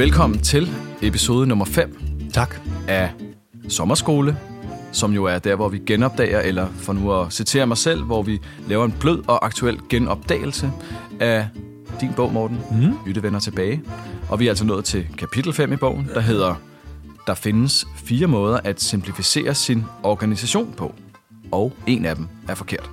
Velkommen 0.00 0.38
til 0.38 0.68
episode 1.02 1.46
nummer 1.46 1.64
5 1.64 1.96
Tak. 2.32 2.54
af 2.88 3.12
Sommerskole, 3.68 4.36
som 4.92 5.12
jo 5.12 5.24
er 5.24 5.38
der, 5.38 5.56
hvor 5.56 5.68
vi 5.68 5.78
genopdager, 5.78 6.40
eller 6.40 6.68
for 6.68 6.92
nu 6.92 7.12
at 7.12 7.32
citere 7.32 7.66
mig 7.66 7.76
selv, 7.76 8.02
hvor 8.02 8.22
vi 8.22 8.38
laver 8.68 8.84
en 8.84 8.94
blød 9.00 9.28
og 9.28 9.46
aktuel 9.46 9.78
genopdagelse 9.88 10.72
af 11.20 11.48
din 12.00 12.12
bog, 12.12 12.32
Morten. 12.32 12.58
Mm. 12.70 12.92
Jytte 13.06 13.22
vender 13.22 13.40
tilbage. 13.40 13.82
Og 14.28 14.40
vi 14.40 14.46
er 14.46 14.50
altså 14.50 14.64
nået 14.64 14.84
til 14.84 15.06
kapitel 15.18 15.52
5 15.52 15.72
i 15.72 15.76
bogen, 15.76 16.10
der 16.14 16.20
hedder 16.20 16.54
Der 17.26 17.34
findes 17.34 17.86
fire 17.96 18.26
måder 18.26 18.60
at 18.64 18.82
simplificere 18.82 19.54
sin 19.54 19.84
organisation 20.02 20.74
på. 20.76 20.94
Og 21.52 21.72
en 21.86 22.04
af 22.06 22.16
dem 22.16 22.28
er 22.48 22.54
forkert. 22.54 22.90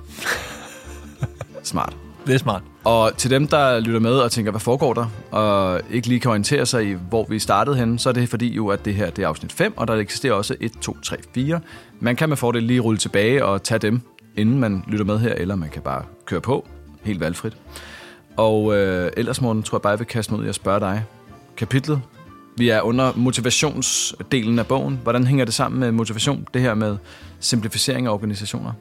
Smart. 1.62 2.07
Det 2.26 2.34
er 2.34 2.38
smart. 2.38 2.62
Og 2.84 3.16
til 3.16 3.30
dem, 3.30 3.46
der 3.46 3.80
lytter 3.80 4.00
med 4.00 4.12
og 4.12 4.30
tænker, 4.30 4.50
hvad 4.50 4.60
foregår 4.60 4.94
der, 4.94 5.06
og 5.30 5.80
ikke 5.90 6.08
lige 6.08 6.20
kan 6.20 6.30
orientere 6.30 6.66
sig 6.66 6.90
i, 6.90 6.96
hvor 7.08 7.26
vi 7.28 7.38
startede 7.38 7.76
henne, 7.76 7.98
så 7.98 8.08
er 8.08 8.12
det 8.12 8.28
fordi 8.28 8.54
jo, 8.54 8.68
at 8.68 8.84
det 8.84 8.94
her 8.94 9.10
det 9.10 9.24
er 9.24 9.28
afsnit 9.28 9.52
5, 9.52 9.76
og 9.76 9.88
der 9.88 9.94
eksisterer 9.94 10.32
også 10.32 10.56
1, 10.60 10.72
2, 10.80 10.96
3, 11.02 11.16
4. 11.34 11.60
Man 12.00 12.16
kan 12.16 12.28
med 12.28 12.36
fordel 12.36 12.62
lige 12.62 12.80
rulle 12.80 12.98
tilbage 12.98 13.44
og 13.44 13.62
tage 13.62 13.78
dem, 13.78 14.00
inden 14.36 14.58
man 14.58 14.84
lytter 14.86 15.04
med 15.04 15.18
her, 15.18 15.34
eller 15.34 15.54
man 15.54 15.68
kan 15.68 15.82
bare 15.82 16.02
køre 16.26 16.40
på, 16.40 16.68
helt 17.02 17.20
valgfrit. 17.20 17.56
Og 18.36 18.76
øh, 18.76 19.10
ellers, 19.16 19.40
Morten, 19.40 19.62
tror 19.62 19.78
jeg 19.78 19.82
bare, 19.82 19.90
jeg 19.90 19.98
vil 19.98 20.06
kaste 20.06 20.32
mig 20.32 20.40
ud 20.40 20.46
i 20.46 20.48
at 20.48 20.54
spørge 20.54 20.80
dig. 20.80 21.04
Kapitlet, 21.56 22.00
vi 22.56 22.68
er 22.68 22.80
under 22.80 23.12
motivationsdelen 23.16 24.58
af 24.58 24.66
bogen. 24.66 25.00
Hvordan 25.02 25.26
hænger 25.26 25.44
det 25.44 25.54
sammen 25.54 25.80
med 25.80 25.92
motivation, 25.92 26.46
det 26.54 26.62
her 26.62 26.74
med 26.74 26.96
simplificering 27.40 28.06
af 28.06 28.10
organisationer? 28.10 28.72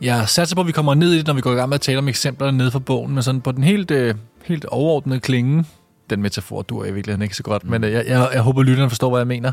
Jeg 0.00 0.28
satser 0.28 0.56
på, 0.56 0.60
at 0.60 0.66
vi 0.66 0.72
kommer 0.72 0.94
ned 0.94 1.12
i 1.12 1.18
det, 1.18 1.26
når 1.26 1.34
vi 1.34 1.40
går 1.40 1.52
i 1.52 1.54
gang 1.54 1.68
med 1.68 1.74
at 1.74 1.80
tale 1.80 1.98
om 1.98 2.08
eksemplerne 2.08 2.58
nede 2.58 2.70
fra 2.70 2.78
bogen, 2.78 3.14
men 3.14 3.22
sådan 3.22 3.40
på 3.40 3.52
den 3.52 3.64
helt, 3.64 3.90
øh, 3.90 4.14
helt 4.44 4.64
overordnede 4.64 5.20
klinge, 5.20 5.64
den 6.10 6.22
metafor 6.22 6.62
du 6.62 6.78
er 6.78 6.84
i 6.84 6.92
virkeligheden 6.92 7.22
ikke 7.22 7.36
så 7.36 7.42
godt, 7.42 7.64
mm. 7.64 7.70
men 7.70 7.84
øh, 7.84 7.92
jeg, 7.92 8.06
jeg, 8.06 8.30
jeg 8.32 8.42
håber, 8.42 8.62
lytterne 8.62 8.90
forstår, 8.90 9.10
hvad 9.10 9.20
jeg 9.20 9.26
mener, 9.26 9.52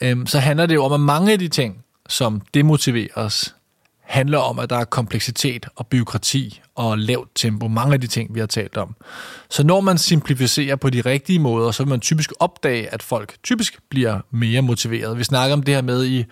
øhm, 0.00 0.26
så 0.26 0.38
handler 0.38 0.66
det 0.66 0.74
jo 0.74 0.84
om, 0.84 0.92
at 0.92 1.00
mange 1.00 1.32
af 1.32 1.38
de 1.38 1.48
ting, 1.48 1.84
som 2.08 2.42
demotiverer 2.54 3.14
os, 3.14 3.54
handler 4.04 4.38
om, 4.38 4.58
at 4.58 4.70
der 4.70 4.76
er 4.76 4.84
kompleksitet 4.84 5.66
og 5.76 5.86
byråkrati 5.86 6.60
og 6.74 6.98
lavt 6.98 7.28
tempo. 7.34 7.68
Mange 7.68 7.94
af 7.94 8.00
de 8.00 8.06
ting, 8.06 8.34
vi 8.34 8.40
har 8.40 8.46
talt 8.46 8.76
om. 8.76 8.96
Så 9.50 9.64
når 9.64 9.80
man 9.80 9.98
simplificerer 9.98 10.76
på 10.76 10.90
de 10.90 11.00
rigtige 11.00 11.38
måder, 11.38 11.70
så 11.70 11.82
vil 11.82 11.90
man 11.90 12.00
typisk 12.00 12.32
opdage, 12.40 12.94
at 12.94 13.02
folk 13.02 13.34
typisk 13.42 13.78
bliver 13.90 14.20
mere 14.30 14.62
motiveret. 14.62 15.18
Vi 15.18 15.24
snakker 15.24 15.56
om 15.56 15.62
det 15.62 15.74
her 15.74 15.82
med 15.82 16.04
i, 16.04 16.24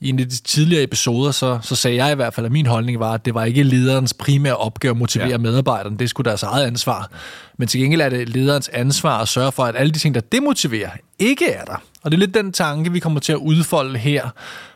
i 0.00 0.08
en 0.08 0.18
af 0.18 0.28
de 0.28 0.36
tidligere 0.36 0.82
episoder, 0.82 1.30
så, 1.30 1.58
så 1.62 1.76
sagde 1.76 1.96
jeg 1.96 2.12
i 2.12 2.14
hvert 2.14 2.34
fald, 2.34 2.46
at 2.46 2.52
min 2.52 2.66
holdning 2.66 3.00
var, 3.00 3.12
at 3.12 3.24
det 3.24 3.34
var 3.34 3.44
ikke 3.44 3.62
lederens 3.62 4.14
primære 4.14 4.56
opgave 4.56 4.90
at 4.90 4.96
motivere 4.96 5.28
ja. 5.28 5.38
medarbejderne. 5.38 5.98
Det 5.98 6.10
skulle 6.10 6.28
deres 6.28 6.42
eget 6.42 6.66
ansvar. 6.66 7.10
Men 7.58 7.68
til 7.68 7.80
gengæld 7.80 8.00
er 8.00 8.08
det 8.08 8.28
lederens 8.28 8.68
ansvar 8.68 9.18
at 9.20 9.28
sørge 9.28 9.52
for, 9.52 9.64
at 9.64 9.76
alle 9.76 9.92
de 9.92 9.98
ting, 9.98 10.14
der 10.14 10.20
demotiverer, 10.20 10.90
ikke 11.18 11.50
er 11.50 11.64
der. 11.64 11.82
Og 12.02 12.10
det 12.10 12.16
er 12.16 12.18
lidt 12.18 12.34
den 12.34 12.52
tanke, 12.52 12.92
vi 12.92 12.98
kommer 12.98 13.20
til 13.20 13.32
at 13.32 13.38
udfolde 13.38 13.98
her, 13.98 14.28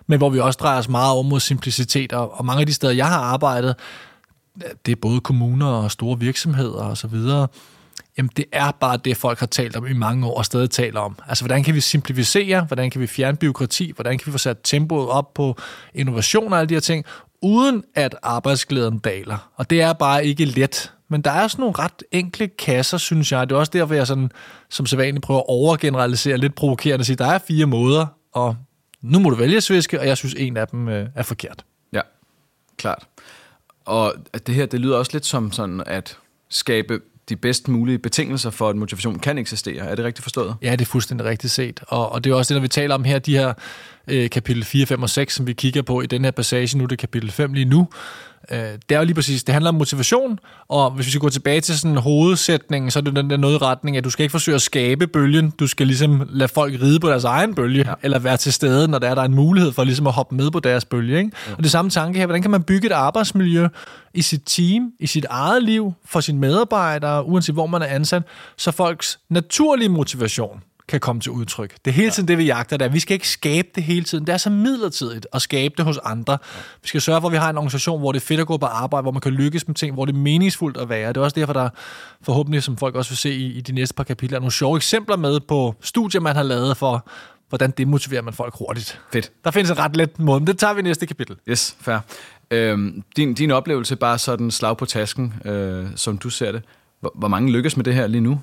men 0.06 0.18
hvor 0.18 0.30
vi 0.30 0.40
også 0.40 0.58
drejer 0.62 0.78
os 0.78 0.88
meget 0.88 1.12
over 1.12 1.22
mod 1.22 1.40
simplicitet. 1.40 2.12
Og, 2.12 2.38
og 2.38 2.44
mange 2.44 2.60
af 2.60 2.66
de 2.66 2.74
steder, 2.74 2.92
jeg 2.92 3.06
har 3.06 3.18
arbejdet, 3.20 3.74
det 4.86 4.92
er 4.92 4.96
både 5.02 5.20
kommuner 5.20 5.66
og 5.66 5.90
store 5.90 6.18
virksomheder 6.18 6.82
og 6.82 6.96
så 6.96 7.06
videre, 7.06 7.48
jamen 8.18 8.30
det 8.36 8.44
er 8.52 8.70
bare 8.70 8.96
det, 8.96 9.16
folk 9.16 9.38
har 9.38 9.46
talt 9.46 9.76
om 9.76 9.86
i 9.86 9.92
mange 9.92 10.26
år 10.26 10.38
og 10.38 10.44
stadig 10.44 10.70
taler 10.70 11.00
om. 11.00 11.18
Altså, 11.28 11.44
hvordan 11.44 11.62
kan 11.62 11.74
vi 11.74 11.80
simplificere? 11.80 12.64
Hvordan 12.64 12.90
kan 12.90 13.00
vi 13.00 13.06
fjerne 13.06 13.36
byråkrati? 13.36 13.92
Hvordan 13.94 14.18
kan 14.18 14.26
vi 14.26 14.32
få 14.32 14.38
sat 14.38 14.58
tempoet 14.64 15.08
op 15.08 15.34
på 15.34 15.56
innovation 15.94 16.52
og 16.52 16.58
alle 16.58 16.68
de 16.68 16.74
her 16.74 16.80
ting, 16.80 17.04
uden 17.42 17.84
at 17.94 18.16
arbejdsglæden 18.22 18.98
daler? 18.98 19.50
Og 19.56 19.70
det 19.70 19.80
er 19.80 19.92
bare 19.92 20.26
ikke 20.26 20.44
let. 20.44 20.92
Men 21.08 21.22
der 21.22 21.30
er 21.30 21.48
sådan 21.48 21.62
nogle 21.62 21.74
ret 21.78 22.02
enkle 22.12 22.48
kasser, 22.48 22.98
synes 22.98 23.32
jeg. 23.32 23.48
Det 23.48 23.54
er 23.54 23.58
også 23.58 23.72
derfor, 23.74 23.94
jeg 23.94 24.06
sådan, 24.06 24.30
som 24.70 24.86
sædvanligt 24.86 25.24
prøver 25.24 25.40
at 25.40 25.46
overgeneralisere 25.48 26.36
lidt 26.36 26.54
provokerende 26.54 27.02
og 27.02 27.06
sige, 27.06 27.16
der 27.16 27.26
er 27.26 27.38
fire 27.38 27.66
måder, 27.66 28.06
og 28.32 28.56
nu 29.02 29.18
må 29.18 29.30
du 29.30 29.36
vælge 29.36 29.60
sviske, 29.60 30.00
og 30.00 30.06
jeg 30.06 30.16
synes, 30.16 30.34
en 30.38 30.56
af 30.56 30.68
dem 30.68 30.88
øh, 30.88 31.08
er 31.14 31.22
forkert. 31.22 31.64
Ja, 31.92 32.00
klart. 32.76 33.06
Og 33.84 34.14
det 34.46 34.54
her, 34.54 34.66
det 34.66 34.80
lyder 34.80 34.96
også 34.96 35.10
lidt 35.12 35.26
som 35.26 35.52
sådan 35.52 35.82
at 35.86 36.18
skabe 36.48 37.00
de 37.28 37.36
bedst 37.36 37.68
mulige 37.68 37.98
betingelser 37.98 38.50
for, 38.50 38.68
at 38.68 38.76
motivation 38.76 39.18
kan 39.18 39.38
eksistere. 39.38 39.86
Er 39.86 39.94
det 39.94 40.04
rigtigt 40.04 40.22
forstået? 40.22 40.54
Ja, 40.62 40.72
det 40.72 40.80
er 40.80 40.84
fuldstændig 40.84 41.26
rigtigt 41.26 41.52
set. 41.52 41.80
Og, 41.88 42.12
og 42.12 42.24
det 42.24 42.30
er 42.30 42.34
også 42.34 42.54
det, 42.54 42.60
når 42.60 42.62
vi 42.62 42.68
taler 42.68 42.94
om 42.94 43.04
her, 43.04 43.18
de 43.18 43.36
her 43.36 43.54
øh, 44.08 44.30
kapitel 44.30 44.64
4, 44.64 44.86
5 44.86 45.02
og 45.02 45.10
6, 45.10 45.34
som 45.34 45.46
vi 45.46 45.52
kigger 45.52 45.82
på 45.82 46.00
i 46.00 46.06
den 46.06 46.24
her 46.24 46.30
passage, 46.30 46.78
nu 46.78 46.84
er 46.84 46.88
det 46.88 46.98
kapitel 46.98 47.30
5 47.30 47.52
lige 47.52 47.64
nu, 47.64 47.88
øh, 48.50 48.58
det 48.58 48.94
er 48.94 48.98
jo 48.98 49.04
lige 49.04 49.14
præcis, 49.14 49.44
det 49.44 49.52
handler 49.52 49.68
om 49.68 49.74
motivation, 49.74 50.38
og 50.68 50.90
hvis 50.90 51.06
vi 51.06 51.10
skal 51.10 51.20
gå 51.20 51.28
tilbage 51.28 51.60
til 51.60 51.78
sådan 51.78 51.96
hovedsætningen, 51.96 52.90
så 52.90 52.98
er 52.98 53.00
det 53.00 53.16
den 53.16 53.30
der 53.30 53.36
noget 53.36 53.62
retning, 53.62 53.96
at 53.96 54.04
du 54.04 54.10
skal 54.10 54.22
ikke 54.22 54.30
forsøge 54.30 54.54
at 54.54 54.62
skabe 54.62 55.06
bølgen, 55.06 55.50
du 55.50 55.66
skal 55.66 55.86
ligesom 55.86 56.28
lade 56.30 56.48
folk 56.48 56.82
ride 56.82 57.00
på 57.00 57.08
deres 57.08 57.24
egen 57.24 57.54
bølge, 57.54 57.84
ja. 57.88 57.94
eller 58.02 58.18
være 58.18 58.36
til 58.36 58.52
stede, 58.52 58.88
når 58.88 58.98
der 58.98 59.08
er, 59.08 59.14
der 59.14 59.22
er 59.22 59.26
en 59.26 59.34
mulighed 59.34 59.72
for 59.72 59.84
ligesom 59.84 60.06
at 60.06 60.12
hoppe 60.12 60.34
med 60.34 60.50
på 60.50 60.60
deres 60.60 60.84
bølge. 60.84 61.18
Ikke? 61.18 61.30
Ja. 61.48 61.54
Og 61.54 61.62
det 61.62 61.70
samme 61.70 61.90
tanke 61.90 62.18
her, 62.18 62.26
hvordan 62.26 62.42
kan 62.42 62.50
man 62.50 62.62
bygge 62.62 62.86
et 62.86 62.92
arbejdsmiljø 62.92 63.68
i 64.14 64.22
sit 64.22 64.42
team, 64.46 64.92
i 65.00 65.06
sit 65.06 65.26
eget 65.30 65.62
liv, 65.62 65.92
for 66.04 66.20
sine 66.20 66.38
medarbejdere, 66.38 67.24
uanset 67.24 67.54
hvor 67.54 67.66
man 67.66 67.82
er 67.82 67.86
ansat, 67.86 68.22
så 68.56 68.70
folks 68.70 69.18
naturlige 69.28 69.88
motivation 69.88 70.62
kan 70.88 71.00
komme 71.00 71.20
til 71.20 71.32
udtryk. 71.32 71.74
Det 71.84 71.90
er 71.90 71.94
hele 71.94 72.10
tiden 72.10 72.28
ja. 72.28 72.32
det, 72.32 72.38
vi 72.38 72.44
jagter 72.44 72.76
der. 72.76 72.88
Vi 72.88 73.00
skal 73.00 73.14
ikke 73.14 73.28
skabe 73.28 73.68
det 73.74 73.82
hele 73.82 74.04
tiden. 74.04 74.26
Det 74.26 74.32
er 74.32 74.36
så 74.36 74.50
midlertidigt 74.50 75.26
at 75.32 75.42
skabe 75.42 75.74
det 75.76 75.84
hos 75.84 75.98
andre. 75.98 76.38
Vi 76.82 76.88
skal 76.88 77.00
sørge 77.00 77.20
for, 77.20 77.28
at 77.28 77.32
vi 77.32 77.36
har 77.36 77.50
en 77.50 77.56
organisation, 77.56 78.00
hvor 78.00 78.12
det 78.12 78.20
er 78.22 78.26
fedt 78.26 78.40
at 78.40 78.46
gå 78.46 78.56
på 78.56 78.66
arbejde, 78.66 79.02
hvor 79.02 79.10
man 79.10 79.20
kan 79.20 79.32
lykkes 79.32 79.68
med 79.68 79.74
ting, 79.74 79.94
hvor 79.94 80.04
det 80.04 80.12
er 80.14 80.18
meningsfuldt 80.18 80.76
at 80.76 80.88
være. 80.88 81.08
Det 81.08 81.16
er 81.16 81.20
også 81.20 81.40
derfor, 81.40 81.52
der 81.52 81.68
forhåbentlig, 82.22 82.62
som 82.62 82.76
folk 82.76 82.94
også 82.94 83.10
vil 83.10 83.16
se 83.16 83.34
i, 83.34 83.52
i 83.52 83.60
de 83.60 83.72
næste 83.72 83.94
par 83.94 84.04
kapitler, 84.04 84.38
nogle 84.38 84.52
sjove 84.52 84.76
eksempler 84.76 85.16
med 85.16 85.40
på 85.40 85.74
studier, 85.80 86.20
man 86.20 86.36
har 86.36 86.42
lavet 86.42 86.76
for, 86.76 87.06
hvordan 87.48 87.70
det 87.70 87.88
motiverer 87.88 88.22
man 88.22 88.34
folk 88.34 88.54
hurtigt. 88.58 89.00
Fedt. 89.12 89.32
Der 89.44 89.50
findes 89.50 89.70
en 89.70 89.78
ret 89.78 89.96
let 89.96 90.18
måde, 90.18 90.40
men 90.40 90.46
det 90.46 90.58
tager 90.58 90.74
vi 90.74 90.80
i 90.80 90.82
næste 90.82 91.06
kapitel. 91.06 91.36
Yes, 91.48 91.76
fair. 91.80 91.98
Øhm, 92.50 93.02
din, 93.16 93.34
din 93.34 93.50
oplevelse, 93.50 93.96
bare 93.96 94.18
sådan 94.18 94.50
slag 94.50 94.76
på 94.76 94.84
tasken, 94.84 95.34
øh, 95.44 95.86
som 95.96 96.18
du 96.18 96.30
ser 96.30 96.52
det. 96.52 96.62
Hvor, 97.00 97.12
hvor 97.14 97.28
mange 97.28 97.52
lykkes 97.52 97.76
med 97.76 97.84
det 97.84 97.94
her 97.94 98.06
lige 98.06 98.20
nu? 98.20 98.40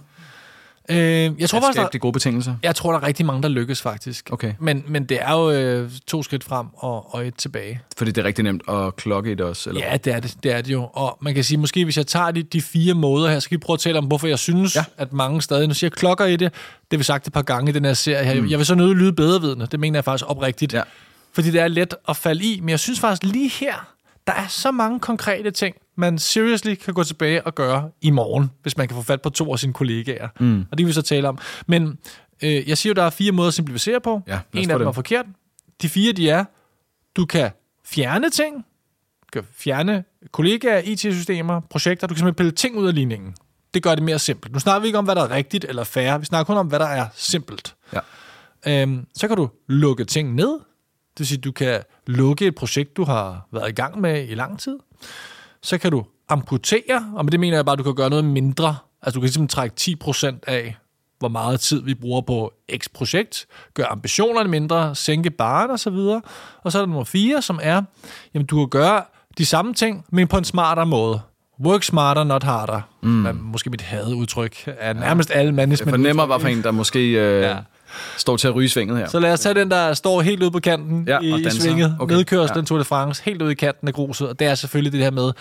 Øh, 0.89 0.97
jeg 0.97 1.50
tror 1.50 1.57
at 1.57 1.63
faktisk, 1.63 1.81
der, 1.81 1.88
de 1.88 2.00
gode 2.00 2.13
betingelser? 2.13 2.55
jeg 2.63 2.75
tror, 2.75 2.91
der 2.91 3.00
er 3.00 3.03
rigtig 3.03 3.25
mange, 3.25 3.44
der 3.44 3.50
lykkes 3.50 3.81
faktisk. 3.81 4.29
Okay. 4.31 4.53
Men, 4.59 4.83
men 4.88 5.05
det 5.05 5.17
er 5.22 5.33
jo 5.33 5.51
øh, 5.51 5.91
to 6.07 6.23
skridt 6.23 6.44
frem 6.44 6.67
og, 6.73 7.16
og 7.16 7.27
et 7.27 7.35
tilbage. 7.35 7.81
Fordi 7.97 8.11
det 8.11 8.22
er 8.22 8.25
rigtig 8.25 8.44
nemt 8.44 8.63
at 8.69 8.95
klokke 8.95 9.31
i 9.31 9.35
det 9.35 9.45
også? 9.45 9.69
Eller? 9.69 9.88
Ja, 9.89 9.97
det 9.97 10.13
er 10.13 10.19
det, 10.19 10.35
det 10.44 10.51
er 10.51 10.61
det 10.61 10.73
jo. 10.73 10.89
Og 10.94 11.17
man 11.22 11.33
kan 11.33 11.44
sige, 11.44 11.57
måske 11.57 11.83
hvis 11.83 11.97
jeg 11.97 12.07
tager 12.07 12.31
de, 12.31 12.44
de 12.44 12.61
fire 12.61 12.94
måder 12.94 13.29
her, 13.29 13.39
så 13.39 13.44
skal 13.44 13.57
vi 13.57 13.59
prøve 13.59 13.75
at 13.75 13.79
tale 13.79 13.97
om, 13.97 14.05
hvorfor 14.05 14.27
jeg 14.27 14.39
synes, 14.39 14.75
ja. 14.75 14.85
at 14.97 15.13
mange 15.13 15.41
stadig, 15.41 15.67
nu 15.67 15.73
siger 15.73 15.89
klokker 15.89 16.25
i 16.25 16.31
det, 16.31 16.39
det 16.39 16.51
har 16.91 16.97
vi 16.97 17.03
sagt 17.03 17.27
et 17.27 17.33
par 17.33 17.41
gange 17.41 17.69
i 17.69 17.73
den 17.73 17.85
her 17.85 17.94
serie 17.94 18.25
her. 18.25 18.41
Mm. 18.41 18.50
Jeg 18.50 18.57
vil 18.57 18.66
så 18.66 18.75
nødt 18.75 18.97
lyde 18.97 19.13
bedrevidende, 19.13 19.67
det 19.71 19.79
mener 19.79 19.97
jeg 19.97 20.03
faktisk 20.03 20.29
oprigtigt. 20.29 20.73
Ja. 20.73 20.81
Fordi 21.33 21.51
det 21.51 21.61
er 21.61 21.67
let 21.67 21.94
at 22.09 22.17
falde 22.17 22.44
i, 22.44 22.59
men 22.59 22.69
jeg 22.69 22.79
synes 22.79 23.00
faktisk 23.00 23.23
lige 23.23 23.50
her, 23.50 23.94
der 24.27 24.33
er 24.33 24.47
så 24.47 24.71
mange 24.71 25.00
konkrete 25.00 25.51
ting, 25.51 25.75
man 26.00 26.18
seriously 26.18 26.76
kan 26.76 26.94
gå 26.94 27.04
tilbage 27.04 27.46
og 27.46 27.56
gøre 27.56 27.92
i 28.02 28.10
morgen, 28.10 28.52
hvis 28.62 28.78
man 28.78 28.88
kan 28.88 28.96
få 28.96 29.02
fat 29.04 29.22
på 29.22 29.30
to 29.30 29.52
af 29.52 29.60
sine 29.60 29.74
kollegaer. 29.74 30.28
Mm. 30.40 30.66
Og 30.72 30.78
det 30.78 30.86
vil 30.86 30.88
vi 30.88 30.94
så 30.94 31.02
tale 31.02 31.28
om. 31.28 31.38
Men 31.68 31.98
øh, 32.44 32.70
jeg 32.70 32.78
siger 32.78 32.92
jo, 32.92 32.94
der 32.94 33.04
er 33.04 33.10
fire 33.10 33.32
måder 33.32 33.48
at 33.48 33.54
simplificere 33.54 34.02
på. 34.02 34.22
Ja, 34.28 34.40
en 34.54 34.72
af 34.72 34.80
dem 34.80 34.88
er 34.88 34.92
forkert. 34.92 35.26
De 35.82 35.90
fire, 35.90 36.12
de 36.12 36.30
er, 36.30 36.46
du 37.16 37.26
kan 37.26 37.52
fjerne 37.86 38.30
ting, 38.30 38.56
du 39.22 39.42
kan 39.42 39.44
fjerne 39.56 40.04
kollegaer, 40.32 40.82
IT-systemer, 40.86 41.60
projekter, 41.60 42.08
du 42.08 42.14
kan 42.14 42.20
simpelthen 42.20 42.36
pille 42.36 42.52
ting 42.52 42.78
ud 42.78 42.88
af 42.88 42.96
ligningen. 42.96 43.36
Det 43.74 43.84
gør 43.84 43.96
det 43.96 44.04
mere 44.04 44.20
simpelt. 44.20 44.54
Nu 44.54 44.60
snakker 44.60 44.81
vi 44.81 44.88
ikke 44.88 44.98
om, 44.98 45.06
hvad 45.06 45.16
der 45.16 45.24
er 45.24 45.31
rigtigt 45.31 45.66
eller 45.66 45.84
fair. 45.84 46.18
Vi 46.18 46.26
snakker 46.26 46.44
kun 46.54 46.58
om, 46.58 46.68
hvad 46.68 46.80
der 46.80 46.86
er 46.86 47.08
simpelt. 47.14 47.76
Ja. 47.94 48.00
Øhm, 48.68 49.06
så 49.16 49.28
kan 49.28 49.38
du 49.38 49.50
lukke 49.68 50.06
ting 50.06 50.36
ned. 50.36 50.50
Det 50.50 51.20
vil 51.20 51.28
sige, 51.28 51.38
du 51.38 51.52
kan 51.52 51.81
lukke 52.08 52.48
et 52.48 52.56
projekt, 52.56 52.98
du 52.98 53.04
har 53.04 53.48
været 53.52 53.70
i 53.70 53.74
gang 53.74 54.02
med 54.02 54.28
i 54.30 54.36
lang 54.36 54.60
tid. 54.60 54.78
Så 55.63 55.77
kan 55.77 55.91
du 55.91 56.06
amputere, 56.29 57.06
og 57.15 57.25
med 57.25 57.31
det 57.31 57.39
mener 57.39 57.57
jeg 57.57 57.65
bare, 57.65 57.73
at 57.73 57.79
du 57.79 57.83
kan 57.83 57.95
gøre 57.95 58.09
noget 58.09 58.25
mindre. 58.25 58.75
Altså 59.01 59.15
du 59.15 59.21
kan 59.21 59.29
simpelthen 59.29 59.47
trække 59.47 59.75
10% 60.06 60.39
af, 60.47 60.75
hvor 61.19 61.27
meget 61.27 61.59
tid 61.59 61.81
vi 61.83 61.94
bruger 61.94 62.21
på 62.21 62.53
X 62.77 62.85
projekt, 62.94 63.45
gøre 63.73 63.88
ambitionerne 63.88 64.50
mindre, 64.50 64.95
sænke 64.95 65.29
baren 65.29 65.71
osv. 65.71 65.94
Og 66.63 66.71
så 66.71 66.77
er 66.77 66.81
der 66.81 66.88
nummer 66.88 67.03
4, 67.03 67.41
som 67.41 67.59
er, 67.63 67.81
jamen 68.33 68.45
du 68.45 68.57
kan 68.57 68.69
gøre 68.69 69.03
de 69.38 69.45
samme 69.45 69.73
ting, 69.73 70.06
men 70.11 70.27
på 70.27 70.38
en 70.38 70.44
smartere 70.44 70.85
måde. 70.85 71.21
Work 71.65 71.83
smarter, 71.83 72.23
not 72.23 72.44
harder. 72.44 72.81
Mm. 73.01 73.39
Måske 73.41 73.69
mit 73.69 73.81
hadeudtryk 73.81 74.63
er 74.67 74.94
nærmest 74.94 75.31
alle 75.31 75.45
Jeg 75.47 75.53
management. 75.53 75.89
fornemmer, 75.91 76.25
hvad 76.25 76.39
for 76.39 76.47
en, 76.47 76.63
der 76.63 76.71
måske 76.71 77.00
øh, 77.11 77.41
Ja. 77.41 77.57
Står 78.18 78.38
til 78.38 78.47
at 78.47 78.56
ryge 78.56 78.69
svinget 78.69 78.97
her. 78.97 79.07
Så 79.07 79.19
lad 79.19 79.33
os 79.33 79.39
tage 79.39 79.56
den, 79.56 79.71
der 79.71 79.94
står 79.94 80.21
helt 80.21 80.44
ude 80.44 80.51
på 80.51 80.59
kanten 80.59 81.03
Ja, 81.07 81.19
i, 81.19 81.31
og 81.31 81.39
i 81.39 81.50
svinget. 81.50 81.95
Okay. 82.00 82.15
Nedkørslen, 82.15 82.63
ja. 82.63 82.65
Tour 82.65 82.77
de 82.77 82.86
France, 82.86 83.24
helt 83.25 83.41
ude 83.41 83.51
i 83.51 83.56
kanten 83.56 83.88
af 83.88 83.94
gruset. 83.94 84.30
Og 84.30 84.39
det 84.39 84.47
er 84.47 84.56
selvfølgelig 84.56 84.91
det 84.91 85.01
her 85.01 85.12
med, 85.12 85.31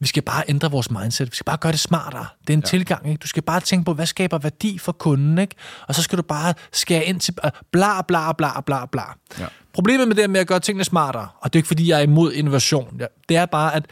vi 0.00 0.06
skal 0.06 0.22
bare 0.22 0.44
ændre 0.48 0.70
vores 0.70 0.90
mindset. 0.90 1.30
Vi 1.30 1.36
skal 1.36 1.44
bare 1.44 1.56
gøre 1.56 1.72
det 1.72 1.80
smartere. 1.80 2.26
Det 2.40 2.50
er 2.50 2.56
en 2.56 2.60
ja. 2.60 2.66
tilgang. 2.66 3.08
Ikke? 3.08 3.18
Du 3.18 3.26
skal 3.26 3.42
bare 3.42 3.60
tænke 3.60 3.84
på, 3.84 3.92
hvad 3.92 4.06
skaber 4.06 4.38
værdi 4.38 4.78
for 4.78 4.92
kunden. 4.92 5.38
Ikke? 5.38 5.54
Og 5.88 5.94
så 5.94 6.02
skal 6.02 6.18
du 6.18 6.22
bare 6.22 6.54
skære 6.72 7.04
ind 7.04 7.20
til 7.20 7.34
øh, 7.44 7.50
bla 7.72 8.02
bla 8.02 8.32
bla 8.32 8.60
bla 8.60 8.86
bla. 8.86 9.02
Ja. 9.38 9.46
Problemet 9.72 10.08
med 10.08 10.16
det 10.16 10.30
med 10.30 10.40
at 10.40 10.46
gøre 10.46 10.60
tingene 10.60 10.84
smartere, 10.84 11.28
og 11.40 11.52
det 11.52 11.58
er 11.58 11.60
ikke 11.60 11.68
fordi, 11.68 11.88
jeg 11.88 11.98
er 11.98 12.02
imod 12.02 12.32
innovation, 12.32 12.96
ja, 13.00 13.06
det 13.28 13.36
er 13.36 13.46
bare, 13.46 13.74
at 13.74 13.86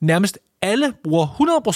nærmest 0.00 0.38
alle 0.62 0.92
bruger 1.04 1.26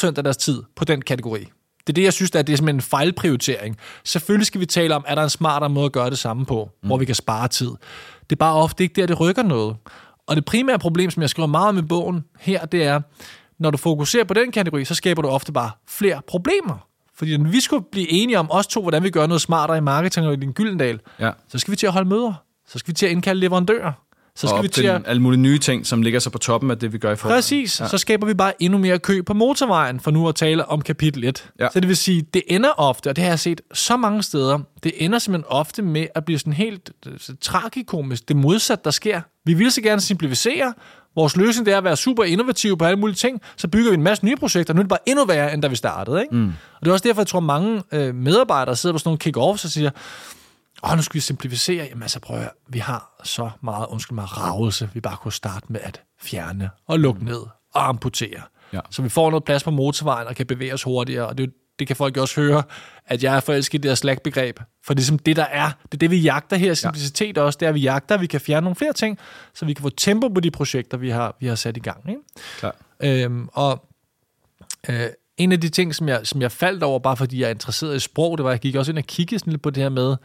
100% 0.04 0.06
af 0.06 0.24
deres 0.24 0.36
tid 0.36 0.62
på 0.76 0.84
den 0.84 1.02
kategori. 1.02 1.48
Det 1.86 1.92
er 1.92 1.94
det, 1.94 2.02
jeg 2.02 2.12
synes, 2.12 2.30
er, 2.30 2.42
det 2.42 2.52
er 2.52 2.56
simpelthen 2.56 2.76
en 2.76 2.82
fejlprioritering. 2.82 3.76
Selvfølgelig 4.04 4.46
skal 4.46 4.60
vi 4.60 4.66
tale 4.66 4.94
om, 4.94 5.04
er 5.08 5.14
der 5.14 5.22
en 5.22 5.30
smartere 5.30 5.70
måde 5.70 5.86
at 5.86 5.92
gøre 5.92 6.10
det 6.10 6.18
samme 6.18 6.46
på, 6.46 6.70
mm. 6.82 6.86
hvor 6.86 6.96
vi 6.96 7.04
kan 7.04 7.14
spare 7.14 7.48
tid. 7.48 7.70
Det 8.20 8.32
er 8.32 8.36
bare 8.36 8.54
ofte 8.54 8.84
ikke 8.84 9.00
der, 9.00 9.06
det 9.06 9.20
rykker 9.20 9.42
noget. 9.42 9.76
Og 10.26 10.36
det 10.36 10.44
primære 10.44 10.78
problem, 10.78 11.10
som 11.10 11.22
jeg 11.22 11.30
skriver 11.30 11.46
meget 11.46 11.68
om 11.68 11.78
i 11.78 11.82
bogen 11.82 12.24
her, 12.40 12.64
det 12.66 12.82
er, 12.82 13.00
når 13.58 13.70
du 13.70 13.78
fokuserer 13.78 14.24
på 14.24 14.34
den 14.34 14.52
kategori, 14.52 14.84
så 14.84 14.94
skaber 14.94 15.22
du 15.22 15.28
ofte 15.28 15.52
bare 15.52 15.70
flere 15.88 16.20
problemer. 16.28 16.86
Fordi 17.14 17.36
når 17.36 17.50
vi 17.50 17.60
skulle 17.60 17.84
blive 17.92 18.10
enige 18.12 18.38
om 18.38 18.50
os 18.50 18.66
to, 18.66 18.82
hvordan 18.82 19.02
vi 19.02 19.10
gør 19.10 19.26
noget 19.26 19.40
smartere 19.40 19.78
i 19.78 19.80
marketing 19.80 20.26
og 20.26 20.32
i 20.32 20.36
din 20.36 20.52
Gyldendal, 20.52 21.00
Ja. 21.20 21.30
så 21.48 21.58
skal 21.58 21.70
vi 21.72 21.76
til 21.76 21.86
at 21.86 21.92
holde 21.92 22.08
møder. 22.08 22.32
Så 22.68 22.78
skal 22.78 22.88
vi 22.88 22.94
til 22.94 23.06
at 23.06 23.12
indkalde 23.12 23.40
leverandører. 23.40 23.92
Så 24.36 24.48
skal 24.48 24.62
vi 24.62 24.68
til 24.68 24.86
at... 24.86 25.02
alle 25.06 25.22
mulige 25.22 25.40
nye 25.40 25.58
ting, 25.58 25.86
som 25.86 26.02
ligger 26.02 26.20
så 26.20 26.30
på 26.30 26.38
toppen 26.38 26.70
af 26.70 26.78
det, 26.78 26.92
vi 26.92 26.98
gør 26.98 27.12
i 27.12 27.16
forvejen. 27.16 27.38
Præcis, 27.38 27.80
ja. 27.80 27.88
så 27.88 27.98
skaber 27.98 28.26
vi 28.26 28.34
bare 28.34 28.62
endnu 28.62 28.78
mere 28.78 28.98
kø 28.98 29.22
på 29.22 29.34
motorvejen, 29.34 30.00
for 30.00 30.10
nu 30.10 30.28
at 30.28 30.34
tale 30.34 30.68
om 30.68 30.82
kapitel 30.82 31.24
1. 31.24 31.50
Ja. 31.60 31.68
Så 31.72 31.80
det 31.80 31.88
vil 31.88 31.96
sige, 31.96 32.22
det 32.34 32.42
ender 32.48 32.70
ofte, 32.76 33.08
og 33.08 33.16
det 33.16 33.24
har 33.24 33.30
jeg 33.30 33.38
set 33.38 33.60
så 33.74 33.96
mange 33.96 34.22
steder, 34.22 34.58
det 34.82 34.92
ender 34.96 35.18
simpelthen 35.18 35.52
ofte 35.52 35.82
med 35.82 36.06
at 36.14 36.24
blive 36.24 36.38
sådan 36.38 36.52
helt 36.52 36.90
øh, 37.06 37.12
så 37.18 37.36
tragikomisk. 37.40 38.28
Det 38.28 38.36
modsatte, 38.36 38.84
der 38.84 38.90
sker. 38.90 39.20
Vi 39.44 39.54
vil 39.54 39.72
så 39.72 39.80
gerne 39.80 40.00
simplificere. 40.00 40.74
Vores 41.16 41.36
løsning 41.36 41.66
det 41.66 41.74
er 41.74 41.78
at 41.78 41.84
være 41.84 41.96
super 41.96 42.24
innovative 42.24 42.78
på 42.78 42.84
alle 42.84 42.98
mulige 42.98 43.16
ting. 43.16 43.40
Så 43.56 43.68
bygger 43.68 43.90
vi 43.90 43.94
en 43.94 44.02
masse 44.02 44.24
nye 44.24 44.36
projekter. 44.36 44.74
Nu 44.74 44.78
er 44.78 44.82
det 44.82 44.88
bare 44.88 45.08
endnu 45.08 45.24
værre, 45.24 45.54
end 45.54 45.62
da 45.62 45.68
vi 45.68 45.76
startede. 45.76 46.20
Ikke? 46.20 46.34
Mm. 46.34 46.46
Og 46.46 46.80
det 46.82 46.88
er 46.88 46.92
også 46.92 47.08
derfor, 47.08 47.20
jeg 47.20 47.26
tror, 47.26 47.40
mange 47.40 47.82
øh, 47.92 48.14
medarbejdere 48.14 48.76
sidder 48.76 48.94
på 48.94 48.98
sådan 48.98 49.08
nogle 49.08 49.18
kick-offs 49.18 49.64
og 49.64 49.70
siger, 49.70 49.90
åh, 50.90 50.96
nu 50.96 51.02
skal 51.02 51.14
vi 51.14 51.20
simplificere. 51.20 51.86
Jamen 51.90 52.02
altså, 52.02 52.20
prøv 52.20 52.38
at 52.38 52.50
vi 52.68 52.78
har 52.78 53.20
så 53.24 53.50
meget, 53.62 53.86
undskyld 53.90 54.14
mig, 54.14 54.38
ravelse, 54.38 54.90
vi 54.94 55.00
bare 55.00 55.16
kunne 55.16 55.32
starte 55.32 55.66
med 55.68 55.80
at 55.82 56.02
fjerne 56.22 56.70
og 56.86 57.00
lukke 57.00 57.24
ned 57.24 57.40
og 57.74 57.88
amputere. 57.88 58.42
Ja. 58.72 58.80
Så 58.90 59.02
vi 59.02 59.08
får 59.08 59.30
noget 59.30 59.44
plads 59.44 59.64
på 59.64 59.70
motorvejen 59.70 60.28
og 60.28 60.36
kan 60.36 60.46
bevæge 60.46 60.74
os 60.74 60.82
hurtigere, 60.82 61.26
og 61.26 61.38
det, 61.38 61.52
det 61.78 61.86
kan 61.86 61.96
folk 61.96 62.16
også 62.16 62.40
høre, 62.40 62.62
at 63.06 63.24
jeg 63.24 63.36
er 63.36 63.40
forelsket 63.40 63.78
i 63.78 63.82
det 63.82 63.90
her 63.90 63.94
Slack-begreb. 63.94 64.58
For 64.58 64.94
det 64.94 64.98
er 64.98 65.00
ligesom 65.00 65.18
det, 65.18 65.36
der 65.36 65.44
er. 65.44 65.70
Det 65.82 65.94
er 65.94 65.98
det, 65.98 66.10
vi 66.10 66.16
jagter 66.16 66.56
her. 66.56 66.74
Simplicitet 66.74 67.38
også, 67.38 67.56
det 67.60 67.66
er, 67.66 67.68
at 67.68 67.74
vi 67.74 67.80
jagter, 67.80 68.14
at 68.14 68.20
vi 68.20 68.26
kan 68.26 68.40
fjerne 68.40 68.64
nogle 68.64 68.76
flere 68.76 68.92
ting, 68.92 69.18
så 69.54 69.64
vi 69.64 69.72
kan 69.72 69.82
få 69.82 69.88
tempo 69.88 70.28
på 70.28 70.40
de 70.40 70.50
projekter, 70.50 70.96
vi 70.96 71.10
har, 71.10 71.36
vi 71.40 71.46
har 71.46 71.54
sat 71.54 71.76
i 71.76 71.80
gang. 71.80 72.08
Ikke? 72.08 72.20
Klar. 72.58 72.76
Øhm, 73.02 73.48
og 73.52 73.88
øh, 74.88 75.08
en 75.36 75.52
af 75.52 75.60
de 75.60 75.68
ting, 75.68 75.94
som 75.94 76.08
jeg, 76.08 76.20
som 76.24 76.42
jeg 76.42 76.52
faldt 76.52 76.82
over, 76.82 76.98
bare 76.98 77.16
fordi 77.16 77.40
jeg 77.40 77.46
er 77.46 77.50
interesseret 77.50 77.96
i 77.96 78.00
sprog, 78.00 78.38
det 78.38 78.44
var, 78.44 78.50
at 78.50 78.54
jeg 78.54 78.60
gik 78.60 78.74
også 78.74 78.92
ind 78.92 78.98
og 78.98 79.04
kiggede 79.04 79.38
sådan 79.38 79.50
lidt 79.50 79.62
på 79.62 79.70
det 79.70 79.82
her 79.82 79.90
med, 79.90 80.16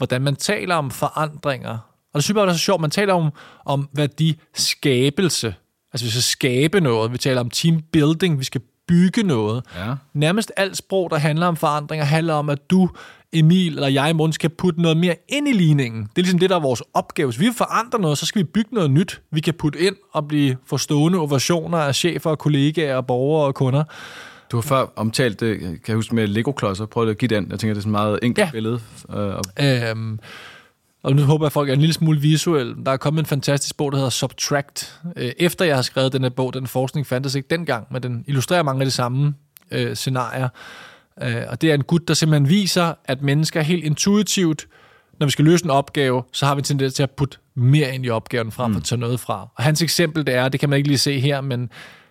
hvordan 0.00 0.22
man 0.22 0.36
taler 0.36 0.74
om 0.74 0.90
forandringer. 0.90 1.70
Og 2.12 2.14
det 2.14 2.24
synes 2.24 2.28
jeg 2.28 2.34
bare, 2.34 2.46
det 2.46 2.52
er 2.52 2.56
så 2.56 2.64
sjovt. 2.64 2.80
Man 2.80 2.90
taler 2.90 3.14
om, 3.14 3.30
om 3.64 3.88
værdiskabelse. 3.92 5.54
Altså 5.92 6.06
vi 6.06 6.10
skal 6.10 6.22
skabe 6.22 6.80
noget. 6.80 7.12
Vi 7.12 7.18
taler 7.18 7.40
om 7.40 7.50
team 7.50 7.82
building. 7.92 8.38
Vi 8.38 8.44
skal 8.44 8.60
bygge 8.88 9.22
noget. 9.22 9.64
Ja. 9.76 9.94
Nærmest 10.14 10.52
alt 10.56 10.76
sprog, 10.76 11.10
der 11.10 11.16
handler 11.16 11.46
om 11.46 11.56
forandringer, 11.56 12.04
handler 12.04 12.34
om, 12.34 12.48
at 12.48 12.70
du, 12.70 12.90
Emil 13.32 13.74
eller 13.74 13.88
jeg, 13.88 14.16
Måns, 14.16 14.34
skal 14.34 14.50
putte 14.50 14.82
noget 14.82 14.96
mere 14.96 15.14
ind 15.28 15.48
i 15.48 15.52
ligningen. 15.52 16.02
Det 16.02 16.18
er 16.18 16.22
ligesom 16.22 16.38
det, 16.38 16.50
der 16.50 16.56
er 16.56 16.60
vores 16.60 16.82
opgave. 16.94 17.28
Hvis 17.28 17.40
vi 17.40 17.44
vil 17.44 17.54
forandre 17.54 17.98
noget, 17.98 18.18
så 18.18 18.26
skal 18.26 18.38
vi 18.38 18.44
bygge 18.44 18.74
noget 18.74 18.90
nyt, 18.90 19.22
vi 19.30 19.40
kan 19.40 19.54
putte 19.54 19.78
ind 19.78 19.96
og 20.12 20.28
blive 20.28 20.56
forstående 20.66 21.18
ovationer 21.18 21.78
af 21.78 21.94
chefer, 21.94 22.34
kollegaer, 22.34 23.00
borgere 23.00 23.46
og 23.46 23.54
kunder. 23.54 23.84
Du 24.50 24.56
har 24.56 24.62
før 24.62 24.86
omtalt 24.96 25.40
det, 25.40 25.58
kan 25.60 25.78
jeg 25.88 25.94
huske, 25.96 26.14
med 26.14 26.26
Lego-klodser. 26.26 26.86
Prøv 26.86 27.08
at 27.08 27.18
give 27.18 27.28
den. 27.28 27.46
Jeg 27.50 27.58
tænker, 27.58 27.74
det 27.74 27.78
er 27.78 27.82
sådan 27.82 27.88
et 27.90 27.92
meget 27.92 28.18
enkelt 28.22 28.44
Ja. 28.46 28.50
billede. 28.52 28.80
Øh, 29.10 29.16
og 29.16 29.42
Øhm, 29.62 30.18
og 31.02 31.16
nu 31.16 31.22
håber 31.22 31.44
jeg, 31.44 31.46
at 31.46 31.52
folk 31.52 31.68
er 31.68 31.72
en 31.72 31.80
lille 31.80 31.92
smule 31.94 32.20
visuelle. 32.20 32.76
Der 32.86 32.92
er 32.92 32.96
kommet 32.96 33.20
en 33.20 33.26
fantastisk 33.26 33.76
bog, 33.76 33.92
der 33.92 33.98
hedder 33.98 34.10
Subtract. 34.10 35.00
Øh, 35.16 35.32
efter 35.38 35.64
jeg 35.64 35.74
har 35.74 35.82
skrevet 35.82 36.12
den 36.12 36.22
her 36.22 36.28
bog, 36.30 36.54
den 36.54 36.66
forskning 36.66 37.06
fandtes 37.06 37.34
ikke 37.34 37.46
dengang, 37.50 37.86
men 37.90 38.02
den 38.02 38.24
illustrerer 38.26 38.62
mange 38.62 38.80
af 38.80 38.86
de 38.86 38.90
samme 38.90 39.34
øh, 39.70 39.96
scenarier. 39.96 40.48
Øh, 41.22 41.42
og 41.48 41.60
det 41.60 41.70
er 41.70 41.74
en 41.74 41.84
gut, 41.84 42.08
der 42.08 42.14
simpelthen 42.14 42.48
viser, 42.48 42.94
at 43.04 43.22
mennesker 43.22 43.60
helt 43.62 43.84
intuitivt, 43.84 44.66
når 45.20 45.26
vi 45.26 45.30
skal 45.30 45.44
løse 45.44 45.64
en 45.64 45.70
opgave, 45.70 46.22
så 46.32 46.46
har 46.46 46.54
vi 46.54 46.58
en 46.58 46.64
tendens 46.64 46.94
til 46.94 47.02
at 47.02 47.10
putte 47.10 47.38
mere 47.54 47.94
ind 47.94 48.06
i 48.06 48.10
opgaven 48.10 48.52
frem 48.52 48.72
for 48.72 48.78
at 48.80 48.84
tage 48.84 48.98
noget 49.00 49.20
fra. 49.20 49.48
Og 49.56 49.64
hans 49.64 49.82
eksempel, 49.82 50.26
det 50.26 50.34
er, 50.34 50.48
det 50.48 50.60
kan 50.60 50.68
man 50.70 50.76
ikke 50.76 50.88
lige 50.88 50.98
se 50.98 51.20
her, 51.20 51.40
men 51.40 51.70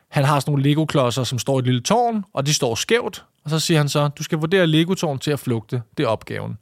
han 0.10 0.24
har 0.24 0.40
sådan 0.40 0.52
nogle 0.52 0.64
Lego-klodser, 0.64 1.24
som 1.24 1.40
står 1.40 1.58
i 1.58 1.60
et 1.60 1.66
lille 1.66 1.82
tårn, 1.82 2.24
og 2.34 2.46
de 2.46 2.54
står 2.54 2.76
skævt. 2.76 3.26
Og 3.44 3.50
så 3.50 3.60
siger 3.60 3.78
han 3.78 3.90
så, 3.90 4.08
du 4.08 4.24
skal 4.24 4.38
vurdere 4.38 4.68
Lego-tårn 4.68 5.20
til 5.20 5.32
at 5.32 5.40
flugte. 5.40 5.82
Det 5.98 6.04
er 6.04 6.08
opgaven. 6.08 6.58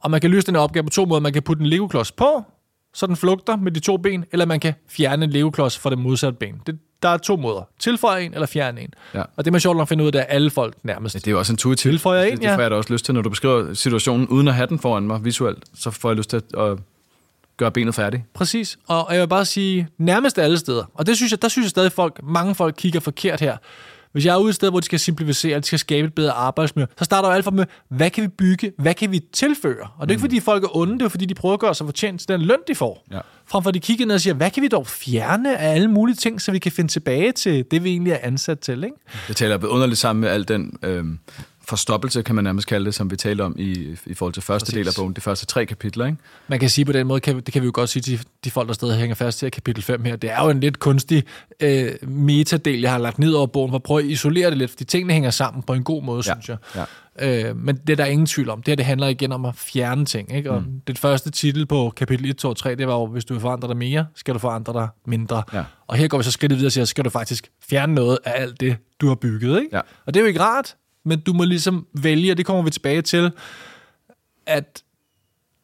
Og 0.00 0.10
man 0.10 0.20
kan 0.20 0.30
løse 0.30 0.46
den 0.46 0.54
her 0.54 0.62
opgave 0.62 0.84
på 0.84 0.90
to 0.90 1.04
måder. 1.04 1.20
Man 1.20 1.32
kan 1.32 1.42
putte 1.42 1.60
en 1.60 1.66
Lego-klods 1.66 2.12
på, 2.12 2.44
så 2.94 3.06
den 3.06 3.16
flugter 3.16 3.56
med 3.56 3.72
de 3.72 3.80
to 3.80 3.96
ben, 3.96 4.24
eller 4.32 4.46
man 4.46 4.60
kan 4.60 4.74
fjerne 4.88 5.24
en 5.24 5.30
Lego-klods 5.30 5.78
fra 5.78 5.90
det 5.90 5.98
modsatte 5.98 6.38
ben. 6.38 6.60
Det, 6.66 6.78
der 7.02 7.08
er 7.08 7.16
to 7.16 7.36
måder. 7.36 7.68
Tilføje 7.78 8.22
en 8.22 8.34
eller 8.34 8.46
fjerne 8.46 8.80
en. 8.80 8.94
Ja. 9.14 9.22
Og 9.36 9.44
det 9.44 9.52
man 9.52 9.60
sjovt 9.60 9.76
nok 9.76 9.88
finder 9.88 10.04
ud 10.04 10.06
af, 10.06 10.12
det 10.12 10.20
er 10.20 10.24
alle 10.24 10.50
folk 10.50 10.74
nærmest. 10.82 11.14
det 11.14 11.26
er 11.26 11.30
jo 11.30 11.38
også 11.38 11.52
intuitivt. 11.52 11.92
Tilføjer 11.92 12.22
en, 12.22 12.30
det, 12.30 12.40
det 12.40 12.46
ja. 12.46 12.56
får 12.56 12.60
jeg 12.60 12.70
da 12.70 12.76
også 12.76 12.92
lyst 12.92 13.04
til, 13.04 13.14
når 13.14 13.22
du 13.22 13.30
beskriver 13.30 13.74
situationen, 13.74 14.28
uden 14.28 14.48
at 14.48 14.54
have 14.54 14.66
den 14.66 14.78
foran 14.78 15.02
mig 15.02 15.24
visuelt, 15.24 15.64
så 15.74 15.90
får 15.90 16.08
jeg 16.08 16.16
lyst 16.16 16.30
til 16.30 16.42
at 16.58 16.78
gøre 17.60 17.72
benet 17.72 17.94
færdigt. 17.94 18.22
Præcis. 18.34 18.78
Og 18.88 19.14
jeg 19.14 19.20
vil 19.20 19.28
bare 19.28 19.44
sige, 19.44 19.88
nærmest 19.98 20.38
alle 20.38 20.58
steder. 20.58 20.84
Og 20.94 21.06
det 21.06 21.16
synes 21.16 21.32
jeg, 21.32 21.42
der 21.42 21.48
synes 21.48 21.64
jeg 21.64 21.70
stadig, 21.70 21.92
folk, 21.92 22.20
mange 22.22 22.54
folk 22.54 22.74
kigger 22.78 23.00
forkert 23.00 23.40
her. 23.40 23.56
Hvis 24.12 24.26
jeg 24.26 24.34
er 24.34 24.38
ude 24.38 24.48
et 24.48 24.54
sted, 24.54 24.70
hvor 24.70 24.80
de 24.80 24.84
skal 24.84 24.98
simplificere, 24.98 25.58
de 25.58 25.64
skal 25.64 25.78
skabe 25.78 26.06
et 26.06 26.14
bedre 26.14 26.32
arbejdsmiljø, 26.32 26.86
så 26.98 27.04
starter 27.04 27.28
jeg 27.28 27.36
alt 27.36 27.44
for 27.44 27.50
med, 27.50 27.64
hvad 27.88 28.10
kan 28.10 28.22
vi 28.22 28.28
bygge, 28.28 28.72
hvad 28.78 28.94
kan 28.94 29.12
vi 29.12 29.20
tilføre? 29.32 29.88
Og 29.98 30.08
det 30.08 30.10
er 30.10 30.10
ikke, 30.10 30.20
fordi 30.20 30.40
folk 30.40 30.64
er 30.64 30.76
onde, 30.76 30.98
det 30.98 31.02
er 31.02 31.08
fordi, 31.08 31.24
de 31.24 31.34
prøver 31.34 31.54
at 31.54 31.60
gøre 31.60 31.74
sig 31.74 31.86
fortjent 31.86 32.20
til 32.20 32.28
den 32.28 32.40
løn, 32.40 32.58
de 32.68 32.74
får. 32.74 33.06
Ja. 33.12 33.18
Frem 33.46 33.62
for 33.62 33.68
at 33.68 33.74
de 33.74 33.80
kigger 33.80 34.06
ned 34.06 34.14
og 34.14 34.20
siger, 34.20 34.34
hvad 34.34 34.50
kan 34.50 34.62
vi 34.62 34.68
dog 34.68 34.86
fjerne 34.86 35.58
af 35.58 35.74
alle 35.74 35.88
mulige 35.88 36.16
ting, 36.16 36.40
så 36.40 36.52
vi 36.52 36.58
kan 36.58 36.72
finde 36.72 36.90
tilbage 36.90 37.32
til 37.32 37.64
det, 37.70 37.84
vi 37.84 37.90
egentlig 37.90 38.12
er 38.12 38.18
ansat 38.22 38.58
til, 38.58 38.84
ikke? 38.84 38.96
Det 39.28 39.36
taler 39.36 39.66
underligt 39.66 40.00
sammen 40.00 40.20
med 40.20 40.28
al 40.28 40.48
den 40.48 40.78
øh, 40.82 41.04
forstoppelse, 41.70 42.22
kan 42.22 42.34
man 42.34 42.44
nærmest 42.44 42.66
kalde 42.66 42.86
det, 42.86 42.94
som 42.94 43.10
vi 43.10 43.16
taler 43.16 43.44
om 43.44 43.54
i, 43.58 43.96
i 44.06 44.14
forhold 44.14 44.32
til 44.34 44.42
første 44.42 44.66
Præcis. 44.66 44.74
del 44.74 44.88
af 44.88 44.92
bogen, 44.96 45.12
de 45.12 45.20
første 45.20 45.46
tre 45.46 45.66
kapitler. 45.66 46.06
Ikke? 46.06 46.18
Man 46.48 46.60
kan 46.60 46.70
sige 46.70 46.84
på 46.84 46.92
den 46.92 47.06
måde, 47.06 47.20
kan, 47.20 47.36
det 47.36 47.52
kan 47.52 47.62
vi 47.62 47.66
jo 47.66 47.72
godt 47.74 47.90
sige 47.90 48.02
til 48.02 48.18
de, 48.18 48.24
de 48.44 48.50
folk, 48.50 48.68
der 48.68 48.74
stadig 48.74 48.96
hænger 48.98 49.14
fast 49.14 49.38
til 49.38 49.50
kapitel 49.50 49.82
5 49.82 50.04
her. 50.04 50.16
Det 50.16 50.30
er 50.30 50.44
jo 50.44 50.50
en 50.50 50.60
lidt 50.60 50.78
kunstig 50.78 51.24
øh, 51.60 51.90
metadel, 52.08 52.80
jeg 52.80 52.90
har 52.90 52.98
lagt 52.98 53.18
ned 53.18 53.32
over 53.32 53.46
bogen, 53.46 53.70
for 53.70 53.76
at 53.76 53.82
prøve 53.82 54.00
at 54.00 54.06
isolere 54.06 54.50
det 54.50 54.58
lidt, 54.58 54.70
fordi 54.70 54.84
tingene 54.84 55.12
hænger 55.12 55.30
sammen 55.30 55.62
på 55.62 55.72
en 55.72 55.84
god 55.84 56.02
måde, 56.02 56.22
Ja, 56.26 56.32
synes 56.32 56.48
jeg. 56.48 56.56
ja. 56.76 56.84
Øh, 57.18 57.56
men 57.56 57.76
det 57.76 57.90
er 57.92 57.96
der 57.96 58.04
ingen 58.04 58.26
tvivl 58.26 58.50
om. 58.50 58.62
Det 58.62 58.68
her 58.68 58.76
det 58.76 58.84
handler 58.84 59.06
igen 59.06 59.32
om 59.32 59.44
at 59.44 59.54
fjerne 59.56 60.04
ting. 60.04 60.34
Ikke? 60.34 60.50
Og 60.50 60.62
mm. 60.62 60.80
det 60.86 60.98
første 60.98 61.30
titel 61.30 61.66
på 61.66 61.92
kapitel 61.96 62.30
1, 62.30 62.36
2 62.36 62.48
og 62.48 62.56
3, 62.56 62.74
det 62.74 62.86
var 62.86 62.94
jo, 62.94 63.06
hvis 63.06 63.24
du 63.24 63.34
vil 63.34 63.40
forandre 63.40 63.68
dig 63.68 63.76
mere, 63.76 64.06
skal 64.14 64.34
du 64.34 64.38
forandre 64.38 64.72
dig 64.72 64.88
mindre. 65.06 65.42
Ja. 65.52 65.64
Og 65.86 65.96
her 65.96 66.08
går 66.08 66.18
vi 66.18 66.24
så 66.24 66.30
skridtet 66.30 66.58
videre 66.58 66.68
og 66.68 66.72
siger, 66.72 66.84
skal 66.84 67.04
du 67.04 67.10
faktisk 67.10 67.50
fjerne 67.70 67.94
noget 67.94 68.18
af 68.24 68.42
alt 68.42 68.60
det, 68.60 68.76
du 69.00 69.08
har 69.08 69.14
bygget. 69.14 69.60
Ikke? 69.62 69.76
Ja. 69.76 69.80
Og 70.06 70.14
det 70.14 70.20
er 70.20 70.24
jo 70.24 70.28
ikke 70.28 70.40
rart, 70.40 70.76
men 71.10 71.20
du 71.20 71.32
må 71.32 71.44
ligesom 71.44 71.86
vælge, 71.92 72.32
og 72.32 72.36
det 72.36 72.46
kommer 72.46 72.62
vi 72.62 72.70
tilbage 72.70 73.02
til, 73.02 73.32
at 74.46 74.82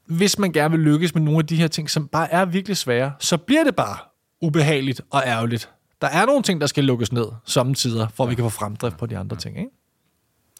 hvis 0.07 0.39
man 0.39 0.53
gerne 0.53 0.71
vil 0.71 0.81
lykkes 0.81 1.15
med 1.15 1.23
nogle 1.23 1.39
af 1.39 1.47
de 1.47 1.57
her 1.57 1.69
ting, 1.69 1.91
som 1.91 2.09
bare 2.09 2.33
er 2.33 2.45
virkelig 2.45 2.77
svære, 2.77 3.13
så 3.19 3.37
bliver 3.37 3.65
det 3.65 3.77
bare 3.77 3.97
ubehageligt 4.41 5.01
og 5.11 5.23
ærgerligt. 5.27 5.71
Der 6.01 6.07
er 6.07 6.27
nogle 6.27 6.43
ting, 6.43 6.61
der 6.61 6.67
skal 6.67 6.85
lukkes 6.85 7.13
ned 7.13 7.27
samtidig, 7.45 8.09
for 8.15 8.25
at 8.25 8.31
vi 8.31 8.35
kan 8.35 8.45
få 8.45 8.49
fremdrift 8.49 8.97
på 8.97 9.07
de 9.07 9.19
andre 9.19 9.37
ting. 9.37 9.59
Ikke? 9.59 9.71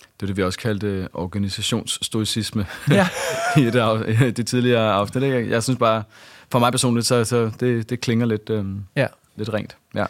Det 0.01 0.23
er 0.23 0.27
det, 0.27 0.37
vi 0.37 0.43
også 0.43 0.59
kaldte 0.59 1.09
organisationsstoicisme 1.13 2.67
Ja. 2.91 3.09
i 3.63 3.65
det, 3.65 4.37
det 4.37 4.47
tidligere 4.47 4.93
afsnit. 4.93 5.23
Ikke? 5.23 5.51
Jeg 5.51 5.63
synes 5.63 5.79
bare, 5.79 6.03
for 6.53 6.59
mig 6.59 6.73
personligt, 6.73 7.07
så, 7.07 7.25
så 7.25 7.51
det, 7.61 7.91
det 7.91 8.01
klinger 8.01 8.27
lidt, 8.27 8.51
øh, 8.51 8.65
ja. 8.97 9.07
lidt 9.37 9.53
rent. 9.53 9.77
Ja. 9.95 10.07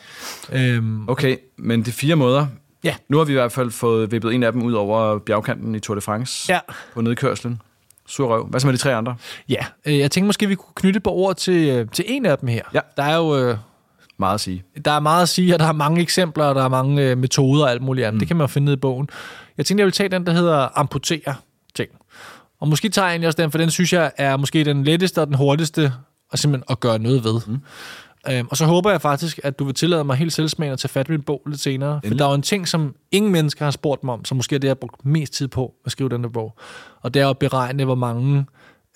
Øhm, 0.52 1.08
Okay, 1.08 1.36
men 1.56 1.82
de 1.82 1.92
fire 1.92 2.16
måder. 2.16 2.46
Ja. 2.84 2.94
Nu 3.08 3.18
har 3.18 3.24
vi 3.24 3.32
i 3.32 3.34
hvert 3.34 3.52
fald 3.52 3.70
fået 3.70 4.12
vippet 4.12 4.34
en 4.34 4.42
af 4.42 4.52
dem 4.52 4.62
ud 4.62 4.72
over 4.72 5.18
bjergkanten 5.18 5.74
i 5.74 5.80
Tour 5.80 5.94
de 5.94 6.00
France 6.00 6.52
ja. 6.52 6.60
på 6.94 7.00
nedkørslen. 7.00 7.62
Sur 8.06 8.28
røv. 8.28 8.46
Hvad 8.46 8.60
så 8.60 8.66
med 8.66 8.74
de 8.74 8.78
tre 8.78 8.94
andre? 8.94 9.16
Ja, 9.48 9.66
øh, 9.86 9.98
jeg 9.98 10.10
tænkte 10.10 10.26
måske, 10.26 10.46
vi 10.46 10.54
kunne 10.54 10.72
knytte 10.74 11.00
par 11.00 11.10
ord 11.10 11.36
til, 11.36 11.68
øh, 11.68 11.86
til 11.92 12.04
en 12.08 12.26
af 12.26 12.38
dem 12.38 12.48
her. 12.48 12.62
Ja. 12.74 12.80
Der 12.96 13.02
er 13.02 13.16
jo 13.16 13.36
øh, 13.36 13.56
Meget 14.18 14.34
at 14.34 14.40
sige. 14.40 14.64
der 14.84 14.90
er 14.90 15.00
meget 15.00 15.22
at 15.22 15.28
sige, 15.28 15.54
og 15.54 15.58
der 15.58 15.66
er 15.66 15.72
mange 15.72 16.00
eksempler, 16.00 16.44
og 16.44 16.54
der 16.54 16.64
er 16.64 16.68
mange 16.68 17.02
øh, 17.02 17.18
metoder 17.18 17.64
og 17.64 17.70
alt 17.70 17.82
muligt 17.82 18.06
andet. 18.06 18.14
Mm. 18.14 18.18
Det 18.18 18.28
kan 18.28 18.36
man 18.36 18.42
jo 18.44 18.48
finde 18.48 18.72
i 18.72 18.76
bogen. 18.76 19.08
Jeg 19.58 19.66
tænkte, 19.66 19.80
jeg 19.80 19.86
vil 19.86 19.92
tage 19.92 20.08
den, 20.08 20.26
der 20.26 20.32
hedder 20.32 20.68
amputere 20.78 21.34
ting. 21.74 21.90
Og 22.60 22.68
måske 22.68 22.88
tager 22.88 23.06
jeg 23.06 23.12
egentlig 23.12 23.26
også 23.26 23.42
den, 23.42 23.50
for 23.50 23.58
den 23.58 23.70
synes 23.70 23.92
jeg 23.92 24.12
er 24.16 24.36
måske 24.36 24.64
den 24.64 24.84
letteste 24.84 25.20
og 25.20 25.26
den 25.26 25.34
hurtigste 25.36 25.92
og 26.32 26.38
simpelthen 26.38 26.64
at 26.70 26.80
gøre 26.80 26.98
noget 26.98 27.24
ved. 27.24 27.40
Mm. 27.46 27.58
Øhm, 28.30 28.48
og 28.50 28.56
så 28.56 28.64
håber 28.64 28.90
jeg 28.90 29.00
faktisk, 29.00 29.40
at 29.42 29.58
du 29.58 29.64
vil 29.64 29.74
tillade 29.74 30.04
mig 30.04 30.16
helt 30.16 30.32
selvsmagende 30.32 30.72
at 30.72 30.78
tage 30.78 30.88
fat 30.88 31.08
i 31.08 31.10
min 31.10 31.22
bog 31.22 31.42
lidt 31.46 31.60
senere. 31.60 31.92
For 31.92 31.96
Endelig. 31.96 32.18
der 32.18 32.24
er 32.24 32.28
jo 32.28 32.34
en 32.34 32.42
ting, 32.42 32.68
som 32.68 32.94
ingen 33.12 33.32
mennesker 33.32 33.64
har 33.64 33.70
spurgt 33.70 34.04
mig 34.04 34.14
om, 34.14 34.24
som 34.24 34.36
måske 34.36 34.54
er 34.54 34.58
det, 34.58 34.68
jeg 34.68 34.70
har 34.70 34.74
brugt 34.74 35.04
mest 35.04 35.32
tid 35.32 35.48
på 35.48 35.74
at 35.84 35.92
skrive 35.92 36.08
den 36.08 36.22
der 36.22 36.28
bog. 36.28 36.58
Og 37.00 37.14
det 37.14 37.22
er 37.22 37.28
at 37.28 37.38
beregne, 37.38 37.84
hvor 37.84 37.94
mange 37.94 38.46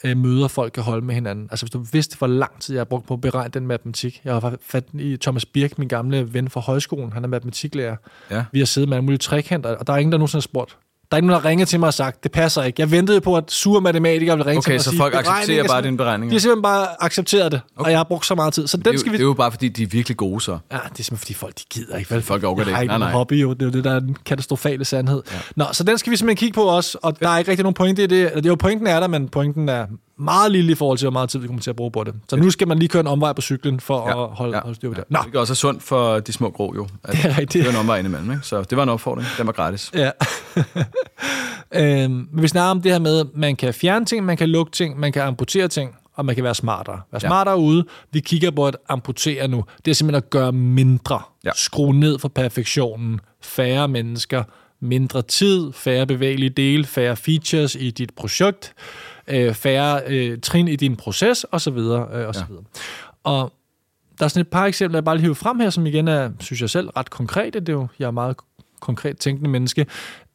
øh, 0.04 0.16
møder 0.16 0.48
folk 0.48 0.72
kan 0.72 0.82
holde 0.82 1.06
med 1.06 1.14
hinanden. 1.14 1.48
Altså 1.50 1.66
hvis 1.66 1.70
du 1.70 1.78
vidste, 1.92 2.18
hvor 2.18 2.26
lang 2.26 2.60
tid 2.60 2.74
jeg 2.74 2.80
har 2.80 2.84
brugt 2.84 3.06
på 3.06 3.14
at 3.14 3.20
beregne 3.20 3.50
den 3.50 3.66
matematik. 3.66 4.20
Jeg 4.24 4.34
har 4.34 4.56
fat 4.62 4.84
i 4.94 5.16
Thomas 5.16 5.46
Birk, 5.46 5.78
min 5.78 5.88
gamle 5.88 6.34
ven 6.34 6.50
fra 6.50 6.60
højskolen. 6.60 7.12
Han 7.12 7.24
er 7.24 7.28
matematiklærer. 7.28 7.96
Ja. 8.30 8.44
Vi 8.52 8.58
har 8.58 8.66
siddet 8.66 8.88
med 8.88 8.96
alle 8.96 9.04
mulige 9.04 9.18
trekanter, 9.18 9.76
og 9.76 9.86
der 9.86 9.92
er 9.92 9.96
ingen, 9.96 10.12
der 10.12 10.18
nogensinde 10.18 10.40
har 10.40 10.42
spurgt, 10.42 10.76
Der 11.10 11.14
er 11.14 11.18
ikke 11.18 11.26
nogen, 11.28 11.42
der 11.42 11.48
ringer 11.48 11.66
til 11.66 11.80
mig 11.80 11.86
og 11.86 11.94
sagt, 11.94 12.22
det 12.22 12.32
passer 12.32 12.62
ikke. 12.62 12.80
Jeg 12.80 12.90
ventede 12.90 13.20
på, 13.20 13.36
at 13.36 13.44
sure 13.48 13.80
matematikere 13.80 14.36
ville 14.36 14.50
ringe 14.50 14.58
Okay, 14.58 14.64
til 14.64 14.72
mig 14.72 14.78
og 14.78 14.84
så 14.84 14.90
sige, 14.90 14.98
folk 14.98 15.12
"Beregningen 15.12 15.36
accepterer 15.36 15.58
er 15.62 15.66
bare 15.68 15.76
sådan." 15.76 15.84
dine 15.84 15.96
beregninger? 15.96 16.30
De 16.30 16.34
har 16.34 16.40
simpelthen 16.40 16.62
bare 16.62 16.86
accepteret 17.00 17.52
det, 17.52 17.60
okay. 17.76 17.84
og 17.84 17.90
jeg 17.90 17.98
har 17.98 18.04
brugt 18.04 18.26
så 18.26 18.34
meget 18.34 18.54
tid. 18.54 18.66
Så 18.66 18.76
den 18.76 18.84
Det 18.84 18.94
er, 18.94 18.98
skal 18.98 19.08
jo, 19.08 19.12
vi... 19.12 19.16
det 19.18 19.22
er 19.22 19.26
jo 19.26 19.32
bare, 19.34 19.50
fordi 19.52 19.68
de 19.68 19.82
er 19.82 19.86
virkelig 19.86 20.16
gode 20.16 20.40
så. 20.40 20.52
Ja, 20.52 20.56
det 20.56 20.72
er 20.72 20.78
simpelthen, 20.88 21.16
fordi 21.18 21.34
folk 21.34 21.58
de 21.58 21.62
gider 21.70 21.96
ikke. 21.96 22.10
Vel? 22.14 22.22
Folk 22.22 22.44
orker 22.44 22.64
det 22.64 22.70
ikke. 22.70 22.86
Nej, 22.86 22.98
nej. 22.98 23.10
hobby, 23.12 23.42
jo. 23.42 23.52
Det 23.52 23.62
er 23.62 23.66
jo 23.66 23.72
det, 23.72 23.84
der 23.84 23.94
er 23.94 24.00
den 24.00 24.16
katastrofale 24.26 24.84
sandhed. 24.84 25.22
Ja. 25.32 25.38
Nå, 25.56 25.64
så 25.72 25.84
den 25.84 25.98
skal 25.98 26.10
vi 26.10 26.16
simpelthen 26.16 26.36
kigge 26.46 26.54
på 26.54 26.62
også, 26.64 26.98
og 27.02 27.20
der 27.20 27.28
er 27.28 27.38
ikke 27.38 27.50
rigtig 27.50 27.62
nogen 27.62 27.74
pointe 27.74 28.04
i 28.04 28.06
det. 28.06 28.46
Jo 28.46 28.54
pointen 28.54 28.86
er 28.86 29.00
der, 29.00 29.06
men 29.08 29.28
pointen 29.28 29.68
er 29.68 29.86
meget 30.20 30.52
lille 30.52 30.72
i 30.72 30.74
forhold 30.74 30.98
til, 30.98 31.06
hvor 31.06 31.12
meget 31.12 31.30
tid 31.30 31.40
vi 31.40 31.46
kommer 31.46 31.62
til 31.62 31.70
at 31.70 31.76
bruge 31.76 31.90
på 31.90 32.04
det. 32.04 32.14
Så 32.28 32.36
nu 32.36 32.50
skal 32.50 32.68
man 32.68 32.78
lige 32.78 32.88
køre 32.88 33.00
en 33.00 33.06
omvej 33.06 33.32
på 33.32 33.40
cyklen 33.42 33.80
for 33.80 34.08
ja. 34.08 34.22
at 34.24 34.28
holde, 34.36 34.56
ja. 34.56 34.62
holde 34.62 34.74
styr 34.76 34.88
på 34.88 34.94
det. 34.94 35.04
Nå, 35.08 35.18
Det 35.26 35.34
er 35.34 35.40
også 35.40 35.54
sundt 35.54 35.82
for 35.82 36.18
de 36.20 36.32
små 36.32 36.50
grå 36.50 36.72
jo. 36.76 36.88
At 37.04 37.12
det 37.16 37.24
er 37.24 37.38
rigtigt. 37.38 37.66
Er 37.66 37.70
en 37.70 37.76
omvej 37.76 37.98
indimellem, 37.98 38.30
ikke? 38.30 38.46
Så 38.46 38.62
det 38.62 38.76
var 38.76 38.82
en 38.82 38.88
opfordring. 38.88 39.28
Den 39.38 39.46
var 39.46 39.52
gratis. 39.52 39.90
Ja. 39.94 40.10
øhm, 41.74 42.28
men 42.32 42.42
vi 42.42 42.48
snakker 42.48 42.70
om 42.70 42.82
det 42.82 42.92
her 42.92 42.98
med, 42.98 43.20
at 43.20 43.26
man 43.34 43.56
kan 43.56 43.74
fjerne 43.74 44.04
ting, 44.04 44.24
man 44.26 44.36
kan 44.36 44.48
lukke 44.48 44.72
ting, 44.72 45.00
man 45.00 45.12
kan 45.12 45.22
amputere 45.22 45.68
ting, 45.68 45.96
og 46.16 46.24
man 46.24 46.34
kan 46.34 46.44
være 46.44 46.54
smartere. 46.54 47.00
Være 47.12 47.20
Ja. 47.22 47.28
smartere 47.28 47.58
ude. 47.58 47.84
Vi 48.12 48.20
kigger 48.20 48.50
på 48.50 48.66
at 48.66 48.76
amputere 48.88 49.48
nu. 49.48 49.64
Det 49.84 49.90
er 49.90 49.94
simpelthen 49.94 50.22
at 50.24 50.30
gøre 50.30 50.52
mindre. 50.52 51.20
Ja. 51.44 51.50
Skrue 51.54 51.94
ned 51.94 52.18
for 52.18 52.28
perfektionen. 52.28 53.20
Færre 53.42 53.88
mennesker. 53.88 54.42
Mindre 54.82 55.22
tid. 55.22 55.72
Færre 55.72 56.06
bevægelige 56.06 56.50
dele. 56.50 56.84
Færre 56.84 57.16
features 57.16 57.74
i 57.74 57.90
dit 57.90 58.10
projekt. 58.16 58.74
Øh, 59.30 59.54
færre 59.54 60.00
øh, 60.06 60.38
trin 60.40 60.68
i 60.68 60.76
din 60.76 60.96
proces, 60.96 61.46
osv. 61.52 61.68
Øh, 61.78 61.90
og, 62.28 62.34
så 62.34 62.40
Ja. 62.40 62.46
videre. 62.48 62.64
og 63.24 63.52
der 64.18 64.24
er 64.24 64.28
sådan 64.28 64.40
et 64.40 64.48
par 64.48 64.66
eksempler, 64.66 64.96
jeg 64.98 65.04
bare 65.04 65.16
lige 65.16 65.22
hiver 65.22 65.34
frem 65.34 65.60
her, 65.60 65.70
som 65.70 65.86
igen 65.86 66.08
er, 66.08 66.30
synes 66.40 66.60
jeg 66.60 66.70
selv, 66.70 66.88
ret 66.88 67.10
konkrete. 67.10 67.60
Det 67.60 67.68
er 67.68 67.72
jo, 67.72 67.86
jeg 67.98 68.06
er 68.06 68.10
meget 68.10 68.36
konkret 68.80 69.18
tænkende 69.18 69.50
menneske. 69.50 69.86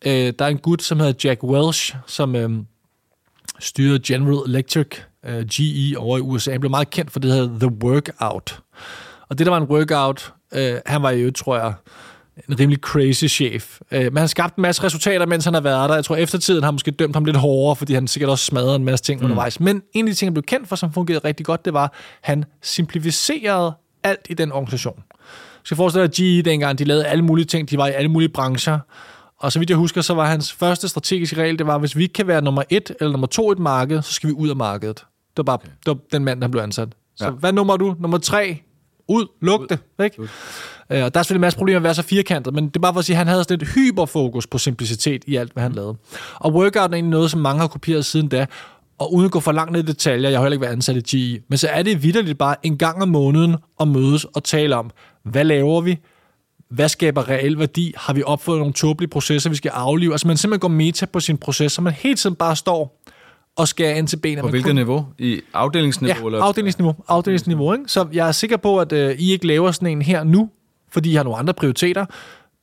Øh, 0.05 0.33
der 0.39 0.45
er 0.45 0.49
en 0.49 0.57
gut, 0.57 0.81
som 0.83 0.99
hedder 0.99 1.13
Jack 1.23 1.43
Welch, 1.43 1.95
som 2.07 2.35
øh, 2.35 2.49
styrer 3.59 3.99
General 4.05 4.49
Electric, 4.49 4.87
øh, 5.25 5.45
GE, 5.45 5.97
over 5.99 6.17
i 6.17 6.21
USA. 6.21 6.51
Han 6.51 6.59
blev 6.59 6.69
meget 6.69 6.89
kendt 6.89 7.11
for 7.11 7.19
det, 7.19 7.29
der 7.29 7.35
hedder 7.35 7.59
The 7.59 7.77
Workout. 7.83 8.59
Og 9.29 9.37
det, 9.37 9.45
der 9.45 9.51
var 9.51 9.57
en 9.57 9.63
workout, 9.67 10.33
øh, 10.53 10.75
han 10.85 11.01
var 11.03 11.11
jo, 11.11 11.31
tror 11.31 11.57
jeg, 11.57 11.73
en 12.49 12.59
rimelig 12.59 12.79
crazy 12.79 13.25
chef. 13.25 13.79
Øh, 13.91 14.03
men 14.03 14.17
han 14.17 14.27
skabte 14.27 14.59
en 14.59 14.61
masse 14.61 14.83
resultater, 14.83 15.25
mens 15.25 15.45
han 15.45 15.53
har 15.53 15.61
været 15.61 15.89
der. 15.89 15.95
Jeg 15.95 16.05
tror, 16.05 16.15
eftertiden 16.15 16.63
har 16.63 16.71
måske 16.71 16.91
dømt 16.91 17.15
ham 17.15 17.25
lidt 17.25 17.37
hårdere, 17.37 17.75
fordi 17.75 17.93
han 17.93 18.07
sikkert 18.07 18.29
også 18.29 18.45
smadrede 18.45 18.75
en 18.75 18.83
masse 18.85 19.05
ting 19.05 19.19
mm. 19.19 19.25
undervejs. 19.25 19.59
Men 19.59 19.81
en 19.93 20.07
af 20.07 20.11
de 20.11 20.15
ting, 20.17 20.27
han 20.27 20.33
blev 20.33 20.43
kendt 20.43 20.69
for, 20.69 20.75
som 20.75 20.93
fungerede 20.93 21.27
rigtig 21.27 21.45
godt, 21.45 21.65
det 21.65 21.73
var, 21.73 21.83
at 21.83 21.91
han 22.21 22.45
simplificerede 22.61 23.73
alt 24.03 24.27
i 24.29 24.33
den 24.33 24.51
organisation. 24.51 25.03
Så 25.63 25.67
jeg 25.71 25.77
forestiller 25.77 26.07
dig, 26.07 26.11
at 26.11 26.43
GE 26.43 26.49
dengang, 26.49 26.79
de 26.79 26.83
lavede 26.83 27.05
alle 27.05 27.23
mulige 27.23 27.45
ting, 27.45 27.69
de 27.69 27.77
var 27.77 27.87
i 27.87 27.91
alle 27.91 28.09
mulige 28.11 28.29
brancher. 28.29 28.79
Og 29.39 29.51
så 29.51 29.59
vidt 29.59 29.69
jeg 29.69 29.77
husker, 29.77 30.01
så 30.01 30.13
var 30.13 30.25
hans 30.25 30.53
første 30.53 30.87
strategiske 30.87 31.35
regel, 31.41 31.57
det 31.59 31.67
var, 31.67 31.77
hvis 31.77 31.95
vi 31.97 32.03
ikke 32.03 32.13
kan 32.13 32.27
være 32.27 32.41
nummer 32.41 32.63
et 32.69 32.91
eller 32.99 33.11
nummer 33.11 33.27
to 33.27 33.51
i 33.51 33.53
et 33.53 33.59
marked, 33.59 34.01
så 34.01 34.13
skal 34.13 34.29
vi 34.29 34.33
ud 34.33 34.49
af 34.49 34.55
markedet. 34.55 34.95
Det 34.97 35.37
var 35.37 35.43
bare 35.43 35.55
okay. 35.55 35.67
det 35.67 35.87
var 35.87 35.97
den 36.11 36.25
mand, 36.25 36.41
der 36.41 36.47
blev 36.47 36.61
ansat. 36.61 36.87
Så 37.15 37.25
Ja. 37.25 37.31
hvad 37.31 37.53
nummer 37.53 37.73
er 37.73 37.77
du? 37.77 37.95
Nummer 37.99 38.17
tre? 38.17 38.61
Ud, 39.07 39.25
luk 39.41 39.69
det, 39.69 39.79
ikke? 40.03 40.21
Øh, 40.89 41.03
og 41.03 41.13
der 41.13 41.19
er 41.19 41.23
selvfølgelig 41.23 41.39
en 41.39 41.41
masse 41.41 41.57
problemer 41.57 41.79
med 41.79 41.81
at 41.81 41.83
være 41.83 41.95
så 41.95 42.01
firkantet, 42.03 42.53
men 42.53 42.67
det 42.67 42.75
er 42.75 42.79
bare 42.79 42.93
for 42.93 42.99
at 42.99 43.05
sige, 43.05 43.13
at 43.13 43.17
han 43.17 43.27
havde 43.27 43.43
sådan 43.43 43.61
et 43.61 43.67
hyperfokus 43.67 44.47
på 44.47 44.57
simplicitet 44.57 45.23
i 45.27 45.35
alt, 45.35 45.53
hvad 45.53 45.63
han 45.63 45.71
lavede. 45.71 45.95
Og 46.35 46.53
workout 46.53 46.75
er 46.75 46.93
egentlig 46.93 47.03
noget, 47.03 47.31
som 47.31 47.41
mange 47.41 47.61
har 47.61 47.67
kopieret 47.67 48.05
siden 48.05 48.27
da, 48.27 48.45
og 48.97 49.13
uden 49.13 49.25
at 49.25 49.31
gå 49.31 49.39
for 49.39 49.51
langt 49.51 49.71
ned 49.71 49.83
i 49.83 49.85
detaljer, 49.85 50.29
jeg 50.29 50.39
har 50.39 50.43
heller 50.43 50.55
ikke 50.55 50.61
været 50.61 50.73
ansat 50.73 51.13
i 51.13 51.17
GE, 51.17 51.41
men 51.49 51.57
så 51.57 51.67
er 51.67 51.83
det 51.83 52.03
vidderligt 52.03 52.37
bare 52.37 52.55
en 52.63 52.77
gang 52.77 53.01
om 53.01 53.09
måneden 53.09 53.55
at 53.79 53.87
mødes 53.87 54.25
og 54.25 54.43
tale 54.43 54.75
om, 54.75 54.91
hvad 55.23 55.43
laver 55.43 55.81
vi, 55.81 55.99
hvad 56.69 56.89
skaber 56.89 57.29
reel 57.29 57.59
værdi? 57.59 57.93
Har 57.97 58.13
vi 58.13 58.23
opfundet 58.23 58.59
nogle 58.59 58.73
tåbelige 58.73 59.09
processer, 59.09 59.49
vi 59.49 59.55
skal 59.55 59.69
aflive? 59.69 60.11
Altså 60.13 60.27
man 60.27 60.37
simpelthen 60.37 60.59
går 60.59 60.67
meta 60.67 61.05
på 61.05 61.19
sin 61.19 61.37
proces, 61.37 61.71
så 61.71 61.81
man 61.81 61.93
hele 61.93 62.15
tiden 62.15 62.35
bare 62.35 62.55
står 62.55 63.01
og 63.57 63.67
skærer 63.67 63.95
ind 63.95 64.07
til 64.07 64.17
benet. 64.17 64.41
På 64.41 64.49
hvilket 64.49 64.67
kun- 64.69 64.75
niveau? 64.75 65.05
I 65.19 65.41
afdelingsniveau? 65.53 66.19
Ja, 66.19 66.25
eller? 66.25 66.43
afdelingsniveau. 66.43 66.95
afdelingsniveau 67.07 67.73
ikke? 67.73 67.83
Så 67.87 68.07
jeg 68.13 68.27
er 68.27 68.31
sikker 68.31 68.57
på, 68.57 68.77
at 68.79 68.91
øh, 68.91 69.15
I 69.19 69.31
ikke 69.31 69.47
laver 69.47 69.71
sådan 69.71 69.87
en 69.87 70.01
her 70.01 70.23
nu, 70.23 70.49
fordi 70.91 71.11
I 71.11 71.15
har 71.15 71.23
nogle 71.23 71.39
andre 71.39 71.53
prioriteter. 71.53 72.05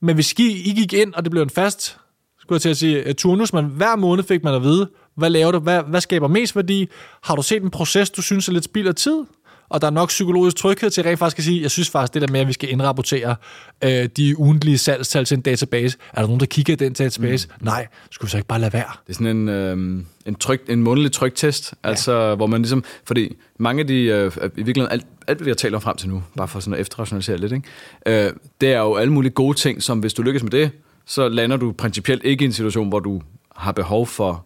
Men 0.01 0.15
hvis 0.15 0.33
I, 0.33 0.69
I 0.69 0.73
gik 0.73 0.93
ind, 0.93 1.13
og 1.13 1.23
det 1.23 1.31
blev 1.31 1.43
en 1.43 1.49
fast, 1.49 1.97
skulle 2.39 2.55
jeg 2.57 2.61
til 2.61 2.69
at 2.69 2.77
sige, 2.77 3.07
uh, 3.07 3.13
turnus, 3.13 3.53
men 3.53 3.65
hver 3.65 3.95
måned 3.95 4.23
fik 4.23 4.43
man 4.43 4.53
at 4.53 4.63
vide, 4.63 4.89
hvad 5.15 5.29
laver 5.29 5.51
du, 5.51 5.59
hvad, 5.59 5.81
hvad 5.87 6.01
skaber 6.01 6.27
mest 6.27 6.55
værdi? 6.55 6.87
Har 7.23 7.35
du 7.35 7.41
set 7.41 7.63
en 7.63 7.69
proces, 7.69 8.09
du 8.09 8.21
synes 8.21 8.47
er 8.47 8.51
lidt 8.53 8.63
spild 8.63 8.87
af 8.87 8.95
tid? 8.95 9.23
Og 9.69 9.81
der 9.81 9.87
er 9.87 9.91
nok 9.91 10.09
psykologisk 10.09 10.55
tryghed 10.57 10.89
til 10.89 11.03
rent 11.03 11.19
faktisk 11.19 11.37
at 11.39 11.43
sige, 11.45 11.61
jeg 11.61 11.71
synes 11.71 11.89
faktisk, 11.89 12.13
det 12.13 12.21
der 12.21 12.27
med, 12.31 12.39
at 12.39 12.47
vi 12.47 12.53
skal 12.53 12.69
indrapportere 12.71 13.35
øh, 13.83 14.05
de 14.17 14.39
ugentlige 14.39 14.77
salgstal 14.77 15.25
til 15.25 15.35
en 15.35 15.41
database. 15.41 15.97
Er 16.13 16.19
der 16.21 16.27
nogen, 16.27 16.39
der 16.39 16.45
kigger 16.45 16.73
i 16.73 16.75
den 16.75 16.93
database? 16.93 17.47
Mm. 17.59 17.65
Nej, 17.65 17.87
skulle 18.11 18.27
vi 18.27 18.31
så 18.31 18.37
ikke 18.37 18.47
bare 18.47 18.59
lade 18.59 18.73
være? 18.73 18.85
Det 19.07 19.09
er 19.09 19.13
sådan 19.13 19.27
en, 19.37 19.49
øh, 19.49 20.03
en, 20.25 20.35
tryk, 20.35 20.61
en 20.69 20.83
månedlig 20.83 21.11
tryktest, 21.11 21.73
ja. 21.83 21.89
altså 21.89 22.35
hvor 22.35 22.47
man 22.47 22.61
ligesom, 22.61 22.83
fordi 23.05 23.35
mange 23.59 23.81
af 23.81 23.87
de, 23.87 23.95
øh, 23.95 24.31
i 24.43 24.63
virkeligheden 24.63 24.91
alt, 24.91 25.05
alt 25.27 25.37
hvad 25.37 25.45
vi 25.45 25.49
har 25.49 25.55
talt 25.55 25.75
om 25.75 25.81
frem 25.81 25.97
til 25.97 26.09
nu, 26.09 26.23
bare 26.37 26.47
for 26.47 26.59
sådan 26.59 26.73
at 26.73 26.79
efterrationalisere 26.79 27.37
lidt, 27.37 27.51
ikke? 27.51 28.25
Øh, 28.27 28.33
det 28.61 28.73
er 28.73 28.79
jo 28.79 28.95
alle 28.95 29.13
mulige 29.13 29.31
gode 29.31 29.57
ting, 29.57 29.83
som 29.83 29.99
hvis 29.99 30.13
du 30.13 30.21
lykkes 30.21 30.43
med 30.43 30.51
det, 30.51 30.71
så 31.05 31.29
lander 31.29 31.57
du 31.57 31.71
principielt 31.71 32.23
ikke 32.23 32.41
i 32.43 32.45
en 32.45 32.53
situation, 32.53 32.89
hvor 32.89 32.99
du 32.99 33.21
har 33.55 33.71
behov 33.71 34.07
for 34.07 34.45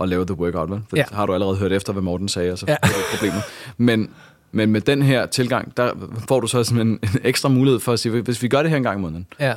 at 0.00 0.08
lave 0.08 0.26
the 0.26 0.34
workout, 0.38 0.70
vel? 0.70 0.80
For 0.88 0.96
Ja. 0.96 1.04
har 1.12 1.26
du 1.26 1.34
allerede 1.34 1.56
hørt 1.56 1.72
efter, 1.72 1.92
hvad 1.92 2.02
Morten 2.02 2.28
sagde, 2.28 2.52
og 2.52 2.58
så 2.58 2.64
Ja. 2.68 2.76
ja. 2.84 2.88
problemer. 3.14 3.40
Men, 3.76 4.10
men 4.54 4.70
med 4.70 4.80
den 4.80 5.02
her 5.02 5.26
tilgang, 5.26 5.76
der 5.76 5.92
får 6.28 6.40
du 6.40 6.46
så 6.46 6.64
sådan 6.64 6.80
en, 6.80 6.98
en 7.02 7.20
ekstra 7.24 7.48
mulighed 7.48 7.80
for 7.80 7.92
at 7.92 8.00
sige, 8.00 8.20
hvis 8.20 8.42
vi 8.42 8.48
gør 8.48 8.62
det 8.62 8.70
her 8.70 8.76
en 8.76 8.82
gang 8.82 8.98
i 8.98 9.02
måneden, 9.02 9.26
Ja, 9.40 9.54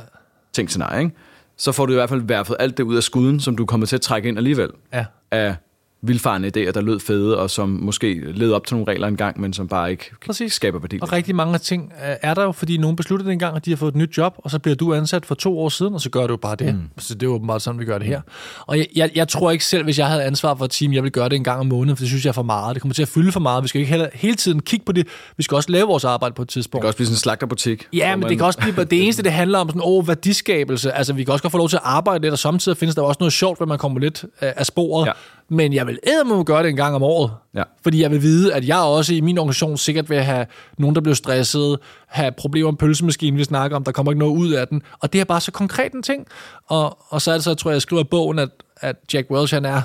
tænk 0.52 0.68
scenarie, 0.68 1.00
ikke? 1.00 1.16
så 1.56 1.72
får 1.72 1.86
du 1.86 1.92
i 1.92 1.94
hvert 1.94 2.08
fald 2.08 2.20
værfet 2.20 2.56
alt 2.58 2.76
det 2.78 2.84
ud 2.84 2.96
af 2.96 3.02
skuden, 3.02 3.40
som 3.40 3.56
du 3.56 3.66
kommer 3.66 3.86
til 3.86 3.96
at 3.96 4.00
trække 4.00 4.28
ind 4.28 4.38
alligevel 4.38 4.70
ja. 4.92 5.04
af 5.30 5.56
vildfarende 6.02 6.48
idéer, 6.48 6.70
der 6.72 6.80
lød 6.80 7.00
fede, 7.00 7.38
og 7.38 7.50
som 7.50 7.68
måske 7.68 8.32
led 8.32 8.52
op 8.52 8.66
til 8.66 8.76
nogle 8.76 8.92
regler 8.92 9.08
engang, 9.08 9.40
men 9.40 9.52
som 9.52 9.68
bare 9.68 9.90
ikke 9.90 10.04
Præcis. 10.26 10.52
skaber 10.52 10.78
værdi. 10.78 10.98
Og 11.02 11.12
rigtig 11.12 11.34
mange 11.36 11.58
ting 11.58 11.92
øh, 12.08 12.16
er 12.22 12.34
der 12.34 12.42
jo, 12.42 12.52
fordi 12.52 12.76
nogen 12.76 12.96
besluttede 12.96 13.32
engang, 13.32 13.56
at 13.56 13.64
de 13.64 13.70
har 13.70 13.76
fået 13.76 13.88
et 13.90 13.96
nyt 13.96 14.16
job, 14.18 14.34
og 14.38 14.50
så 14.50 14.58
bliver 14.58 14.74
du 14.76 14.94
ansat 14.94 15.26
for 15.26 15.34
to 15.34 15.58
år 15.58 15.68
siden, 15.68 15.94
og 15.94 16.00
så 16.00 16.10
gør 16.10 16.26
du 16.26 16.36
bare 16.36 16.56
det. 16.56 16.74
Mm. 16.74 16.80
Så 16.98 17.14
det 17.14 17.22
er 17.22 17.26
jo 17.26 17.34
åbenbart 17.34 17.62
sådan, 17.62 17.80
vi 17.80 17.84
gør 17.84 17.98
det 17.98 18.06
her. 18.06 18.20
Og 18.66 18.78
jeg, 18.78 18.86
jeg, 18.96 19.10
jeg 19.14 19.28
tror 19.28 19.50
ikke 19.50 19.64
selv, 19.64 19.84
hvis 19.84 19.98
jeg 19.98 20.06
havde 20.06 20.22
ansvar 20.24 20.54
for 20.54 20.64
et 20.64 20.70
team, 20.70 20.92
jeg 20.92 21.02
vil 21.02 21.10
gøre 21.12 21.28
det 21.28 21.36
en 21.36 21.44
gang 21.44 21.60
om 21.60 21.66
måneden, 21.66 21.96
for 21.96 22.02
det 22.02 22.08
synes 22.08 22.24
jeg 22.24 22.28
er 22.30 22.32
for 22.32 22.42
meget. 22.42 22.74
Det 22.74 22.82
kommer 22.82 22.94
til 22.94 23.02
at 23.02 23.08
fylde 23.08 23.32
for 23.32 23.40
meget. 23.40 23.62
Vi 23.62 23.68
skal 23.68 23.78
ikke 23.80 23.90
heller, 23.90 24.08
hele 24.14 24.34
tiden 24.34 24.60
kigge 24.62 24.84
på 24.84 24.92
det. 24.92 25.06
Vi 25.36 25.42
skal 25.42 25.54
også 25.54 25.72
lave 25.72 25.86
vores 25.86 26.04
arbejde 26.04 26.34
på 26.34 26.42
et 26.42 26.48
Det 26.48 26.52
tidspunkt. 26.52 26.82
kan 26.82 26.86
også 26.86 26.96
blive 26.96 27.06
sådan 27.06 27.14
en 27.14 27.18
slagterbutik. 27.18 27.86
Ja, 27.92 28.10
men 28.16 28.20
man- 28.20 28.30
det 28.30 28.38
kan 28.38 28.46
også 28.46 28.58
blive, 28.58 28.84
det 28.84 29.02
eneste, 29.02 29.22
det 29.22 29.32
handler 29.32 29.58
om 29.58 29.68
sådan, 29.68 29.82
åh, 29.84 30.08
værdiskabelse. 30.08 30.92
Altså, 30.92 31.12
vi 31.12 31.24
kan 31.24 31.32
også 31.32 31.42
godt 31.42 31.52
få 31.52 31.58
lov 31.58 31.68
til 31.68 31.76
at 31.76 31.82
arbejde 31.84 32.22
lidt, 32.22 32.32
og 32.32 32.38
samtidig 32.38 32.78
findes 32.78 32.94
der 32.94 33.02
også 33.02 33.16
noget 33.20 33.32
sjovt, 33.32 33.58
hvor 33.58 33.66
man 33.66 33.78
kommer 33.78 34.00
lidt 34.00 34.24
øh, 34.24 34.28
af 34.56 34.66
sporet. 34.66 35.06
Ja. 35.06 35.12
Men 35.50 35.72
jeg 35.72 35.86
vil 35.86 35.98
eddermame 36.02 36.44
gøre 36.44 36.62
det 36.62 36.68
en 36.68 36.76
gang 36.76 36.94
om 36.94 37.02
året. 37.02 37.30
Ja. 37.54 37.62
Fordi 37.82 38.02
jeg 38.02 38.10
vil 38.10 38.22
vide, 38.22 38.54
at 38.54 38.68
jeg 38.68 38.78
også 38.78 39.14
i 39.14 39.20
min 39.20 39.38
organisation 39.38 39.76
sikkert 39.76 40.10
vil 40.10 40.18
have 40.18 40.46
nogen, 40.78 40.94
der 40.94 41.00
bliver 41.00 41.14
stresset, 41.14 41.78
have 42.06 42.32
problemer 42.32 42.70
med 42.70 42.78
pølsemaskinen, 42.78 43.38
vi 43.38 43.44
snakker 43.44 43.76
om, 43.76 43.84
der 43.84 43.92
kommer 43.92 44.12
ikke 44.12 44.18
noget 44.18 44.36
ud 44.36 44.52
af 44.52 44.68
den. 44.68 44.82
Og 44.98 45.12
det 45.12 45.20
er 45.20 45.24
bare 45.24 45.40
så 45.40 45.52
konkret 45.52 45.92
en 45.92 46.02
ting. 46.02 46.26
Og, 46.66 46.98
og 47.08 47.22
så 47.22 47.30
er 47.30 47.34
det 47.34 47.44
så, 47.44 47.54
tror 47.54 47.70
jeg, 47.70 47.74
jeg 47.74 47.82
skriver 47.82 48.02
i 48.02 48.06
bogen, 48.10 48.38
at, 48.38 48.48
at 48.80 48.96
Jack 49.14 49.30
Welch, 49.30 49.54
han 49.54 49.64
er 49.64 49.82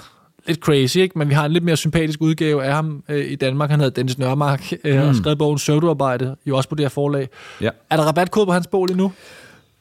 lidt 0.48 0.60
crazy, 0.60 0.98
ikke? 0.98 1.20
men 1.20 1.30
vi 1.30 1.34
har 1.34 1.46
en 1.46 1.52
lidt 1.52 1.64
mere 1.64 1.78
sympatisk 1.78 2.22
udgave 2.22 2.64
af 2.64 2.74
ham 2.74 3.04
øh, 3.10 3.32
i 3.32 3.36
Danmark. 3.36 3.70
Han 3.70 3.80
hedder 3.80 3.94
Dennis 3.94 4.18
Nørmark, 4.18 4.74
øh, 4.84 5.02
mm. 5.02 5.08
og 5.10 5.16
skrevet 5.16 5.38
bogen 5.38 5.60
Søvdearbejde, 5.60 6.36
jo 6.46 6.58
også 6.58 6.70
på 6.70 6.76
det 6.76 6.84
her 6.84 6.90
forlag. 6.90 7.30
Ja. 7.62 7.70
Er 7.90 7.98
der 7.98 8.04
rabatkode 8.04 8.46
på 8.46 8.52
hans 8.52 8.68
bog 8.68 8.86
lige 8.86 8.98
nu? 8.98 9.12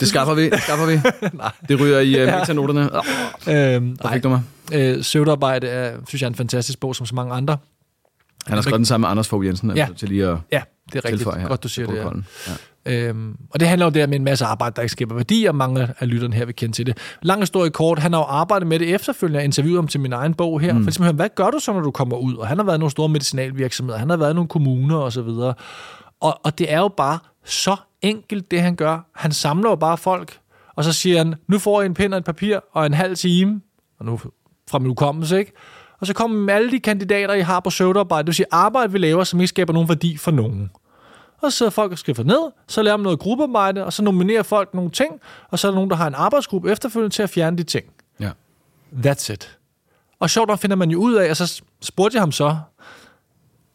Det 0.01 0.09
skaffer 0.09 0.35
vi. 0.35 0.51
Det, 0.51 0.63
skaffer 0.63 0.87
vi. 0.87 1.01
det 1.69 1.81
ryger 1.81 2.01
i 2.01 2.23
uh, 2.23 2.39
metanoterne. 2.39 2.89
Oh, 2.95 3.05
Øhm, 3.55 3.97
der 3.97 4.13
fik 4.13 4.23
du 4.23 4.29
mig. 4.29 4.43
Øh, 4.73 5.05
Søvdearbejde 5.05 5.67
er, 5.69 5.97
synes 6.09 6.23
jeg, 6.23 6.27
er 6.27 6.31
en 6.31 6.35
fantastisk 6.35 6.81
bog, 6.81 6.97
som 6.97 7.07
så 7.07 7.15
mange 7.15 7.35
andre. 7.35 7.57
Han 8.47 8.55
har 8.55 8.63
skrevet 8.63 8.79
den 8.79 8.85
sammen 8.87 9.03
med 9.03 9.11
Anders 9.11 9.29
Fogh 9.29 9.47
Jensen, 9.47 9.71
Ja. 9.71 9.75
ja. 9.77 9.89
til 9.97 10.09
lige 10.09 10.27
at 10.27 10.37
Ja, 10.53 10.63
det 10.93 10.99
er 11.05 11.05
rigtigt. 11.05 11.35
her. 11.37 11.49
Godt, 11.49 11.63
du 11.63 11.69
siger 11.69 11.87
det. 11.87 11.97
Ja. 11.97 12.09
Ja. 12.87 13.09
Øhm, 13.09 13.37
og 13.51 13.61
det 13.61 13.69
handler 13.69 13.87
jo 13.87 13.91
der 13.91 14.07
med 14.07 14.17
en 14.17 14.25
masse 14.25 14.45
arbejde, 14.45 14.77
der 14.77 14.83
ikke 14.83 14.93
skaber 14.93 15.15
værdi, 15.15 15.45
og 15.45 15.55
mange 15.55 15.89
af 15.99 16.09
lytterne 16.09 16.35
her 16.35 16.45
vil 16.45 16.55
kende 16.55 16.75
til 16.75 16.87
det. 16.87 16.99
Lang 17.23 17.41
historie 17.43 17.71
kort, 17.71 17.99
han 17.99 18.13
har 18.13 18.21
jo 18.21 18.25
arbejdet 18.25 18.69
med 18.69 18.79
det 18.79 18.95
efterfølgende. 18.95 19.39
Jeg 19.39 19.45
interviewede 19.45 19.79
ham 19.79 19.89
til 19.89 20.01
min 20.01 20.13
egen 20.13 20.35
bog 20.35 20.61
her. 20.61 20.73
Mm. 20.73 20.79
For 20.79 20.85
ligesom, 20.85 21.17
hvad 21.17 21.29
gør 21.35 21.51
du 21.51 21.59
så, 21.59 21.73
når 21.73 21.81
du 21.81 21.91
kommer 21.91 22.17
ud? 22.17 22.35
Og 22.35 22.47
han 22.49 22.59
har 22.59 22.65
været 22.65 22.77
i 22.77 22.79
nogle 22.79 22.91
store 22.91 23.09
medicinalvirksomheder, 23.09 23.99
han 23.99 24.11
har 24.11 24.17
været 24.17 24.31
i 24.31 24.35
nogle 24.35 24.49
kommuner 24.49 24.97
og 24.97 25.13
så 25.13 25.23
videre. 25.23 25.55
Og, 26.21 26.41
og 26.45 26.59
det 26.59 26.73
er 26.73 26.79
jo 26.79 26.89
bare 26.89 27.19
så 27.45 27.77
enkelt, 28.03 28.51
det 28.51 28.61
han 28.63 28.77
gør. 28.77 29.07
Han 29.15 29.33
samler 29.33 29.71
jo 29.71 29.77
bare 29.77 29.99
folk, 29.99 30.39
og 30.77 30.85
så 30.85 30.93
siger 30.93 31.19
han, 31.19 31.35
nu 31.49 31.59
får 31.59 31.81
jeg 31.81 31.87
en 31.87 31.95
pind 31.95 32.15
og 32.15 32.19
et 32.19 32.25
papir 32.25 32.59
og 32.73 32.87
en 32.87 32.95
halv 32.95 33.17
time, 33.17 33.61
og 34.01 34.07
nu 34.07 34.21
fra 34.73 34.79
min 34.79 34.89
hukommelse, 34.89 35.39
ikke? 35.39 35.53
Og 36.01 36.07
så 36.07 36.15
kommer 36.15 36.53
alle 36.53 36.71
de 36.71 36.81
kandidater, 36.81 37.35
I 37.35 37.41
har 37.41 37.61
på 37.61 37.71
søvdearbejde. 37.71 38.23
Det 38.23 38.27
vil 38.27 38.35
sige 38.35 38.47
arbejde, 38.51 38.93
vi 38.93 38.99
laver, 38.99 39.25
som 39.25 39.41
ikke 39.41 39.49
skaber 39.49 39.73
nogen 39.73 39.89
værdi 39.89 40.17
for 40.17 40.31
nogen. 40.31 40.71
Og 41.43 41.53
så 41.53 41.59
sidder 41.59 41.71
folk 41.71 41.93
og 41.93 41.99
skriver 41.99 42.23
ned, 42.23 42.53
så 42.69 42.83
laver 42.83 42.97
man 42.97 43.05
noget 43.05 43.19
gruppearbejde, 43.19 43.85
og 43.85 43.93
så 43.93 44.03
nominerer 44.03 44.43
folk 44.43 44.75
nogle 44.75 44.91
ting, 44.91 45.21
og 45.51 45.59
så 45.59 45.67
er 45.67 45.71
der 45.71 45.75
nogen, 45.75 45.91
der 45.91 45.97
har 45.97 46.07
en 46.07 46.15
arbejdsgruppe 46.15 46.73
efterfølgende 46.73 47.15
til 47.15 47.23
at 47.23 47.31
fjerne 47.31 47.59
de 47.59 47.63
ting. 47.63 47.85
Ja. 48.21 48.31
That's 48.93 49.33
it. 49.33 49.59
Og 50.21 50.31
sjovt 50.31 50.49
nok 50.49 50.59
finder 50.59 50.77
man 50.77 50.91
jo 50.91 50.99
ud 50.99 51.15
af, 51.15 51.31
og 51.31 51.37
så 51.37 51.63
spurgte 51.83 52.17
jeg 52.17 52.23
ham 52.23 52.33
så, 52.33 52.59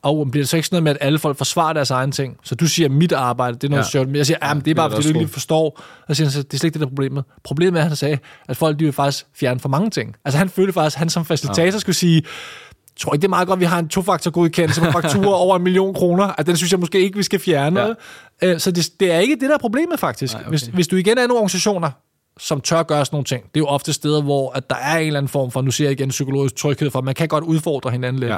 og 0.02 0.28
bliver 0.32 0.44
det 0.44 0.50
så 0.50 0.58
ikke 0.58 0.68
sådan 0.68 0.76
noget 0.76 0.84
med, 0.84 0.92
at 0.92 0.98
alle 1.08 1.20
folk 1.20 1.38
forsvarer 1.38 1.74
deres 1.74 1.92
egen 1.92 2.12
ting? 2.12 2.38
Så 2.44 2.56
du 2.56 2.68
siger, 2.68 2.90
mit 2.90 3.12
arbejde, 3.12 3.56
det 3.56 3.64
er 3.64 3.70
noget 3.70 3.82
Ja. 3.82 3.86
ja. 3.86 3.90
sjovt. 3.90 4.08
Men 4.08 4.16
jeg 4.16 4.26
siger, 4.26 4.38
ja, 4.48 4.54
men 4.54 4.66
det 4.66 4.72
er 4.72 4.76
bare, 4.76 4.90
fordi 4.92 5.04
du 5.04 5.08
ikke 5.08 5.20
lige 5.20 5.30
forstår. 5.30 5.82
Og 6.08 6.08
så 6.08 6.14
siger 6.14 6.26
han, 6.28 6.32
så, 6.32 6.42
det 6.42 6.54
er 6.54 6.58
slet 6.58 6.64
ikke 6.68 6.74
det, 6.74 6.80
der 6.82 6.86
er 6.86 6.90
problemet. 6.90 7.24
Problemet 7.44 7.80
er, 7.80 7.84
at 7.84 7.88
han 7.88 7.96
sagde, 7.96 8.18
at 8.48 8.58
folk 8.58 8.80
de 8.80 8.84
vil 8.84 8.94
faktisk 8.94 9.26
fjerne 9.36 9.60
for 9.60 9.70
mange 9.70 9.90
ting. 9.90 10.16
Altså 10.26 10.38
han 10.38 10.50
følte 10.50 10.74
faktisk, 10.74 10.96
at 10.96 11.00
han 11.00 11.10
som 11.10 11.26
facilitator 11.26 11.80
skulle 11.80 11.96
sige, 11.96 12.16
jeg 12.16 13.00
tror 13.02 13.14
ikke, 13.14 13.22
det 13.22 13.28
er 13.28 13.30
meget 13.30 13.48
godt, 13.48 13.58
at 13.58 13.62
vi 13.62 13.66
har 13.66 13.80
en 13.80 13.88
tofaktor 13.88 14.32
godkendelse 14.32 14.82
på 14.82 14.92
fakturer 14.92 15.36
over 15.36 15.56
en 15.56 15.64
million 15.64 15.94
kroner. 15.94 16.24
At 16.38 16.48
den 16.48 16.58
synes 16.58 16.72
jeg 16.72 16.80
måske 16.80 17.00
ikke, 17.00 17.18
vi 17.18 17.24
skal 17.24 17.40
fjerne. 17.40 17.80
Ja. 17.82 17.88
Ja. 18.42 18.54
Øh, 18.54 18.60
Så 18.60 18.72
det, 18.72 18.90
det 19.00 19.12
er 19.12 19.20
ikke 19.20 19.36
det, 19.36 19.50
der 19.50 19.54
er 19.54 19.60
problemet 19.60 20.00
faktisk. 20.00 20.34
Nej, 20.34 20.42
okay. 20.42 20.50
hvis, 20.50 20.62
hvis 20.62 20.88
du 20.88 20.96
igen 20.96 21.18
er 21.18 21.22
nogle 21.28 21.34
organisationer, 21.40 21.92
som 22.40 22.62
tør 22.62 22.84
gøre 22.84 23.06
sådan 23.06 23.16
nogle 23.16 23.26
ting. 23.26 23.44
Det 23.44 23.50
er 23.56 23.60
jo 23.60 23.66
ofte 23.68 23.94
steder, 23.94 24.22
hvor 24.22 24.52
at 24.52 24.70
der 24.70 24.76
er 24.76 24.98
en 24.98 25.08
eller 25.08 25.20
anden 25.20 25.30
form 25.30 25.52
for, 25.52 25.62
nu 25.62 25.72
siger 25.72 25.90
jeg 25.90 26.00
igen, 26.00 26.10
psykologisk 26.10 26.56
tryghed, 26.56 26.92
for 26.92 27.02
man 27.02 27.16
kan 27.16 27.28
godt 27.28 27.44
udfordre 27.44 27.92
hinanden 27.92 28.20
lidt. 28.20 28.32
Ja. 28.32 28.38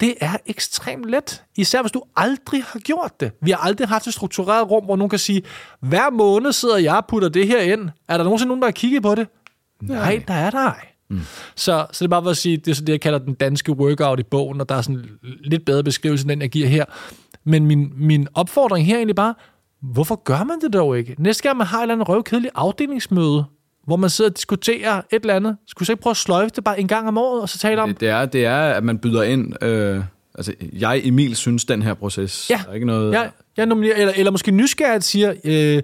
Det 0.00 0.14
er 0.20 0.36
ekstremt 0.46 1.10
let, 1.10 1.42
især 1.56 1.82
hvis 1.82 1.92
du 1.92 2.02
aldrig 2.16 2.62
har 2.64 2.78
gjort 2.78 3.20
det. 3.20 3.32
Vi 3.42 3.50
har 3.50 3.58
aldrig 3.58 3.88
haft 3.88 4.06
et 4.06 4.14
struktureret 4.14 4.70
rum, 4.70 4.84
hvor 4.84 4.96
nogen 4.96 5.10
kan 5.10 5.18
sige, 5.18 5.42
hver 5.80 6.10
måned 6.10 6.52
sidder 6.52 6.76
jeg 6.76 6.96
og 6.96 7.06
putter 7.06 7.28
det 7.28 7.46
her 7.46 7.60
ind. 7.60 7.90
Er 8.08 8.16
der 8.16 8.24
nogensinde 8.24 8.48
nogen, 8.48 8.62
der 8.62 8.66
har 8.66 8.72
kigget 8.72 9.02
på 9.02 9.14
det? 9.14 9.28
Nej, 9.82 9.98
Nej 9.98 10.24
der 10.28 10.34
er 10.34 10.50
der 10.50 10.58
ej. 10.58 10.86
Mm. 11.10 11.20
Så, 11.56 11.86
så 11.92 11.98
det 11.98 12.02
er 12.02 12.08
bare 12.08 12.22
for 12.22 12.30
at 12.30 12.36
sige, 12.36 12.56
det 12.56 12.70
er 12.70 12.74
så 12.74 12.84
det, 12.84 12.92
jeg 12.92 13.00
kalder 13.00 13.18
den 13.18 13.34
danske 13.34 13.72
workout 13.72 14.20
i 14.20 14.22
bogen, 14.22 14.60
og 14.60 14.68
der 14.68 14.74
er 14.74 14.82
sådan 14.82 15.08
lidt 15.44 15.64
bedre 15.64 15.84
beskrivelse, 15.84 16.22
end 16.22 16.30
den 16.30 16.42
jeg 16.42 16.50
giver 16.50 16.68
her. 16.68 16.84
Men 17.44 17.66
min, 17.66 17.92
min 17.96 18.28
opfordring 18.34 18.86
her 18.86 18.94
er 18.94 18.98
egentlig 18.98 19.16
bare, 19.16 19.34
hvorfor 19.82 20.22
gør 20.24 20.44
man 20.44 20.60
det 20.60 20.72
dog 20.72 20.98
ikke? 20.98 21.16
Næste 21.18 21.42
gang 21.42 21.58
man 21.58 21.66
har 21.66 21.78
et 21.78 21.82
eller 21.82 21.94
andet 21.94 22.08
røvkedeligt 22.08 22.52
afdelingsmøde, 22.54 23.44
hvor 23.88 23.96
man 23.96 24.10
sidder 24.10 24.30
og 24.30 24.36
diskuterer 24.36 24.96
et 24.96 25.20
eller 25.20 25.34
andet, 25.34 25.56
skulle 25.66 25.86
så 25.86 25.92
ikke 25.92 26.02
prøve 26.02 26.10
at 26.10 26.16
sløjfe 26.16 26.50
det 26.56 26.64
bare 26.64 26.80
en 26.80 26.88
gang 26.88 27.08
om 27.08 27.18
året, 27.18 27.42
og 27.42 27.48
så 27.48 27.58
tale 27.58 27.82
om, 27.82 27.88
Det, 27.88 28.00
det, 28.00 28.08
er, 28.08 28.26
det 28.26 28.44
er, 28.44 28.60
at 28.60 28.84
man 28.84 28.98
byder 28.98 29.22
ind... 29.22 29.64
Øh, 29.64 30.02
altså, 30.34 30.52
jeg, 30.72 31.00
Emil, 31.04 31.36
synes, 31.36 31.64
den 31.64 31.82
her 31.82 31.94
proces... 31.94 32.50
Ja. 32.50 32.60
Der 32.64 32.70
er 32.70 32.74
ikke 32.74 32.86
noget... 32.86 33.12
Jeg, 33.12 33.30
jeg 33.56 33.66
nominerer, 33.66 33.96
eller, 33.96 34.12
eller 34.16 34.30
måske 34.30 34.50
nysgerrigt 34.50 35.04
siger, 35.04 35.34
øh, 35.44 35.82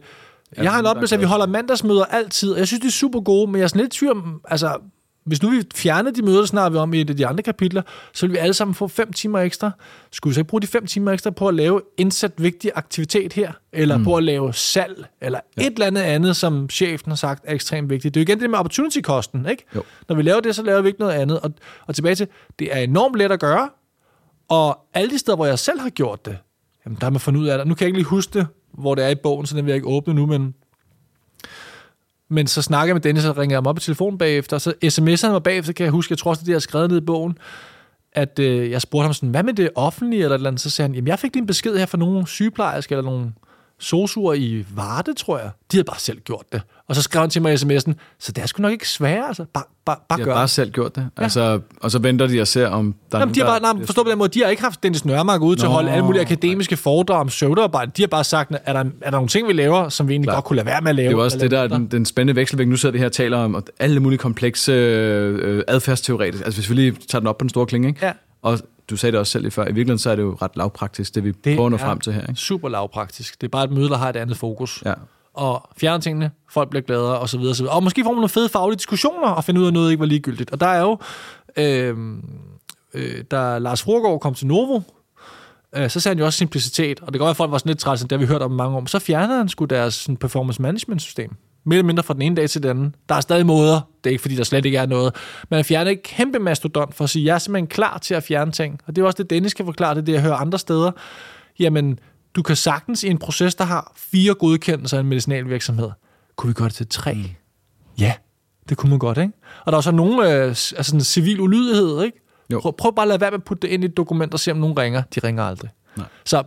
jeg 0.57 0.73
har 0.73 0.81
en 0.81 0.87
oplevelse, 0.87 1.15
at 1.15 1.21
vi 1.21 1.27
holder 1.27 1.47
mandagsmøder 1.47 2.05
altid, 2.05 2.53
og 2.53 2.59
jeg 2.59 2.67
synes, 2.67 2.81
det 2.81 2.89
er 2.89 2.93
super 2.93 3.21
gode, 3.21 3.51
men 3.51 3.57
jeg 3.57 3.65
er 3.65 3.69
sådan 3.69 3.81
lidt 3.81 3.93
tvivl 3.93 4.13
om, 4.13 4.41
altså, 4.49 4.77
hvis 5.25 5.43
nu 5.43 5.51
vi 5.51 5.63
fjernede 5.75 6.15
de 6.15 6.23
møder, 6.23 6.39
der 6.39 6.47
snakker 6.47 6.71
vi 6.71 6.77
om 6.77 6.95
i 6.95 7.01
et 7.01 7.11
af 7.11 7.17
de 7.17 7.27
andre 7.27 7.43
kapitler, 7.43 7.83
så 8.13 8.27
vil 8.27 8.33
vi 8.33 8.39
alle 8.39 8.55
sammen 8.55 8.75
få 8.75 8.89
fem 8.89 9.13
timer 9.13 9.39
ekstra. 9.39 9.71
Skulle 10.13 10.31
vi 10.31 10.35
så 10.35 10.41
ikke 10.41 10.49
bruge 10.49 10.61
de 10.61 10.67
fem 10.67 10.87
timer 10.87 11.13
ekstra 11.13 11.31
på 11.31 11.49
at 11.49 11.55
lave 11.55 11.81
indsat 11.99 12.33
vigtig 12.37 12.71
aktivitet 12.75 13.33
her? 13.33 13.53
Eller 13.73 13.97
mm. 13.97 14.05
på 14.05 14.17
at 14.17 14.25
lave 14.25 14.55
salg? 14.55 15.07
Eller 15.21 15.41
ja. 15.57 15.67
et 15.67 15.73
eller 15.73 15.87
andet 15.87 16.03
andet, 16.03 16.37
som 16.37 16.71
chefen 16.71 17.11
har 17.11 17.17
sagt 17.17 17.45
er 17.45 17.55
ekstremt 17.55 17.91
vigtigt. 17.91 18.15
Det 18.15 18.21
er 18.21 18.25
jo 18.25 18.29
igen 18.29 18.41
det 18.41 18.51
med 18.51 18.59
opportunity-kosten, 18.59 19.47
ikke? 19.49 19.65
Jo. 19.75 19.83
Når 20.09 20.17
vi 20.17 20.23
laver 20.23 20.41
det, 20.41 20.55
så 20.55 20.63
laver 20.63 20.81
vi 20.81 20.89
ikke 20.89 21.01
noget 21.01 21.13
andet. 21.13 21.41
Og, 21.41 21.53
og 21.87 21.95
tilbage 21.95 22.15
til, 22.15 22.29
det 22.59 22.77
er 22.77 22.79
enormt 22.79 23.17
let 23.17 23.33
at 23.33 23.41
gøre, 23.41 23.69
og 24.49 24.79
alle 24.95 25.11
de 25.11 25.19
steder, 25.19 25.37
hvor 25.37 25.47
jeg 25.47 25.59
selv 25.59 25.81
har 25.81 25.91
gjort 25.91 26.27
det, 26.27 26.39
jamen, 26.87 26.99
der 27.01 27.07
har 27.07 27.11
man 27.11 27.21
fundet 27.21 27.41
ud 27.41 27.47
af 27.47 27.59
det. 27.59 27.67
Nu 27.67 27.75
kan 27.75 27.85
jeg 27.85 27.89
ikke 27.89 27.99
lige 27.99 28.09
huske 28.09 28.39
det, 28.39 28.47
hvor 28.79 28.95
det 28.95 29.05
er 29.05 29.09
i 29.09 29.15
bogen, 29.15 29.47
så 29.47 29.57
den 29.57 29.65
vil 29.65 29.71
jeg 29.71 29.77
ikke 29.77 29.89
åbne 29.89 30.15
nu, 30.15 30.27
men 30.27 30.55
men 32.35 32.47
så 32.47 32.63
snakker 32.63 32.89
jeg 32.89 32.95
med 32.95 33.03
Dennis, 33.03 33.25
og 33.25 33.39
ringer 33.39 33.57
ham 33.57 33.67
op 33.67 33.79
i 33.79 33.81
telefonen 33.81 34.19
bagefter, 34.19 34.57
og 34.57 34.61
så 34.61 34.73
sms'er 34.85 35.27
han 35.27 35.33
mig 35.33 35.43
bagefter, 35.43 35.73
kan 35.73 35.85
jeg 35.85 35.93
huske, 35.93 36.13
jeg 36.13 36.19
tror 36.19 36.31
også, 36.31 36.43
det 36.47 36.53
har 36.53 36.59
skrevet 36.59 36.91
ned 36.91 36.99
i 36.99 37.05
bogen, 37.05 37.39
at 38.13 38.39
øh, 38.39 38.71
jeg 38.71 38.83
spurgte 38.83 39.05
ham 39.05 39.13
sådan, 39.13 39.29
hvad 39.29 39.43
med 39.43 39.55
det 39.55 39.71
offentlige, 39.75 40.23
eller 40.23 40.35
et 40.35 40.39
eller 40.39 40.51
andet, 40.51 40.61
så 40.61 40.71
sagde 40.71 40.89
han, 40.89 40.95
jamen 40.95 41.09
jeg 41.09 41.19
fik 41.19 41.35
lige 41.35 41.41
en 41.41 41.47
besked 41.47 41.77
her 41.79 41.87
fra 41.87 41.99
nogle 41.99 42.27
sygeplejersker, 42.27 42.99
eller 42.99 43.11
nogle 43.11 43.33
sosuer 43.81 44.35
i 44.35 44.65
Varde, 44.75 45.15
tror 45.15 45.39
jeg. 45.39 45.51
De 45.73 45.77
havde 45.77 45.85
bare 45.85 45.99
selv 45.99 46.21
gjort 46.21 46.45
det. 46.53 46.63
Og 46.89 46.95
så 46.97 47.03
skrev 47.03 47.21
han 47.21 47.31
til 47.31 47.43
mig 47.43 47.53
i 47.53 47.57
sms'en, 47.57 47.93
så 48.19 48.33
det 48.33 48.43
er 48.43 48.47
sgu 48.47 48.63
nok 48.63 48.73
ikke 48.73 48.89
svært, 48.89 49.25
altså. 49.29 49.45
Bare, 49.55 49.65
bare, 49.85 49.97
bare 50.09 50.19
De 50.19 50.25
gør 50.25 50.31
har 50.31 50.37
bare 50.37 50.43
det. 50.43 50.51
selv 50.51 50.71
gjort 50.71 50.97
det. 50.97 51.09
Altså, 51.17 51.61
og 51.81 51.91
så 51.91 51.99
venter 51.99 52.27
de 52.27 52.41
og 52.41 52.47
ser, 52.49 52.69
om 52.69 52.95
der 53.11 53.19
er 53.19 53.21
Jamen, 53.23 53.35
de 53.35 53.41
har 53.41 53.47
bare, 53.47 53.61
der... 53.61 53.73
nej, 53.75 53.87
forstå 53.87 54.03
på 54.05 54.11
den 54.11 54.19
måde, 54.19 54.29
de 54.29 54.43
har 54.43 54.49
ikke 54.51 54.63
haft 54.63 54.83
Dennis 54.83 55.05
Nørmark 55.05 55.41
ude 55.43 55.57
til 55.57 55.63
at 55.63 55.69
Nå, 55.69 55.73
holde 55.75 55.91
alle 55.91 56.05
mulige 56.05 56.23
akademiske 56.23 56.77
foredrag 56.77 57.21
om 57.21 57.27
pseudoarbejde. 57.27 57.91
De 57.97 58.03
har 58.03 58.07
bare 58.07 58.25
sagt, 58.25 58.53
er 58.65 58.73
der, 58.73 58.81
er 58.81 58.85
der 59.05 59.11
nogle 59.11 59.29
ting, 59.29 59.49
vi 59.49 59.53
laver, 59.53 59.89
som 59.89 60.09
vi 60.09 60.13
egentlig 60.13 60.27
Klar. 60.27 60.35
godt 60.35 60.45
kunne 60.45 60.57
lade 60.57 60.67
være 60.67 60.81
med 60.81 60.89
at 60.91 60.95
lave? 60.97 61.09
Det 61.09 61.13
er 61.15 61.17
jo 61.19 61.25
også 61.25 61.37
eller 61.37 61.45
det, 61.45 61.51
der 61.51 61.77
er 61.77 61.79
den, 61.79 61.87
den 61.87 62.07
spændende 62.07 62.41
vekselvægt. 62.41 62.69
Nu 62.71 62.77
sidder 62.77 62.93
vi 62.93 62.99
her 62.99 63.07
og 63.07 63.13
taler 63.13 63.39
om 63.39 63.55
at 63.55 63.71
alle 63.79 64.01
mulige 64.01 64.19
komplekse 64.19 64.73
øh, 64.73 65.63
adfærdsteoretiske. 65.69 66.45
Altså 66.45 66.61
hvis 66.61 66.71
vi 66.71 66.75
lige 66.75 66.97
tager 67.09 67.21
den 67.21 67.27
op 67.27 67.39
på 67.39 67.43
den 67.43 67.49
store 67.51 67.67
klinge, 67.67 67.89
ikke? 67.89 68.07
Ja. 68.07 68.13
Og 68.43 68.59
du 68.91 68.97
sagde 68.97 69.13
det 69.13 69.21
også 69.21 69.31
selv 69.31 69.43
lige 69.43 69.51
før. 69.51 69.63
I 69.63 69.67
virkeligheden 69.67 69.99
så 69.99 70.11
er 70.11 70.17
det 70.17 70.23
jo 70.23 70.37
ret 70.43 70.57
lavpraktisk, 70.57 71.15
det 71.15 71.25
vi 71.25 71.31
det 71.31 71.57
prøver 71.57 71.67
at 71.67 71.71
nå 71.71 71.77
frem 71.77 72.01
til 72.01 72.13
her. 72.13 72.21
Ikke? 72.21 72.35
super 72.35 72.69
lavpraktisk. 72.69 73.41
Det 73.41 73.47
er 73.47 73.51
bare 73.51 73.65
et 73.65 73.71
møde, 73.71 73.89
der 73.89 73.97
har 73.97 74.09
et 74.09 74.17
andet 74.17 74.37
fokus. 74.37 74.83
Ja. 74.85 74.95
Og 75.35 75.69
fjerne 75.77 76.03
tingene, 76.03 76.31
folk 76.51 76.71
bliver 76.71 76.83
gladere, 76.83 77.19
og 77.19 77.29
så 77.29 77.39
videre, 77.39 77.71
og 77.71 77.83
måske 77.83 78.05
får 78.05 78.11
man 78.11 78.17
nogle 78.17 78.29
fede 78.29 78.49
faglige 78.49 78.77
diskussioner, 78.77 79.29
og 79.29 79.45
finde 79.45 79.61
ud 79.61 79.67
af, 79.67 79.73
noget 79.73 79.91
ikke 79.91 80.01
var 80.01 80.07
ligegyldigt. 80.07 80.51
Og 80.51 80.61
der 80.61 80.67
er 80.67 80.81
jo, 80.81 80.99
øh, 81.57 81.97
øh, 82.95 83.25
da 83.31 83.59
Lars 83.59 83.83
Frogård 83.83 84.21
kom 84.21 84.35
til 84.35 84.47
Novo, 84.47 84.81
øh, 85.77 85.91
så 85.91 86.01
sagde 86.01 86.15
han 86.15 86.19
jo 86.19 86.25
også 86.27 86.39
simplicitet, 86.39 87.01
og 87.01 87.07
det 87.07 87.13
kan 87.13 87.19
godt 87.19 87.27
være, 87.27 87.31
at 87.31 87.37
folk 87.37 87.51
var 87.51 87.59
sådan 87.59 87.71
lidt 87.71 87.79
træt, 87.79 88.01
det 88.01 88.13
har 88.13 88.19
vi 88.19 88.27
hørt 88.27 88.43
om 88.43 88.51
mange 88.51 88.77
år, 88.77 88.81
men 88.81 88.87
så 88.87 88.99
fjernede 88.99 89.39
han 89.39 89.49
sgu 89.49 89.65
deres 89.65 89.95
sådan, 89.95 90.17
performance 90.17 90.63
management 90.63 91.03
system. 91.03 91.37
Mere 91.65 91.79
eller 91.79 91.87
mindre 91.87 92.03
fra 92.03 92.15
den 92.15 92.23
ene 92.23 92.37
dag 92.37 92.51
til 92.51 92.63
den 92.63 92.71
anden. 92.71 92.95
Der 93.09 93.15
er 93.15 93.21
stadig 93.21 93.47
måder, 93.47 93.81
det 94.05 94.11
er 94.11 94.13
ikke 94.13 94.23
fordi, 94.23 94.37
der 94.37 94.45
slet 94.45 94.65
ikke 94.65 94.79
er 94.79 94.87
noget, 94.87 95.15
men 95.51 95.57
han 95.57 95.65
fjernede 95.65 95.95
et 95.95 96.03
kæmpe 96.03 96.39
mastodont 96.39 96.95
for 96.95 97.05
at 97.05 97.11
sige, 97.11 97.25
jeg 97.25 97.35
er 97.35 97.39
simpelthen 97.39 97.67
klar 97.67 97.99
til 97.99 98.15
at 98.15 98.23
fjerne 98.23 98.53
ting. 98.53 98.81
Og 98.87 98.97
det 98.97 99.03
er 99.03 99.07
også 99.07 99.23
det, 99.23 99.31
Dennis 99.31 99.55
kan 99.55 99.65
forklare, 99.65 99.95
det 99.95 100.07
det, 100.07 100.13
jeg 100.13 100.23
hører 100.23 100.35
andre 100.35 100.59
steder. 100.59 100.91
Jamen, 101.59 101.99
du 102.35 102.43
kan 102.43 102.57
sagtens 102.57 103.05
i 103.05 103.09
en 103.09 103.19
proces, 103.19 103.55
der 103.55 103.65
har 103.65 103.93
fire 103.97 104.35
godkendelser 104.35 104.97
af 104.97 105.01
en 105.01 105.09
medicinalvirksomhed, 105.09 105.91
kunne 106.37 106.49
vi 106.49 106.55
gøre 106.55 106.69
det 106.69 106.77
til 106.77 106.89
tre? 106.89 107.15
Mm. 107.15 107.25
Ja, 107.99 108.13
det 108.69 108.77
kunne 108.77 108.91
man 108.91 108.99
godt, 108.99 109.19
ikke? 109.19 109.33
Og 109.65 109.73
der 109.73 109.79
er 109.79 109.83
så 109.83 109.91
nogle 109.91 110.33
øh, 110.33 110.49
altså 110.49 110.83
sådan 110.83 111.01
civil 111.01 111.41
ulydighed, 111.41 112.03
ikke? 112.03 112.21
Jo. 112.53 112.61
Prøv, 112.61 112.77
prøv 112.77 112.95
bare 112.95 113.05
at 113.05 113.09
lade 113.09 113.21
være 113.21 113.31
med 113.31 113.39
at 113.39 113.45
putte 113.45 113.69
det 113.69 113.75
ind 113.75 113.85
i 113.85 113.87
et 113.87 113.97
dokument 113.97 114.35
og 114.35 114.41
se, 114.41 114.51
om 114.51 114.57
nogen 114.57 114.79
ringer. 114.79 115.03
De 115.15 115.21
ringer 115.21 115.45
aldrig. 115.45 115.71
Nej. 115.97 116.07
Så 116.25 116.43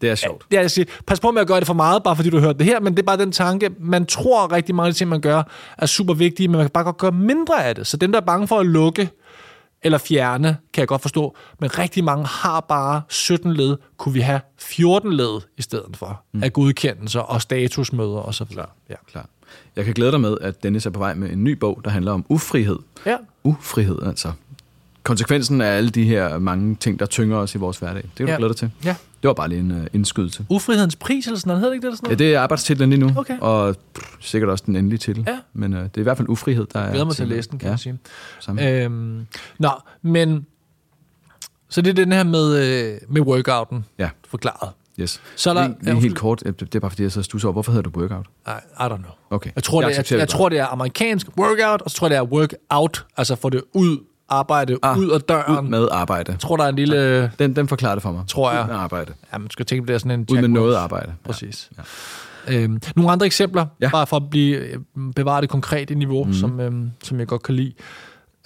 Det 0.00 0.10
er 0.10 0.14
sjovt. 0.14 0.46
Ja, 0.52 0.60
jeg 0.60 0.70
siger, 0.70 0.86
pas 1.06 1.20
på 1.20 1.30
med 1.30 1.40
at 1.40 1.48
gøre 1.48 1.58
det 1.58 1.66
for 1.66 1.74
meget, 1.74 2.02
bare 2.02 2.16
fordi 2.16 2.30
du 2.30 2.36
har 2.36 2.46
hørt 2.46 2.58
det 2.58 2.66
her, 2.66 2.80
men 2.80 2.92
det 2.92 2.98
er 3.02 3.06
bare 3.06 3.16
den 3.16 3.32
tanke, 3.32 3.70
man 3.80 4.06
tror 4.06 4.52
rigtig 4.52 4.74
mange 4.74 4.86
af 4.86 4.92
de 4.92 4.98
ting, 4.98 5.10
man 5.10 5.20
gør, 5.20 5.42
er 5.78 5.86
super 5.86 6.14
vigtige, 6.14 6.48
men 6.48 6.56
man 6.56 6.64
kan 6.64 6.70
bare 6.70 6.84
godt 6.84 6.98
gøre 6.98 7.12
mindre 7.12 7.64
af 7.64 7.74
det. 7.74 7.86
Så 7.86 7.96
dem, 7.96 8.12
der 8.12 8.20
er 8.20 8.24
bange 8.24 8.48
for 8.48 8.58
at 8.58 8.66
lukke 8.66 9.10
eller 9.82 9.98
fjerne, 9.98 10.56
kan 10.72 10.80
jeg 10.80 10.88
godt 10.88 11.02
forstå, 11.02 11.36
men 11.60 11.78
rigtig 11.78 12.04
mange 12.04 12.24
har 12.26 12.60
bare 12.60 13.02
17 13.08 13.52
led, 13.54 13.76
kunne 13.96 14.12
vi 14.12 14.20
have 14.20 14.40
14 14.58 15.12
led 15.12 15.40
i 15.56 15.62
stedet 15.62 15.96
for, 15.96 16.22
mm. 16.32 16.42
af 16.42 16.52
godkendelser 16.52 17.20
og 17.20 17.42
statusmøder 17.42 18.18
og 18.18 18.34
så 18.34 18.44
videre. 18.44 18.66
Ja. 18.90 18.94
Klar. 19.10 19.28
Jeg 19.76 19.84
kan 19.84 19.94
glæde 19.94 20.12
dig 20.12 20.20
med, 20.20 20.36
at 20.40 20.62
Dennis 20.62 20.86
er 20.86 20.90
på 20.90 20.98
vej 20.98 21.14
med 21.14 21.30
en 21.30 21.44
ny 21.44 21.52
bog, 21.52 21.80
der 21.84 21.90
handler 21.90 22.12
om 22.12 22.26
ufrihed. 22.28 22.78
ja. 23.06 23.16
Ufrihed, 23.44 24.02
altså. 24.02 24.32
Konsekvensen 25.06 25.60
af 25.60 25.76
alle 25.76 25.90
de 25.90 26.04
her 26.04 26.38
mange 26.38 26.74
ting, 26.76 26.98
der 26.98 27.06
tynger 27.06 27.36
os 27.36 27.54
i 27.54 27.58
vores 27.58 27.78
hverdag. 27.78 28.02
Det 28.02 28.10
kan 28.16 28.26
du 28.26 28.32
Ja. 28.32 28.36
glæde 28.38 28.48
dig 28.48 28.56
til. 28.56 28.70
ja. 28.84 28.96
Det 29.22 29.28
var 29.28 29.34
bare 29.34 29.48
lige 29.48 29.58
en 29.60 29.70
uh, 29.70 29.86
indskydelse. 29.92 30.46
Ufrihedens 30.50 30.96
pris, 30.96 31.26
eller 31.26 31.38
sådan 31.38 31.48
noget, 31.48 31.60
hedder 31.60 31.70
det 31.70 31.74
ikke 31.76 31.82
det? 31.82 31.88
Eller 31.88 31.96
sådan 31.96 32.06
Ja, 32.06 32.08
noget? 32.10 32.18
det 32.18 32.34
er 32.34 32.40
arbejdstitlen 32.40 32.90
lige 32.90 33.00
nu, 33.00 33.10
Okay. 33.16 33.38
og 33.40 33.76
pff, 33.94 34.16
sikkert 34.20 34.50
også 34.50 34.64
den 34.66 34.76
endelige 34.76 34.98
titel. 34.98 35.24
Ja. 35.28 35.38
Men 35.52 35.72
uh, 35.72 35.78
det 35.78 35.96
er 35.96 36.00
i 36.00 36.02
hvert 36.02 36.16
fald 36.16 36.28
ufrihed, 36.28 36.66
der 36.72 36.78
er... 36.80 36.84
Jeg 36.84 36.90
glæder 36.92 37.04
mig 37.04 37.14
til 37.14 37.22
at 37.22 37.28
læse 37.28 37.50
den, 37.50 37.58
kan 37.58 37.66
ja, 37.66 37.72
man 37.72 37.78
sige. 37.78 37.98
Samme. 38.40 38.70
Øhm, 38.82 39.26
nå, 39.58 39.70
men 40.02 40.46
så 41.68 41.80
det 41.82 41.90
er 41.90 41.94
den 41.94 42.12
her 42.12 42.24
med, 42.24 42.56
øh, 42.92 42.98
med 43.08 43.20
workouten 43.20 43.84
Ja. 43.98 44.10
forklaret. 44.28 44.70
Yes. 45.00 45.20
Så 45.36 45.50
er 45.50 45.54
der- 45.54 45.66
lige, 45.66 45.76
ja, 45.84 45.90
lige 45.90 46.00
helt 46.02 46.16
kort, 46.18 46.42
det 46.60 46.74
er 46.74 46.80
bare 46.80 46.90
fordi, 46.90 47.02
jeg 47.02 47.12
så 47.12 47.22
stusser 47.22 47.48
over, 47.48 47.52
hvorfor 47.52 47.72
hedder 47.72 47.90
du 47.90 48.00
workout? 48.00 48.26
I, 48.46 48.50
I 48.50 48.82
don't 48.82 48.88
know. 48.96 49.10
Okay. 49.30 49.50
Jeg 49.54 49.62
tror, 49.64 49.80
det, 49.80 49.82
jeg, 49.88 49.90
accepterer 49.90 50.16
jeg, 50.16 50.20
jeg 50.20 50.28
bare. 50.28 50.38
tror, 50.38 50.48
det 50.48 50.58
er 50.58 50.66
amerikansk 50.66 51.26
workout, 51.38 51.82
og 51.82 51.90
så 51.90 51.96
tror 51.96 52.06
jeg, 52.06 52.10
det 52.10 52.16
er 52.16 52.22
workout, 52.32 53.06
altså 53.16 53.34
få 53.36 53.50
det 53.50 53.62
ud, 53.72 53.98
arbejde 54.28 54.78
Ah, 54.82 54.98
ud 54.98 55.10
af 55.10 55.20
døren. 55.20 55.64
Ud 55.64 55.70
med 55.70 55.88
arbejde. 55.90 56.32
Jeg 56.32 56.40
tror, 56.40 56.56
der 56.56 56.64
er 56.64 56.68
en 56.68 56.76
lille... 56.76 57.30
Den, 57.38 57.56
den 57.56 57.68
forklarer 57.68 57.94
det 57.94 58.02
for 58.02 58.12
mig. 58.12 58.24
Tror 58.28 58.52
jeg. 58.52 58.62
Ud 58.62 58.66
med 58.68 58.74
arbejde. 58.76 59.12
Ja, 59.32 59.38
man 59.38 59.50
skal 59.50 59.66
tænke 59.66 59.82
på 59.82 59.86
det 59.86 59.94
er 59.94 59.98
sådan 59.98 60.10
en... 60.10 60.26
Ud 60.30 60.34
med 60.34 60.42
Jack 60.42 60.52
noget 60.52 60.74
arbejde. 60.76 61.12
Præcis. 61.24 61.70
Ja. 61.78 61.82
Øhm, 62.48 62.80
nogle 62.96 63.12
andre 63.12 63.26
eksempler, 63.26 63.66
Ja. 63.80 63.86
ja. 63.86 63.90
bare 63.90 64.06
for 64.06 64.16
at 64.16 64.30
blive, 64.30 64.56
øh, 64.56 64.78
bevare 65.16 65.40
det 65.40 65.48
konkrete 65.50 65.94
niveau, 65.94 66.24
Mhm. 66.24 66.32
mm. 66.32 66.38
som, 66.38 66.60
øhm, 66.60 66.90
som 67.02 67.18
jeg 67.18 67.26
godt 67.26 67.42
kan 67.42 67.54
lide. 67.54 67.72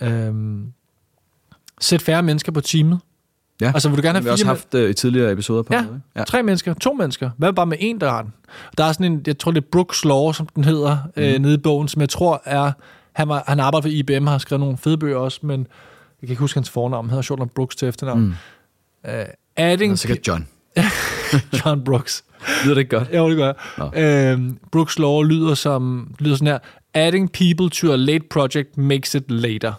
Øhm, 0.02 0.72
sæt 1.80 2.02
færre 2.02 2.22
mennesker 2.22 2.52
på 2.52 2.60
teamet. 2.60 2.98
Ja. 3.60 3.70
Altså, 3.74 3.88
vil 3.88 3.98
du 3.98 4.02
gerne 4.02 4.18
Det 4.18 4.24
have 4.24 4.30
har 4.30 4.36
vi 4.36 4.42
fire 4.42 4.52
også 4.52 4.62
haft 4.78 4.84
uh, 4.84 4.90
i 4.90 4.92
tidligere 4.94 5.32
episoder 5.32 5.62
på. 5.62 5.74
Ja, 5.74 5.80
ikke? 5.80 5.92
ja. 6.16 6.24
Tre 6.24 6.42
mennesker, 6.42 6.74
to 6.74 6.92
mennesker. 6.92 7.30
Hvad 7.36 7.52
bare 7.52 7.66
med 7.66 7.76
en, 7.80 8.00
der 8.00 8.10
har 8.10 8.22
den? 8.22 8.32
Der 8.78 8.84
er 8.84 8.92
sådan 8.92 9.12
en, 9.12 9.22
jeg 9.26 9.38
tror 9.38 9.50
det 9.52 9.62
er 9.62 9.66
Brooks 9.72 10.04
Law, 10.04 10.32
som 10.32 10.46
den 10.54 10.64
hedder, 10.64 10.96
mm. 11.16 11.22
øh, 11.22 11.38
nede 11.38 11.54
i 11.54 11.58
bogen, 11.58 11.88
som 11.88 12.00
jeg 12.00 12.08
tror 12.08 12.42
er, 12.44 12.72
han, 13.20 13.28
var, 13.28 13.44
han 13.46 13.60
arbejder 13.60 13.82
for 13.82 13.88
IBM, 13.88 14.26
har 14.26 14.38
skrevet 14.38 14.60
nogle 14.60 14.76
fede 14.76 14.98
bøger 14.98 15.16
også, 15.16 15.40
men 15.42 15.60
jeg 15.60 16.26
kan 16.26 16.30
ikke 16.30 16.40
huske 16.40 16.56
hans 16.56 16.70
fornavn, 16.70 17.04
han 17.04 17.10
hedder 17.10 17.26
Jordan 17.30 17.48
Brooks 17.48 17.76
til 17.76 17.88
efternavn. 17.88 18.20
Mm. 18.20 18.34
Uh, 19.04 19.10
adding 19.56 19.92
er 19.92 19.96
sikkert 19.96 20.28
John. 20.28 20.48
John 21.64 21.84
Brooks. 21.84 22.24
Lyder 22.64 22.74
det 22.74 22.80
ikke 22.80 22.96
godt? 22.96 23.08
Ja, 23.12 23.28
det 23.28 23.36
gør 23.36 23.52
jeg. 23.94 24.32
Øhm, 24.32 24.58
Brooks 24.72 24.98
Law 24.98 25.22
lyder, 25.22 25.54
som, 25.54 26.14
lyder 26.18 26.36
sådan 26.36 26.46
her. 26.46 26.58
Adding 26.94 27.32
people 27.32 27.70
to 27.70 27.92
a 27.92 27.96
late 27.96 28.24
project 28.30 28.76
makes 28.76 29.14
it 29.14 29.30
later. 29.30 29.72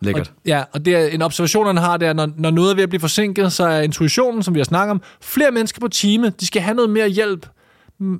Lækkert. 0.00 0.28
Og, 0.28 0.34
ja, 0.46 0.64
og 0.72 0.84
det 0.84 0.96
er 0.96 1.06
en 1.06 1.22
observation, 1.22 1.66
han 1.66 1.76
har, 1.76 1.96
det 1.96 2.08
er, 2.08 2.12
når, 2.12 2.28
når 2.36 2.50
noget 2.50 2.70
er 2.70 2.74
ved 2.74 2.82
at 2.82 2.88
blive 2.88 3.00
forsinket, 3.00 3.52
så 3.52 3.66
er 3.66 3.80
intuitionen, 3.80 4.42
som 4.42 4.54
vi 4.54 4.60
har 4.60 4.64
snakket 4.64 4.90
om, 4.90 5.02
flere 5.20 5.50
mennesker 5.50 5.80
på 5.80 5.88
teamet, 5.88 6.40
de 6.40 6.46
skal 6.46 6.62
have 6.62 6.74
noget 6.74 6.90
mere 6.90 7.08
hjælp, 7.08 7.46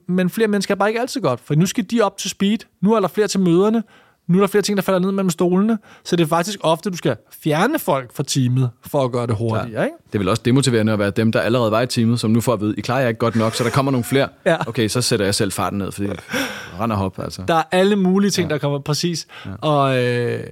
men 0.08 0.30
flere 0.30 0.48
mennesker 0.48 0.74
er 0.74 0.78
bare 0.78 0.88
ikke 0.88 1.00
altid 1.00 1.20
godt, 1.20 1.40
for 1.40 1.54
nu 1.54 1.66
skal 1.66 1.84
de 1.90 2.00
op 2.00 2.18
til 2.18 2.30
speed, 2.30 2.58
nu 2.82 2.92
er 2.92 3.00
der 3.00 3.08
flere 3.08 3.28
til 3.28 3.40
møderne, 3.40 3.82
Nu 4.26 4.38
er 4.38 4.42
der 4.42 4.46
flere 4.46 4.62
ting, 4.62 4.76
der 4.76 4.82
falder 4.82 5.00
ned 5.00 5.12
mellem 5.12 5.30
stolene, 5.30 5.78
så 6.04 6.16
det 6.16 6.24
er 6.24 6.28
faktisk 6.28 6.58
ofte, 6.62 6.90
du 6.90 6.96
skal 6.96 7.16
fjerne 7.42 7.78
folk 7.78 8.14
fra 8.14 8.22
teamet 8.22 8.70
for 8.86 9.04
at 9.04 9.12
gøre 9.12 9.26
det 9.26 9.36
hurtigere. 9.36 9.84
Ikke? 9.84 9.96
Det 10.12 10.20
vel 10.20 10.28
også 10.28 10.42
demotiverende 10.44 10.92
at 10.92 10.98
være 10.98 11.10
dem, 11.10 11.32
der 11.32 11.40
allerede 11.40 11.70
var 11.70 11.80
i 11.80 11.86
teamet, 11.86 12.20
som 12.20 12.30
nu 12.30 12.40
får 12.40 12.52
at 12.52 12.60
vide, 12.60 12.74
I 12.78 12.80
klarer 12.80 13.00
jer 13.00 13.08
ikke 13.08 13.18
godt 13.18 13.36
nok, 13.36 13.54
så 13.54 13.64
der 13.64 13.70
kommer 13.70 13.92
nogle 13.92 14.04
flere. 14.04 14.28
Ja. 14.46 14.68
Okay, 14.68 14.88
så 14.88 15.02
sætter 15.02 15.26
jeg 15.26 15.34
selv 15.34 15.52
farten 15.52 15.78
ned, 15.78 15.92
fordi 15.92 16.08
render 16.80 16.96
hop, 16.96 17.18
altså. 17.18 17.42
Der 17.48 17.54
er 17.54 17.62
alle 17.70 17.96
mulige 17.96 18.30
ting, 18.30 18.48
ja. 18.48 18.54
der 18.54 18.60
kommer 18.60 18.78
præcis. 18.78 19.26
Ja. 19.46 19.50
Og 19.60 20.04
øh, 20.04 20.44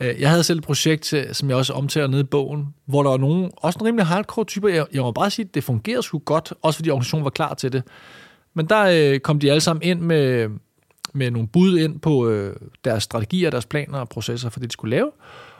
øh, 0.00 0.20
jeg 0.20 0.30
havde 0.30 0.42
selv 0.42 0.58
et 0.58 0.64
projekt, 0.64 1.12
øh, 1.12 1.24
som 1.32 1.48
jeg 1.48 1.56
også 1.56 1.72
omtaler 1.72 2.06
nede 2.06 2.20
i 2.20 2.24
bogen, 2.24 2.66
hvor 2.86 3.02
der 3.02 3.10
var 3.10 3.16
nogle, 3.16 3.50
også 3.56 3.78
en 3.78 3.86
rimelig 3.86 4.06
hardcore 4.06 4.44
typer. 4.44 4.68
Jeg, 4.68 4.86
jeg 4.92 5.02
må 5.02 5.12
bare 5.12 5.30
sige, 5.30 5.46
at 5.48 5.54
det 5.54 5.64
fungerede 5.64 6.02
sgu 6.02 6.18
godt, 6.18 6.52
også 6.62 6.76
fordi 6.76 6.90
organisationen 6.90 7.24
var 7.24 7.30
klar 7.30 7.54
til 7.54 7.72
det. 7.72 7.82
Men 8.54 8.66
der 8.66 9.12
øh, 9.12 9.20
kom 9.20 9.38
de 9.40 9.50
alle 9.50 9.60
sammen 9.60 9.82
ind 9.82 10.00
med, 10.00 10.48
med 11.14 11.30
nogle 11.30 11.48
bud 11.48 11.78
ind 11.78 12.00
på 12.00 12.28
øh, 12.28 12.56
deres 12.84 13.02
strategier, 13.02 13.50
deres 13.50 13.66
planer 13.66 13.98
og 13.98 14.08
processer 14.08 14.48
for 14.50 14.60
det, 14.60 14.68
de 14.68 14.72
skulle 14.72 14.96
lave. 14.96 15.10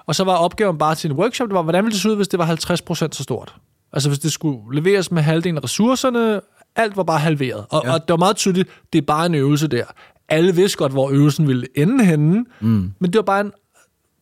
Og 0.06 0.14
så 0.14 0.24
var 0.24 0.36
opgaven 0.36 0.78
bare 0.78 0.94
til 0.94 1.10
en 1.10 1.16
workshop, 1.16 1.48
det 1.48 1.54
var, 1.54 1.62
hvordan 1.62 1.84
ville 1.84 1.92
det 1.92 2.00
se 2.00 2.10
ud, 2.10 2.16
hvis 2.16 2.28
det 2.28 2.38
var 2.38 2.46
50% 2.46 3.08
så 3.12 3.22
stort? 3.22 3.54
Altså 3.92 4.08
hvis 4.08 4.18
det 4.18 4.32
skulle 4.32 4.58
leveres 4.72 5.10
med 5.10 5.22
halvdelen 5.22 5.56
af 5.56 5.64
ressourcerne, 5.64 6.40
alt 6.76 6.96
var 6.96 7.02
bare 7.02 7.18
halveret. 7.18 7.66
Og, 7.70 7.82
ja. 7.84 7.92
og 7.92 8.00
det 8.00 8.10
var 8.10 8.16
meget 8.16 8.36
tydeligt, 8.36 8.68
det 8.92 8.98
er 8.98 9.02
bare 9.02 9.26
en 9.26 9.34
øvelse 9.34 9.68
der. 9.68 9.84
Alle 10.28 10.54
vidste 10.54 10.78
godt, 10.78 10.92
hvor 10.92 11.10
øvelsen 11.10 11.48
ville 11.48 11.66
ende 11.74 12.04
henne, 12.04 12.44
mm. 12.60 12.92
men 12.98 13.12
det 13.12 13.16
var 13.16 13.22
bare 13.22 13.40
en 13.40 13.52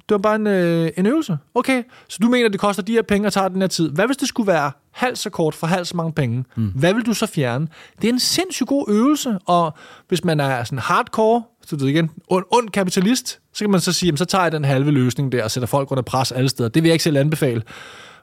det 0.08 0.14
var 0.14 0.18
bare 0.18 0.34
en, 0.34 0.46
øh, 0.46 0.90
en 0.96 1.06
øvelse. 1.06 1.38
Okay, 1.54 1.82
så 2.08 2.18
du 2.22 2.28
mener, 2.28 2.48
det 2.48 2.60
koster 2.60 2.82
de 2.82 2.92
her 2.92 3.02
penge 3.02 3.28
og 3.28 3.32
tager 3.32 3.48
den 3.48 3.60
her 3.60 3.68
tid. 3.68 3.90
Hvad 3.90 4.06
hvis 4.06 4.16
det 4.16 4.28
skulle 4.28 4.46
være 4.46 4.72
halvt 4.92 5.18
så 5.18 5.30
kort 5.30 5.54
for 5.54 5.66
halvt 5.66 5.88
så 5.88 5.96
mange 5.96 6.12
penge? 6.12 6.44
Mm. 6.56 6.66
Hvad 6.74 6.94
vil 6.94 7.06
du 7.06 7.14
så 7.14 7.26
fjerne? 7.26 7.68
Det 8.02 8.08
er 8.08 8.12
en 8.12 8.20
sindssygt 8.20 8.68
god 8.68 8.84
øvelse, 8.88 9.38
og 9.46 9.74
hvis 10.08 10.24
man 10.24 10.40
er 10.40 10.64
sådan 10.64 10.78
hardcore, 10.78 11.42
så 11.66 11.76
du 11.76 11.86
igen, 11.86 12.10
ond, 12.28 12.44
ond 12.50 12.68
kapitalist, 12.68 13.40
så 13.52 13.64
kan 13.64 13.70
man 13.70 13.80
så 13.80 13.92
sige, 13.92 14.06
jamen, 14.06 14.16
så 14.16 14.24
tager 14.24 14.42
jeg 14.42 14.52
den 14.52 14.64
halve 14.64 14.90
løsning 14.90 15.32
der 15.32 15.44
og 15.44 15.50
sætter 15.50 15.66
folk 15.66 15.90
under 15.90 16.02
pres 16.02 16.32
alle 16.32 16.48
steder. 16.48 16.68
Det 16.68 16.82
vil 16.82 16.88
jeg 16.88 16.94
ikke 16.94 17.04
selv 17.04 17.16
anbefale. 17.16 17.62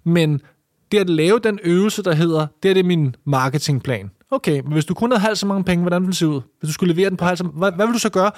Men 0.04 0.42
det 0.92 0.98
at 0.98 1.10
lave 1.10 1.40
den 1.40 1.60
øvelse, 1.64 2.04
der 2.04 2.14
hedder, 2.14 2.48
det 2.64 2.70
er 2.70 2.74
det 2.74 2.86
min 2.86 3.16
marketingplan. 3.26 4.12
Okay, 4.32 4.60
men 4.60 4.74
hvis 4.74 4.86
du 4.86 4.94
kun 4.94 5.12
havde 5.12 5.22
halvt 5.22 5.38
så 5.38 5.46
mange 5.46 5.64
penge, 5.64 5.82
hvordan 5.82 6.02
ville 6.02 6.12
det 6.12 6.18
se 6.18 6.28
ud? 6.28 6.42
Hvis 6.60 6.68
du 6.68 6.74
skulle 6.74 6.94
levere 6.94 7.10
den 7.10 7.18
på 7.18 7.26
halvt 7.26 7.38
så 7.38 7.44
hvad, 7.44 7.72
hvad 7.72 7.86
vil 7.86 7.94
du 7.94 8.00
så 8.00 8.10
gøre? 8.10 8.32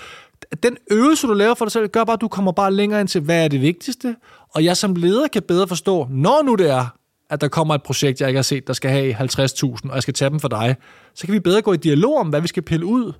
Den 0.64 0.78
øvelse, 0.92 1.28
du 1.28 1.34
laver 1.34 1.56
for 1.56 1.66
dig 1.66 1.72
selv, 1.72 1.88
gør 1.88 2.04
bare, 2.04 2.14
at 2.14 2.22
du 2.22 2.28
kommer 2.28 2.52
bare 2.52 2.74
længere 2.74 3.02
ind 3.02 3.08
til, 3.08 3.22
hvad 3.22 3.44
er 3.44 3.48
det 3.48 3.62
vigtigste? 3.62 4.16
Og 4.56 4.64
jeg 4.64 4.78
som 4.78 4.96
leder 4.96 5.28
kan 5.28 5.42
bedre 5.48 5.68
forstå, 5.68 6.08
når 6.10 6.44
nu 6.44 6.56
det 6.56 6.70
er, 6.70 6.86
at 7.32 7.42
der 7.42 7.48
kommer 7.48 7.76
et 7.76 7.84
projekt, 7.84 8.22
jeg 8.22 8.30
ikke 8.30 8.38
har 8.38 8.44
set, 8.44 8.68
der 8.68 8.74
skal 8.74 8.92
have 8.92 9.16
50.000, 9.16 9.90
og 9.90 9.96
jeg 9.96 10.02
skal 10.02 10.14
tage 10.14 10.30
dem 10.30 10.40
for 10.40 10.48
dig, 10.48 10.76
så 11.14 11.26
kan 11.26 11.34
vi 11.34 11.40
bedre 11.40 11.62
gå 11.62 11.74
i 11.74 11.78
dialog 11.78 12.18
om, 12.18 12.28
hvad 12.28 12.42
vi 12.42 12.48
skal 12.48 12.64
pille 12.64 12.86
ud. 12.86 13.14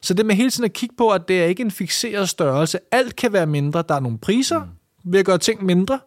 Så 0.00 0.14
det 0.14 0.26
med 0.26 0.34
hele 0.34 0.50
tiden 0.50 0.64
at 0.64 0.72
kigge 0.72 0.94
på, 0.98 1.08
at 1.08 1.28
det 1.28 1.42
er 1.42 1.44
ikke 1.44 1.62
en 1.62 1.70
fixeret 1.70 2.28
størrelse. 2.28 2.78
Alt 2.92 3.16
kan 3.16 3.32
være 3.32 3.46
mindre. 3.46 3.84
Der 3.88 3.94
er 3.94 4.00
nogle 4.00 4.18
priser 4.18 4.58
mm. 4.58 5.12
ved 5.12 5.20
at 5.20 5.26
gøre 5.26 5.38
ting 5.38 5.64
mindre, 5.64 5.98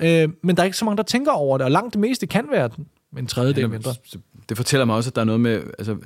ja. 0.00 0.22
øh, 0.24 0.28
men 0.42 0.56
der 0.56 0.62
er 0.62 0.64
ikke 0.64 0.76
så 0.76 0.84
mange, 0.84 0.96
der 0.96 1.02
tænker 1.02 1.32
over 1.32 1.58
det, 1.58 1.64
og 1.64 1.70
langt 1.70 1.92
det 1.92 2.00
meste 2.00 2.26
kan 2.26 2.46
være 2.50 2.70
en 3.18 3.26
tredjedel 3.26 3.60
ja, 3.60 3.66
mindre 3.68 3.94
det 4.48 4.56
fortæller 4.56 4.84
mig 4.84 4.96
også, 4.96 5.10
at 5.10 5.14
der 5.14 5.20
er 5.20 5.24
noget 5.24 5.40
med, 5.40 5.62
altså, 5.78 5.96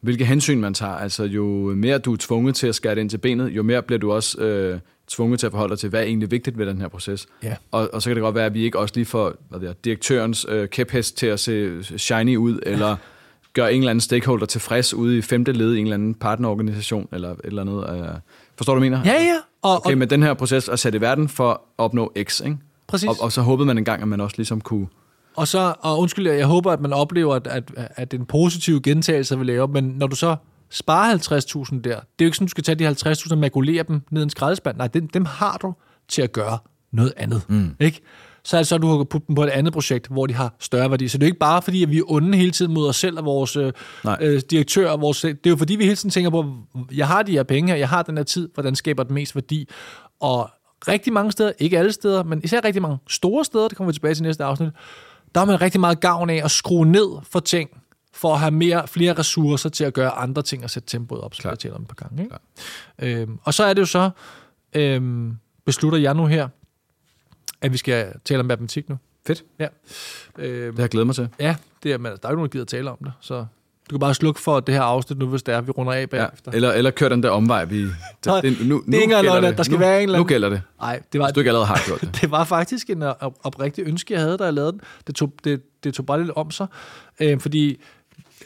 hvilke 0.00 0.24
hensyn 0.24 0.60
man 0.60 0.74
tager. 0.74 0.92
Altså, 0.92 1.24
jo 1.24 1.44
mere 1.76 1.98
du 1.98 2.12
er 2.12 2.16
tvunget 2.16 2.54
til 2.54 2.66
at 2.66 2.74
skære 2.74 2.94
det 2.94 3.00
ind 3.00 3.10
til 3.10 3.18
benet, 3.18 3.48
jo 3.48 3.62
mere 3.62 3.82
bliver 3.82 3.98
du 3.98 4.12
også 4.12 4.38
øh, 4.38 4.80
tvunget 5.08 5.40
til 5.40 5.46
at 5.46 5.52
forholde 5.52 5.70
dig 5.70 5.78
til, 5.78 5.88
hvad 5.88 6.00
er 6.00 6.04
egentlig 6.04 6.30
vigtigt 6.30 6.58
ved 6.58 6.66
den 6.66 6.80
her 6.80 6.88
proces. 6.88 7.26
Ja. 7.42 7.56
Og, 7.70 7.90
og 7.92 8.02
så 8.02 8.10
kan 8.10 8.16
det 8.16 8.22
godt 8.22 8.34
være, 8.34 8.46
at 8.46 8.54
vi 8.54 8.64
ikke 8.64 8.78
også 8.78 8.94
lige 8.94 9.06
får 9.06 9.34
hvad 9.48 9.60
det 9.60 9.68
er, 9.68 9.72
direktørens 9.72 10.46
øh, 10.48 10.68
kæphest 10.68 11.16
til 11.16 11.26
at 11.26 11.40
se 11.40 11.82
shiny 11.98 12.36
ud, 12.36 12.58
eller 12.62 12.96
gøre 13.52 13.72
en 13.72 13.78
eller 13.78 13.90
anden 13.90 14.00
stakeholder 14.00 14.46
tilfreds 14.46 14.94
ude 14.94 15.18
i 15.18 15.22
femte 15.22 15.52
led 15.52 15.74
i 15.74 15.78
en 15.78 15.84
eller 15.84 15.94
anden 15.94 16.14
partnerorganisation, 16.14 17.08
eller 17.12 17.30
et 17.30 17.38
eller 17.44 17.62
andet. 17.62 18.00
Øh. 18.00 18.08
Forstår 18.56 18.74
du, 18.74 18.80
mener? 18.80 19.00
Ja, 19.04 19.12
ja. 19.12 19.36
Og, 19.62 19.76
okay, 19.76 19.94
med 19.94 20.06
den 20.06 20.22
her 20.22 20.34
proces 20.34 20.68
er 20.68 20.76
sat 20.76 20.94
i 20.94 21.00
verden 21.00 21.28
for 21.28 21.50
at 21.50 21.58
opnå 21.78 22.12
X, 22.22 22.40
ikke? 22.40 22.56
Præcis. 22.86 23.08
Og, 23.08 23.16
og 23.20 23.32
så 23.32 23.42
håbede 23.42 23.66
man 23.66 23.78
engang, 23.78 24.02
at 24.02 24.08
man 24.08 24.20
også 24.20 24.34
ligesom 24.36 24.60
kunne 24.60 24.86
og 25.38 25.48
så, 25.48 25.74
og 25.80 25.98
undskyld, 25.98 26.30
jeg 26.30 26.46
håber, 26.46 26.72
at 26.72 26.80
man 26.80 26.92
oplever, 26.92 27.34
at, 27.34 27.46
at, 27.46 27.70
at 27.76 28.10
det 28.10 28.20
en 28.20 28.26
positiv 28.26 28.82
gentagelse, 28.82 29.38
vi 29.38 29.44
laver, 29.44 29.66
men 29.66 29.84
når 29.84 30.06
du 30.06 30.16
så 30.16 30.36
sparer 30.70 31.16
50.000 31.16 31.74
der, 31.74 31.80
det 31.80 31.90
er 31.90 32.00
jo 32.20 32.24
ikke 32.24 32.36
sådan, 32.36 32.46
du 32.46 32.50
skal 32.50 32.64
tage 32.64 32.76
de 32.76 32.88
50.000 32.88 33.32
og 33.32 33.38
makulere 33.38 33.82
dem 33.82 34.02
ned 34.10 34.22
i 34.22 34.24
en 34.24 34.30
skraldespand. 34.30 34.76
Nej, 34.76 34.86
dem, 34.86 35.08
dem 35.08 35.24
har 35.24 35.58
du 35.62 35.74
til 36.08 36.22
at 36.22 36.32
gøre 36.32 36.58
noget 36.92 37.12
andet. 37.16 37.42
Mm. 37.48 37.76
Ikke? 37.80 38.00
Så 38.44 38.56
er 38.56 38.60
det 38.60 38.66
så, 38.66 38.78
du 38.78 38.86
har 38.86 39.04
putte 39.04 39.26
dem 39.26 39.34
på 39.34 39.42
et 39.44 39.48
andet 39.48 39.72
projekt, 39.72 40.06
hvor 40.06 40.26
de 40.26 40.34
har 40.34 40.54
større 40.60 40.90
værdi. 40.90 41.08
Så 41.08 41.18
det 41.18 41.24
er 41.24 41.26
jo 41.26 41.30
ikke 41.30 41.38
bare 41.38 41.62
fordi, 41.62 41.82
at 41.82 41.90
vi 41.90 41.98
er 41.98 42.02
onde 42.06 42.38
hele 42.38 42.50
tiden 42.50 42.74
mod 42.74 42.88
os 42.88 42.96
selv 42.96 43.18
og 43.18 43.24
vores 43.24 43.56
øh, 43.56 43.72
øh 44.20 44.40
direktør. 44.50 44.90
Og 44.90 45.00
vores, 45.00 45.20
det 45.20 45.46
er 45.46 45.50
jo 45.50 45.56
fordi, 45.56 45.76
vi 45.76 45.84
hele 45.84 45.96
tiden 45.96 46.10
tænker 46.10 46.30
på, 46.30 46.54
jeg 46.92 47.06
har 47.06 47.22
de 47.22 47.32
her 47.32 47.42
penge 47.42 47.70
her, 47.72 47.76
jeg 47.76 47.88
har 47.88 48.02
den 48.02 48.16
her 48.16 48.24
tid, 48.24 48.48
hvordan 48.54 48.74
skaber 48.74 49.02
det 49.02 49.12
mest 49.12 49.34
værdi. 49.34 49.68
Og 50.20 50.50
rigtig 50.88 51.12
mange 51.12 51.32
steder, 51.32 51.52
ikke 51.58 51.78
alle 51.78 51.92
steder, 51.92 52.22
men 52.22 52.40
især 52.44 52.64
rigtig 52.64 52.82
mange 52.82 52.98
store 53.08 53.44
steder, 53.44 53.68
det 53.68 53.76
kommer 53.76 53.92
vi 53.92 53.94
tilbage 53.94 54.14
til 54.14 54.22
næste 54.22 54.44
afsnit, 54.44 54.70
der 55.34 55.40
har 55.40 55.46
man 55.46 55.60
rigtig 55.60 55.80
meget 55.80 56.00
gavn 56.00 56.30
af 56.30 56.40
at 56.44 56.50
skrue 56.50 56.86
ned 56.86 57.08
for 57.30 57.40
ting, 57.40 57.70
for 58.18 58.34
at 58.34 58.40
have 58.40 58.50
mere, 58.50 58.88
flere 58.88 59.12
ressourcer 59.12 59.68
til 59.68 59.84
at 59.84 59.94
gøre 59.94 60.10
andre 60.10 60.42
ting 60.42 60.64
og 60.64 60.70
sætte 60.70 60.88
tempoet 60.88 61.20
op, 61.20 61.34
som 61.34 61.50
jeg 61.50 61.58
taler 61.58 61.74
om 61.74 61.82
et 61.82 61.88
par 61.88 61.94
gange. 61.94 62.22
Ikke? 62.22 63.20
Øhm, 63.22 63.38
og 63.42 63.54
så 63.54 63.64
er 63.64 63.74
det 63.74 63.80
jo 63.80 63.86
så, 63.86 64.10
øhm, 64.72 65.36
beslutter 65.64 65.98
jeg 65.98 66.14
nu 66.14 66.26
her, 66.26 66.48
at 67.60 67.72
vi 67.72 67.76
skal 67.76 68.12
tale 68.24 68.40
om 68.40 68.46
matematik 68.46 68.88
nu. 68.88 68.98
Fedt. 69.26 69.44
Ja. 69.58 69.66
Øhm, 70.38 70.66
det 70.66 70.74
har 70.74 70.82
jeg 70.82 70.88
glædet 70.88 71.06
mig 71.06 71.14
til. 71.14 71.28
Ja, 71.40 71.56
det 71.82 71.92
er, 71.92 71.98
men 71.98 72.04
der 72.04 72.10
er 72.10 72.14
ikke 72.14 72.22
nogen, 72.28 72.40
der 72.40 72.48
gider 72.48 72.64
at 72.64 72.68
tale 72.68 72.90
om 72.90 72.98
det, 73.04 73.12
så 73.20 73.46
du 73.90 73.94
kan 73.94 74.00
bare 74.00 74.14
slukke 74.14 74.40
for 74.40 74.60
det 74.60 74.74
her 74.74 74.82
afsnit 74.82 75.18
nu, 75.18 75.26
hvis 75.26 75.42
det 75.42 75.54
er, 75.54 75.60
vi 75.60 75.70
runder 75.70 75.92
af 75.92 76.10
bagefter. 76.10 76.50
Ja, 76.52 76.56
eller, 76.56 76.72
eller 76.72 76.90
kør 76.90 77.08
den 77.08 77.22
der 77.22 77.30
omvej. 77.30 77.64
Vi, 77.64 77.82
det, 77.82 77.92
det, 78.42 78.66
nu, 78.68 78.82
det 78.86 78.94
er 78.94 79.00
ikke 79.00 79.14
engang 79.16 79.56
der 79.56 79.62
skal 79.62 79.74
nu, 79.74 79.78
være 79.78 79.96
en 79.96 80.02
eller 80.02 80.14
anden... 80.14 80.26
Nu 80.26 80.28
gælder 80.28 80.48
det. 80.48 80.62
Nej, 80.80 81.02
det 81.12 81.20
var, 81.20 81.26
hvis 81.26 81.32
du 81.32 81.40
ikke 81.40 81.50
allerede 81.50 81.66
har 81.66 81.82
gjort 81.86 82.00
det. 82.00 82.14
det 82.20 82.30
var 82.30 82.44
faktisk 82.44 82.90
en 82.90 83.02
op, 83.02 83.34
oprigtig 83.44 83.84
ønske, 83.86 84.14
jeg 84.14 84.22
havde, 84.22 84.38
da 84.38 84.44
jeg 84.44 84.54
lavede 84.54 84.72
den. 84.72 84.80
Det 85.06 85.14
tog, 85.14 85.32
det, 85.44 85.84
det 85.84 85.94
tog 85.94 86.06
bare 86.06 86.20
lidt 86.20 86.30
om 86.30 86.50
sig, 86.50 86.66
øh, 87.20 87.40
fordi 87.40 87.80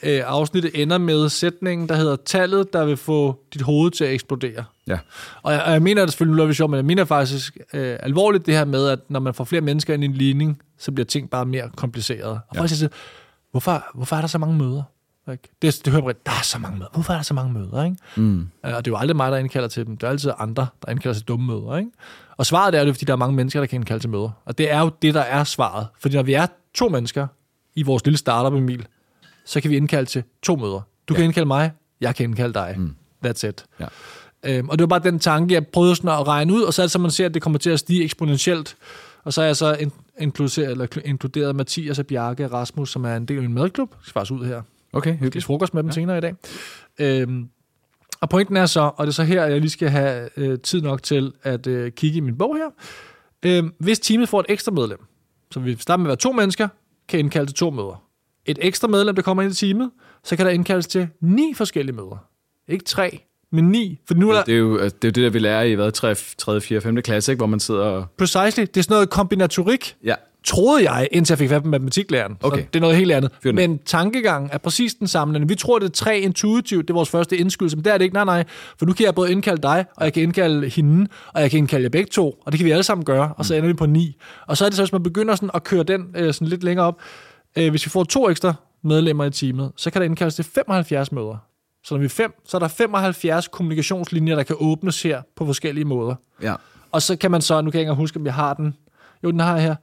øh, 0.02 0.22
afsnittet 0.26 0.82
ender 0.82 0.98
med 0.98 1.28
sætningen, 1.28 1.88
der 1.88 1.94
hedder 1.94 2.16
tallet, 2.16 2.72
der 2.72 2.84
vil 2.84 2.96
få 2.96 3.40
dit 3.54 3.62
hoved 3.62 3.90
til 3.90 4.04
at 4.04 4.12
eksplodere. 4.12 4.64
Ja. 4.86 4.98
Og 5.42 5.52
jeg, 5.52 5.62
og 5.62 5.72
jeg 5.72 5.82
mener 5.82 6.02
det 6.02 6.12
selvfølgelig 6.12 6.46
lidt 6.46 6.56
sjovt, 6.56 6.70
men 6.70 6.76
jeg 6.76 6.84
mener 6.84 7.04
faktisk 7.04 7.58
øh, 7.74 7.96
alvorligt 8.00 8.46
det 8.46 8.54
her 8.54 8.64
med, 8.64 8.88
at 8.88 8.98
når 9.08 9.20
man 9.20 9.34
får 9.34 9.44
flere 9.44 9.62
mennesker 9.62 9.94
ind 9.94 10.02
i 10.02 10.06
en 10.06 10.12
ligning, 10.12 10.62
så 10.78 10.92
bliver 10.92 11.06
ting 11.06 11.30
bare 11.30 11.44
mere 11.44 11.70
komplicerede. 11.76 12.32
Og 12.32 12.54
ja. 12.54 12.60
faktisk 12.60 12.78
siger, 12.78 12.90
hvorfor, 13.50 13.84
hvorfor 13.94 14.16
er 14.16 14.20
der 14.20 14.28
så 14.28 14.38
mange 14.38 14.58
møder? 14.58 14.82
Ikke? 15.32 15.48
Det, 15.62 15.80
det 15.84 15.92
hører 15.92 16.06
jeg, 16.06 16.14
der 16.26 16.32
er 16.32 16.42
så 16.42 16.58
mange 16.58 16.78
møder. 16.78 16.90
Hvorfor 16.92 17.12
er 17.12 17.16
der 17.16 17.22
så 17.22 17.34
mange 17.34 17.52
møder? 17.52 17.84
Ikke? 17.84 17.96
Mm. 18.16 18.48
Og 18.62 18.70
det 18.70 18.76
er 18.76 18.82
jo 18.86 18.96
aldrig 18.96 19.16
mig, 19.16 19.32
der 19.32 19.38
indkalder 19.38 19.68
til 19.68 19.86
dem. 19.86 19.96
Det 19.96 20.06
er 20.06 20.10
altid 20.10 20.32
andre, 20.38 20.66
der 20.86 20.90
indkalder 20.90 21.14
til 21.14 21.28
dumme 21.28 21.46
møder. 21.46 21.76
Ikke? 21.76 21.90
Og 22.36 22.46
svaret 22.46 22.74
er 22.74 22.84
jo, 22.84 22.92
fordi 22.92 23.04
der 23.04 23.12
er 23.12 23.16
mange 23.16 23.36
mennesker, 23.36 23.60
der 23.60 23.66
kan 23.66 23.76
indkalde 23.76 24.02
til 24.02 24.10
møder. 24.10 24.30
Og 24.44 24.58
det 24.58 24.70
er 24.70 24.80
jo 24.80 24.90
det, 25.02 25.14
der 25.14 25.20
er 25.20 25.44
svaret. 25.44 25.86
Fordi 26.00 26.16
når 26.16 26.22
vi 26.22 26.32
er 26.32 26.46
to 26.74 26.88
mennesker 26.88 27.26
i 27.74 27.82
vores 27.82 28.04
lille 28.04 28.16
startup 28.16 28.54
Emil, 28.58 28.86
så 29.44 29.61
kan 29.61 29.70
vi 29.70 29.76
indkalde 29.76 30.11
til 30.11 30.22
to 30.42 30.57
møder. 30.57 30.81
Du 31.09 31.14
ja. 31.14 31.16
kan 31.16 31.24
indkalde 31.24 31.46
mig, 31.46 31.70
jeg 32.00 32.16
kan 32.16 32.24
indkalde 32.24 32.55
dig. 32.55 32.74
Mm. 32.78 32.94
That's 33.26 33.46
it. 33.48 33.64
Ja. 33.81 33.87
Øhm, 34.44 34.68
og 34.68 34.78
det 34.78 34.83
var 34.83 34.98
bare 34.98 35.11
den 35.11 35.18
tanke, 35.18 35.55
jeg 35.55 35.66
prøvede 35.66 35.96
sådan 35.96 36.11
at 36.11 36.26
regne 36.26 36.52
ud, 36.52 36.62
og 36.62 36.74
så 36.74 36.88
så, 36.88 36.98
man 36.98 37.11
ser, 37.11 37.26
at 37.26 37.35
det 37.35 37.42
kommer 37.42 37.59
til 37.59 37.70
at 37.70 37.78
stige 37.78 38.05
eksponentielt. 38.05 38.76
Og 39.24 39.33
så 39.33 39.42
er 39.42 39.46
jeg 39.46 39.57
så 39.57 39.90
inkluderet, 40.18 40.70
eller 40.70 40.87
inkluderet 41.05 41.57
Mathias 41.57 41.98
og 41.98 42.07
Bjarke 42.07 42.44
og 42.44 42.52
Rasmus, 42.52 42.90
som 42.90 43.05
er 43.05 43.16
en 43.16 43.26
del 43.26 43.37
af 43.37 43.42
min 43.42 43.55
madklub. 43.55 43.90
Jeg 43.90 43.98
skal 44.02 44.12
faktisk 44.12 44.33
ud 44.33 44.46
her 44.46 44.62
Okay, 44.92 45.16
hyggeligt. 45.16 45.46
frokost 45.46 45.74
med 45.74 45.83
dem 45.83 45.90
ja. 45.90 45.94
senere 45.94 46.18
i 46.18 46.20
dag. 46.20 46.35
Øhm, 46.98 47.48
og 48.20 48.28
pointen 48.28 48.57
er 48.57 48.66
så, 48.66 48.81
og 48.96 49.07
det 49.07 49.12
er 49.12 49.14
så 49.14 49.22
her, 49.24 49.44
jeg 49.44 49.61
lige 49.61 49.70
skal 49.70 49.88
have 49.88 50.28
øh, 50.37 50.59
tid 50.59 50.81
nok 50.83 51.02
til 51.02 51.33
at 51.42 51.66
øh, 51.66 51.92
kigge 51.92 52.16
i 52.16 52.20
min 52.20 52.38
bog 52.38 52.57
her. 52.57 52.70
Øhm, 53.42 53.72
hvis 53.78 53.98
teamet 53.98 54.28
får 54.28 54.40
et 54.40 54.46
ekstra 54.48 54.72
medlem, 54.72 54.98
så 55.50 55.61
vi 55.61 55.76
starter 55.76 56.02
med 56.02 56.07
at 56.07 56.09
være 56.09 56.16
to 56.16 56.33
mennesker, 56.33 56.68
kan 57.09 57.18
indkalde 57.18 57.46
til 57.46 57.55
to 57.55 57.70
møder. 57.70 58.01
Et 58.46 58.59
ekstra 58.62 58.88
medlem, 58.88 59.14
der 59.14 59.22
kommer 59.22 59.42
ind 59.42 59.52
i 59.52 59.55
teamet, 59.55 59.90
så 60.24 60.37
kan 60.37 60.46
der 60.46 60.52
indkaldes 60.52 60.87
til 60.87 61.09
ni 61.20 61.55
forskellige 61.57 61.96
møder. 61.96 62.24
Ikke 62.68 62.85
tre, 62.85 63.20
men 63.52 63.70
ni. 63.70 63.98
For 64.09 64.14
nu 64.14 64.31
er 64.31 64.35
der... 64.35 64.42
det, 64.42 64.55
er 64.55 64.59
jo, 64.59 64.78
det 64.78 64.85
er 64.85 64.88
jo 65.05 65.11
det, 65.11 65.16
der 65.16 65.31
vi 65.31 65.38
lærer 65.38 65.62
i 65.62 65.74
hvad, 65.74 65.92
3., 65.92 66.14
3., 66.14 66.61
4., 66.61 66.81
5. 66.81 67.02
klasse, 67.02 67.33
ikke? 67.33 67.40
hvor 67.40 67.46
man 67.46 67.61
sidder 67.61 67.85
og... 67.85 68.07
Precisely. 68.18 68.66
Det 68.66 68.76
er 68.76 68.83
sådan 68.83 68.94
noget 68.94 69.11
kombinatorik. 69.11 69.96
Ja 70.05 70.14
troede 70.44 70.90
jeg, 70.90 71.09
indtil 71.12 71.33
jeg 71.33 71.38
fik 71.38 71.48
fat 71.48 71.62
på 71.62 71.68
matematiklæreren. 71.68 72.37
Okay. 72.42 72.59
Så 72.59 72.66
det 72.72 72.78
er 72.78 72.81
noget 72.81 72.96
helt 72.96 73.12
andet. 73.12 73.31
Fyrne. 73.42 73.57
Men 73.57 73.78
tankegangen 73.78 74.50
er 74.52 74.59
præcis 74.59 74.94
den 74.94 75.09
samme. 75.09 75.48
Vi 75.48 75.55
tror, 75.55 75.78
det 75.78 75.87
er 75.87 75.90
tre 75.90 76.20
intuitivt. 76.20 76.88
Det 76.88 76.90
er 76.90 76.94
vores 76.94 77.09
første 77.09 77.37
indskydelse, 77.37 77.76
men 77.76 77.85
det 77.85 77.92
er 77.92 77.98
det 77.98 78.05
ikke. 78.05 78.14
Nej, 78.14 78.24
nej. 78.24 78.44
For 78.78 78.87
nu 78.87 78.92
kan 78.92 79.07
jeg 79.07 79.14
både 79.14 79.33
indkalde 79.33 79.62
dig, 79.62 79.85
og 79.96 80.05
jeg 80.05 80.12
kan 80.12 80.22
indkalde 80.22 80.68
hende, 80.68 81.07
og 81.35 81.42
jeg 81.42 81.50
kan 81.50 81.59
indkalde 81.59 81.83
jer 81.83 81.88
begge 81.88 82.11
to. 82.11 82.42
Og 82.46 82.52
det 82.52 82.59
kan 82.59 82.66
vi 82.66 82.70
alle 82.70 82.83
sammen 82.83 83.05
gøre. 83.05 83.33
Og 83.37 83.44
så 83.44 83.55
mm. 83.55 83.59
ender 83.59 83.68
vi 83.68 83.74
på 83.74 83.87
ni. 83.87 84.16
Og 84.46 84.57
så 84.57 84.64
er 84.64 84.68
det 84.68 84.76
så, 84.76 84.83
hvis 84.83 84.92
man 84.92 85.02
begynder 85.02 85.35
sådan 85.35 85.50
at 85.55 85.64
køre 85.64 85.83
den 85.83 86.07
øh, 86.16 86.35
sådan 86.35 86.48
lidt 86.48 86.64
længere 86.64 86.87
op. 86.87 87.00
Øh, 87.58 87.70
hvis 87.70 87.86
vi 87.86 87.90
får 87.90 88.04
to 88.04 88.30
ekstra 88.30 88.54
medlemmer 88.82 89.24
i 89.24 89.30
teamet, 89.30 89.72
så 89.76 89.90
kan 89.90 90.00
der 90.00 90.06
indkaldes 90.06 90.34
til 90.34 90.44
75 90.44 91.12
møder. 91.12 91.36
Så 91.84 91.94
når 91.94 91.98
vi 91.98 92.04
er 92.04 92.08
fem, 92.08 92.32
så 92.44 92.56
er 92.56 92.58
der 92.58 92.68
75 92.68 93.48
kommunikationslinjer, 93.48 94.36
der 94.36 94.42
kan 94.42 94.56
åbnes 94.58 95.02
her 95.02 95.22
på 95.36 95.46
forskellige 95.46 95.84
måder. 95.84 96.14
Ja. 96.42 96.54
Og 96.92 97.02
så 97.02 97.16
kan 97.16 97.30
man 97.30 97.42
så, 97.42 97.60
nu 97.60 97.70
kan 97.70 97.78
jeg 97.78 97.82
ikke 97.82 97.94
huske, 97.94 98.18
om 98.18 98.26
jeg 98.26 98.34
har 98.34 98.54
den. 98.54 98.76
Jo, 99.24 99.30
den 99.30 99.40
har 99.40 99.54
jeg 99.54 99.62
her 99.62 99.74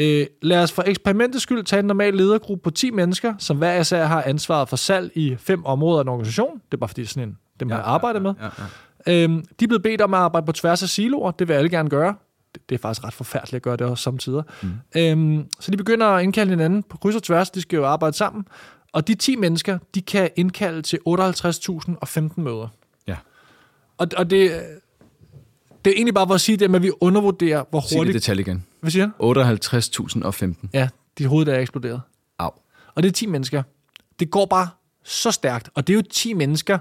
Øh, 0.00 0.26
lad 0.42 0.62
os 0.62 0.72
for 0.72 0.82
eksperimentets 0.86 1.42
skyld 1.42 1.64
tage 1.64 1.80
en 1.80 1.86
normal 1.86 2.14
ledergruppe 2.14 2.62
på 2.62 2.70
10 2.70 2.90
mennesker, 2.90 3.34
som 3.38 3.56
hver 3.56 3.80
især 3.80 4.04
har 4.04 4.22
ansvaret 4.22 4.68
for 4.68 4.76
salg 4.76 5.12
i 5.14 5.36
fem 5.38 5.64
områder 5.64 5.98
af 5.98 6.02
en 6.02 6.08
organisation. 6.08 6.54
Det 6.54 6.74
er 6.74 6.76
bare 6.76 6.88
fordi, 6.88 7.00
det 7.00 7.10
sådan 7.10 7.28
en, 7.28 7.38
dem 7.60 7.68
ja, 7.68 7.76
jeg 7.76 7.84
arbejder 7.84 8.20
ja, 8.20 8.22
med. 8.22 8.34
Ja, 8.42 8.48
Øhm, 9.06 9.44
de 9.60 9.64
er 9.64 9.68
blevet 9.68 9.82
bedt 9.82 10.00
om 10.00 10.14
at 10.14 10.20
arbejde 10.20 10.46
på 10.46 10.52
tværs 10.52 10.82
af 10.82 10.88
siloer. 10.88 11.30
Det 11.30 11.48
vil 11.48 11.54
alle 11.54 11.70
gerne 11.70 11.90
gøre. 11.90 12.14
Det, 12.54 12.74
er 12.74 12.78
faktisk 12.78 13.04
ret 13.04 13.14
forfærdeligt 13.14 13.56
at 13.56 13.62
gøre 13.62 13.76
det 13.76 13.86
også 13.86 14.02
samtidig. 14.02 14.42
Mm. 14.62 14.68
Øhm, 14.96 15.46
så 15.60 15.70
de 15.70 15.76
begynder 15.76 16.06
at 16.06 16.22
indkalde 16.22 16.50
hinanden 16.50 16.82
på 16.82 16.96
kryds 16.96 17.16
og 17.16 17.22
tværs. 17.22 17.50
De 17.50 17.60
skal 17.60 17.76
jo 17.76 17.86
arbejde 17.86 18.16
sammen. 18.16 18.44
Og 18.92 19.08
de 19.08 19.14
10 19.14 19.36
mennesker, 19.36 19.78
de 19.94 20.02
kan 20.02 20.30
indkalde 20.36 20.82
til 20.82 20.98
58.015 21.08 22.40
møder. 22.40 22.68
Ja. 23.06 23.16
Og, 23.98 24.08
og 24.16 24.30
det, 24.30 24.62
det 25.84 25.90
er 25.90 25.94
egentlig 25.94 26.14
bare 26.14 26.26
for 26.26 26.34
at 26.34 26.40
sige 26.40 26.56
det, 26.56 26.74
at 26.74 26.82
vi 26.82 26.90
undervurderer, 27.00 27.64
hvor 27.70 27.80
Sig 27.80 27.90
det 27.90 27.98
hurtigt... 27.98 28.14
detalje 28.14 28.40
igen. 28.40 28.64
Hvad 28.80 28.90
siger 28.90 29.10
du? 29.20 30.52
58.015. 30.62 30.68
Ja, 30.72 30.88
dit 31.18 31.26
hoved 31.26 31.46
der 31.46 31.54
er 31.54 31.60
eksploderet. 31.60 32.00
Au. 32.38 32.50
Og 32.94 33.02
det 33.02 33.08
er 33.08 33.12
10 33.12 33.26
mennesker. 33.26 33.62
Det 34.20 34.30
går 34.30 34.46
bare 34.46 34.68
så 35.04 35.30
stærkt. 35.30 35.70
Og 35.74 35.86
det 35.86 35.92
er 35.92 35.94
jo 35.94 36.02
10 36.10 36.34
mennesker, 36.34 36.78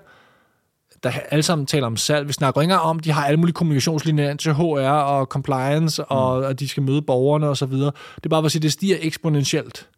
der 1.08 1.20
alle 1.32 1.44
sammen 1.44 1.66
taler 1.66 1.88
om 1.88 1.98
salg. 1.98 2.28
Vi 2.28 2.34
snakker 2.34 2.62
ikke 2.62 2.80
om, 2.80 3.00
de 3.00 3.12
har 3.12 3.26
alle 3.26 3.38
mulige 3.40 3.54
kommunikationslinjer 3.54 4.36
til 4.36 4.54
HR 4.54 4.90
og 4.90 5.26
compliance, 5.26 6.02
mm. 6.02 6.06
og 6.10 6.50
at 6.50 6.60
de 6.60 6.68
skal 6.68 6.84
møde 6.84 7.02
borgerne 7.02 7.50
osv. 7.50 7.72
Det 7.72 7.92
er 8.24 8.30
bare 8.30 8.42
for 8.42 8.46
at 8.46 8.52
sige, 8.52 8.62
det 8.62 8.72
stiger 8.72 8.98
eksponentielt. 9.00 9.90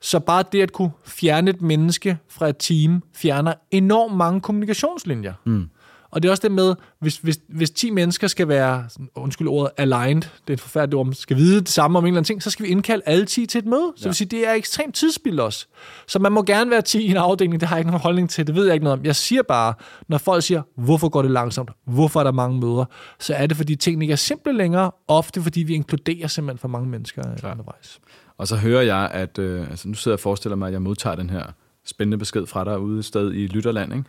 Så 0.00 0.20
bare 0.20 0.44
det 0.52 0.62
at 0.62 0.72
kunne 0.72 0.90
fjerne 1.06 1.50
et 1.50 1.62
menneske 1.62 2.18
fra 2.28 2.48
et 2.48 2.56
team, 2.58 3.02
fjerner 3.14 3.54
enormt 3.70 4.16
mange 4.16 4.40
kommunikationslinjer. 4.40 5.32
Mm. 5.44 5.68
Og 6.12 6.22
det 6.22 6.28
er 6.28 6.30
også 6.30 6.42
det 6.42 6.52
med, 6.52 6.74
hvis, 7.00 7.16
hvis, 7.16 7.40
hvis 7.48 7.70
10 7.70 7.90
mennesker 7.90 8.26
skal 8.26 8.48
være, 8.48 8.84
sådan, 8.88 9.08
undskyld 9.14 9.48
ordet, 9.48 9.72
aligned, 9.76 10.22
det 10.22 10.50
er 10.50 10.52
et 10.52 10.60
forfærdeligt 10.60 10.94
ord, 10.94 11.12
skal 11.12 11.36
vide 11.36 11.60
det 11.60 11.68
samme 11.68 11.98
om 11.98 12.04
en 12.04 12.08
eller 12.08 12.18
anden 12.18 12.24
ting, 12.24 12.42
så 12.42 12.50
skal 12.50 12.66
vi 12.66 12.70
indkalde 12.70 13.02
alle 13.06 13.24
10 13.24 13.46
til 13.46 13.58
et 13.58 13.66
møde. 13.66 13.92
Så 13.96 14.02
ja. 14.04 14.08
vil 14.08 14.14
sige, 14.14 14.28
det 14.28 14.48
er 14.48 14.52
ekstremt 14.52 14.94
tidsspil 14.94 15.40
også. 15.40 15.66
Så 16.06 16.18
man 16.18 16.32
må 16.32 16.42
gerne 16.42 16.70
være 16.70 16.82
10 16.82 17.02
i 17.02 17.10
en 17.10 17.16
afdeling, 17.16 17.60
det 17.60 17.68
har 17.68 17.76
jeg 17.76 17.80
ikke 17.80 17.90
nogen 17.90 18.02
holdning 18.02 18.30
til, 18.30 18.46
det 18.46 18.54
ved 18.54 18.64
jeg 18.64 18.74
ikke 18.74 18.84
noget 18.84 18.98
om. 18.98 19.04
Jeg 19.04 19.16
siger 19.16 19.42
bare, 19.42 19.74
når 20.08 20.18
folk 20.18 20.42
siger, 20.42 20.62
hvorfor 20.76 21.08
går 21.08 21.22
det 21.22 21.30
langsomt, 21.30 21.70
hvorfor 21.86 22.20
er 22.20 22.24
der 22.24 22.32
mange 22.32 22.60
møder, 22.60 22.84
så 23.20 23.34
er 23.34 23.46
det, 23.46 23.56
fordi 23.56 23.76
tingene 23.76 24.04
ikke 24.04 24.12
er 24.12 24.16
simple 24.16 24.52
længere, 24.52 24.90
ofte 25.08 25.42
fordi 25.42 25.62
vi 25.62 25.74
inkluderer 25.74 26.26
simpelthen 26.26 26.58
for 26.58 26.68
mange 26.68 26.88
mennesker 26.88 27.22
Klar. 27.36 27.50
undervejs. 27.50 28.00
Og 28.38 28.48
så 28.48 28.56
hører 28.56 28.82
jeg, 28.82 29.10
at 29.12 29.38
øh, 29.38 29.70
altså 29.70 29.88
nu 29.88 29.94
sidder 29.94 30.12
jeg 30.12 30.18
og 30.18 30.20
forestiller 30.20 30.56
mig, 30.56 30.66
at 30.66 30.72
jeg 30.72 30.82
modtager 30.82 31.16
den 31.16 31.30
her 31.30 31.42
spændende 31.84 32.18
besked 32.18 32.46
fra 32.46 32.64
dig 32.64 32.78
ude 32.78 32.98
et 32.98 33.04
sted 33.04 33.32
i 33.32 33.46
Lytterland, 33.46 33.92
ikke? 33.92 34.04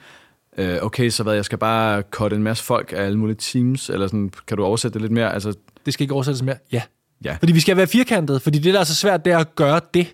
Øh, 0.58 0.78
okay, 0.82 1.10
så 1.10 1.24
hvad, 1.24 1.34
jeg 1.34 1.46
skal 1.46 1.58
bare 1.58 2.02
cutte 2.12 2.36
en 2.36 2.44
masse 2.44 2.64
folk 2.64 2.94
af 2.98 3.04
alle 3.04 3.20
mulige 3.20 3.36
teams, 3.40 3.90
eller 3.90 4.08
sådan, 4.08 4.32
kan 4.48 4.58
du 4.58 4.64
oversætte 4.64 4.94
det 4.94 5.02
lidt 5.02 5.12
mere? 5.12 5.34
Altså, 5.34 5.54
Det 5.86 5.94
skal 5.94 6.04
ikke 6.04 6.14
oversættes 6.14 6.44
mere. 6.44 6.56
Ja. 6.72 6.82
ja, 7.26 7.36
Fordi 7.40 7.54
vi 7.54 7.60
skal 7.60 7.78
være 7.78 7.88
firkantede, 7.88 8.40
fordi 8.40 8.60
det, 8.60 8.74
der 8.74 8.80
er 8.80 8.84
så 8.84 8.96
svært, 8.96 9.26
det 9.26 9.34
er 9.34 9.38
at 9.38 9.56
gøre 9.56 9.80
det. 9.94 10.08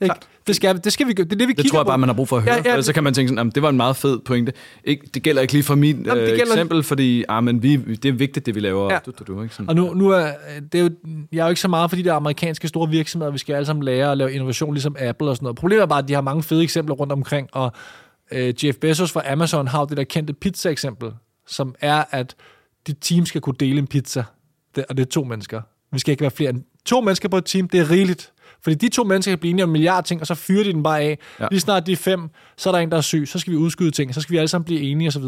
Ikke? 0.00 0.14
Det 0.46 0.56
skal, 0.56 0.80
det 0.84 0.92
skal 0.92 1.06
vi 1.08 1.12
gøre. 1.12 1.24
Det 1.24 1.32
er 1.32 1.36
det, 1.36 1.48
vi 1.48 1.52
det 1.52 1.66
tror 1.70 1.78
jeg 1.78 1.84
på. 1.84 1.88
bare, 1.88 1.98
man 1.98 2.08
har 2.08 2.14
brug 2.14 2.28
for 2.28 2.36
at 2.36 2.42
høre. 2.42 2.54
Ja, 2.54 2.62
Ja. 2.64 2.70
Ellers 2.70 2.86
så 2.86 2.92
kan 2.92 3.04
man 3.04 3.14
tænke 3.14 3.28
sådan, 3.28 3.38
"Jamen, 3.38 3.50
det 3.54 3.62
var 3.62 3.68
en 3.68 3.76
meget 3.76 3.96
fed 3.96 4.18
pointe. 4.18 4.52
Ikke, 4.84 5.06
det 5.14 5.22
gælder 5.22 5.42
ikke 5.42 5.52
lige 5.52 5.62
for 5.62 5.74
min 5.74 6.02
Jamen, 6.06 6.24
øh, 6.24 6.30
eksempel, 6.38 6.82
fordi 6.82 7.24
ah, 7.28 7.44
men 7.44 7.62
vi, 7.62 7.76
det 7.76 8.04
er 8.04 8.12
vigtigt, 8.12 8.46
det 8.46 8.54
vi 8.54 8.60
laver. 8.60 8.92
Ja. 8.92 8.98
Du, 9.06 9.10
du, 9.18 9.24
du, 9.34 9.42
ikke? 9.42 9.54
Sådan. 9.54 9.68
Og 9.68 9.74
nu, 9.76 9.94
nu 9.94 10.10
er, 10.10 10.26
det 10.72 10.78
er 10.80 10.82
jo, 10.84 10.90
jeg 11.32 11.38
er 11.40 11.44
jo 11.44 11.48
ikke 11.48 11.60
så 11.60 11.68
meget 11.68 11.90
for 11.90 11.96
de 11.96 12.04
der 12.04 12.14
amerikanske 12.14 12.68
store 12.68 12.88
virksomheder, 12.88 13.32
vi 13.32 13.38
skal 13.38 13.54
alle 13.54 13.66
sammen 13.66 13.82
lære 13.84 14.12
at 14.12 14.18
lave 14.18 14.32
innovation, 14.32 14.74
ligesom 14.74 14.96
Apple 15.00 15.28
og 15.28 15.36
sådan 15.36 15.44
noget. 15.44 15.56
Problemet 15.56 15.82
er 15.82 15.86
bare, 15.86 15.98
at 16.02 16.08
de 16.08 16.14
har 16.14 16.20
mange 16.20 16.42
fede 16.42 16.62
eksempler 16.62 16.94
rundt 16.94 17.12
omkring, 17.12 17.48
og 17.52 17.72
øh, 18.32 18.64
Jeff 18.64 18.78
Bezos 18.78 19.12
fra 19.12 19.32
Amazon 19.32 19.68
har 19.68 19.80
jo 19.80 19.86
det 19.86 19.96
der 19.96 20.04
kendte 20.04 20.32
pizza-eksempel, 20.32 21.10
som 21.46 21.74
er, 21.80 22.04
at 22.10 22.34
dit 22.86 22.96
team 23.00 23.26
skal 23.26 23.40
kunne 23.40 23.56
dele 23.60 23.78
en 23.78 23.86
pizza, 23.86 24.24
det, 24.74 24.84
og 24.88 24.96
det 24.96 25.06
er 25.06 25.10
to 25.10 25.24
mennesker. 25.24 25.60
Vi 25.92 25.98
skal 25.98 26.12
ikke 26.12 26.22
være 26.22 26.30
flere 26.30 26.50
end 26.50 26.62
to 26.84 27.00
mennesker 27.00 27.28
på 27.28 27.36
et 27.36 27.44
team, 27.44 27.68
det 27.68 27.80
er 27.80 27.90
rigeligt. 27.90 28.32
Fordi 28.62 28.76
de 28.76 28.88
to 28.88 29.04
mennesker 29.04 29.32
kan 29.32 29.38
blive 29.38 29.50
enige 29.50 29.64
om 29.64 29.70
en 29.70 29.72
milliard 29.72 30.04
ting, 30.04 30.20
og 30.20 30.26
så 30.26 30.34
fyrer 30.34 30.64
de 30.64 30.72
den 30.72 30.82
bare 30.82 31.00
af. 31.00 31.18
Ja. 31.40 31.46
Lige 31.50 31.60
snart 31.60 31.86
de 31.86 31.92
er 31.92 31.96
fem, 31.96 32.28
så 32.56 32.70
er 32.70 32.72
der 32.72 32.78
en, 32.78 32.90
der 32.90 32.96
er 32.96 33.00
syg, 33.00 33.28
så 33.28 33.38
skal 33.38 33.52
vi 33.52 33.56
udskyde 33.56 33.90
ting, 33.90 34.14
så 34.14 34.20
skal 34.20 34.32
vi 34.32 34.38
alle 34.38 34.48
sammen 34.48 34.64
blive 34.64 34.80
enige 34.80 35.08
osv. 35.08 35.24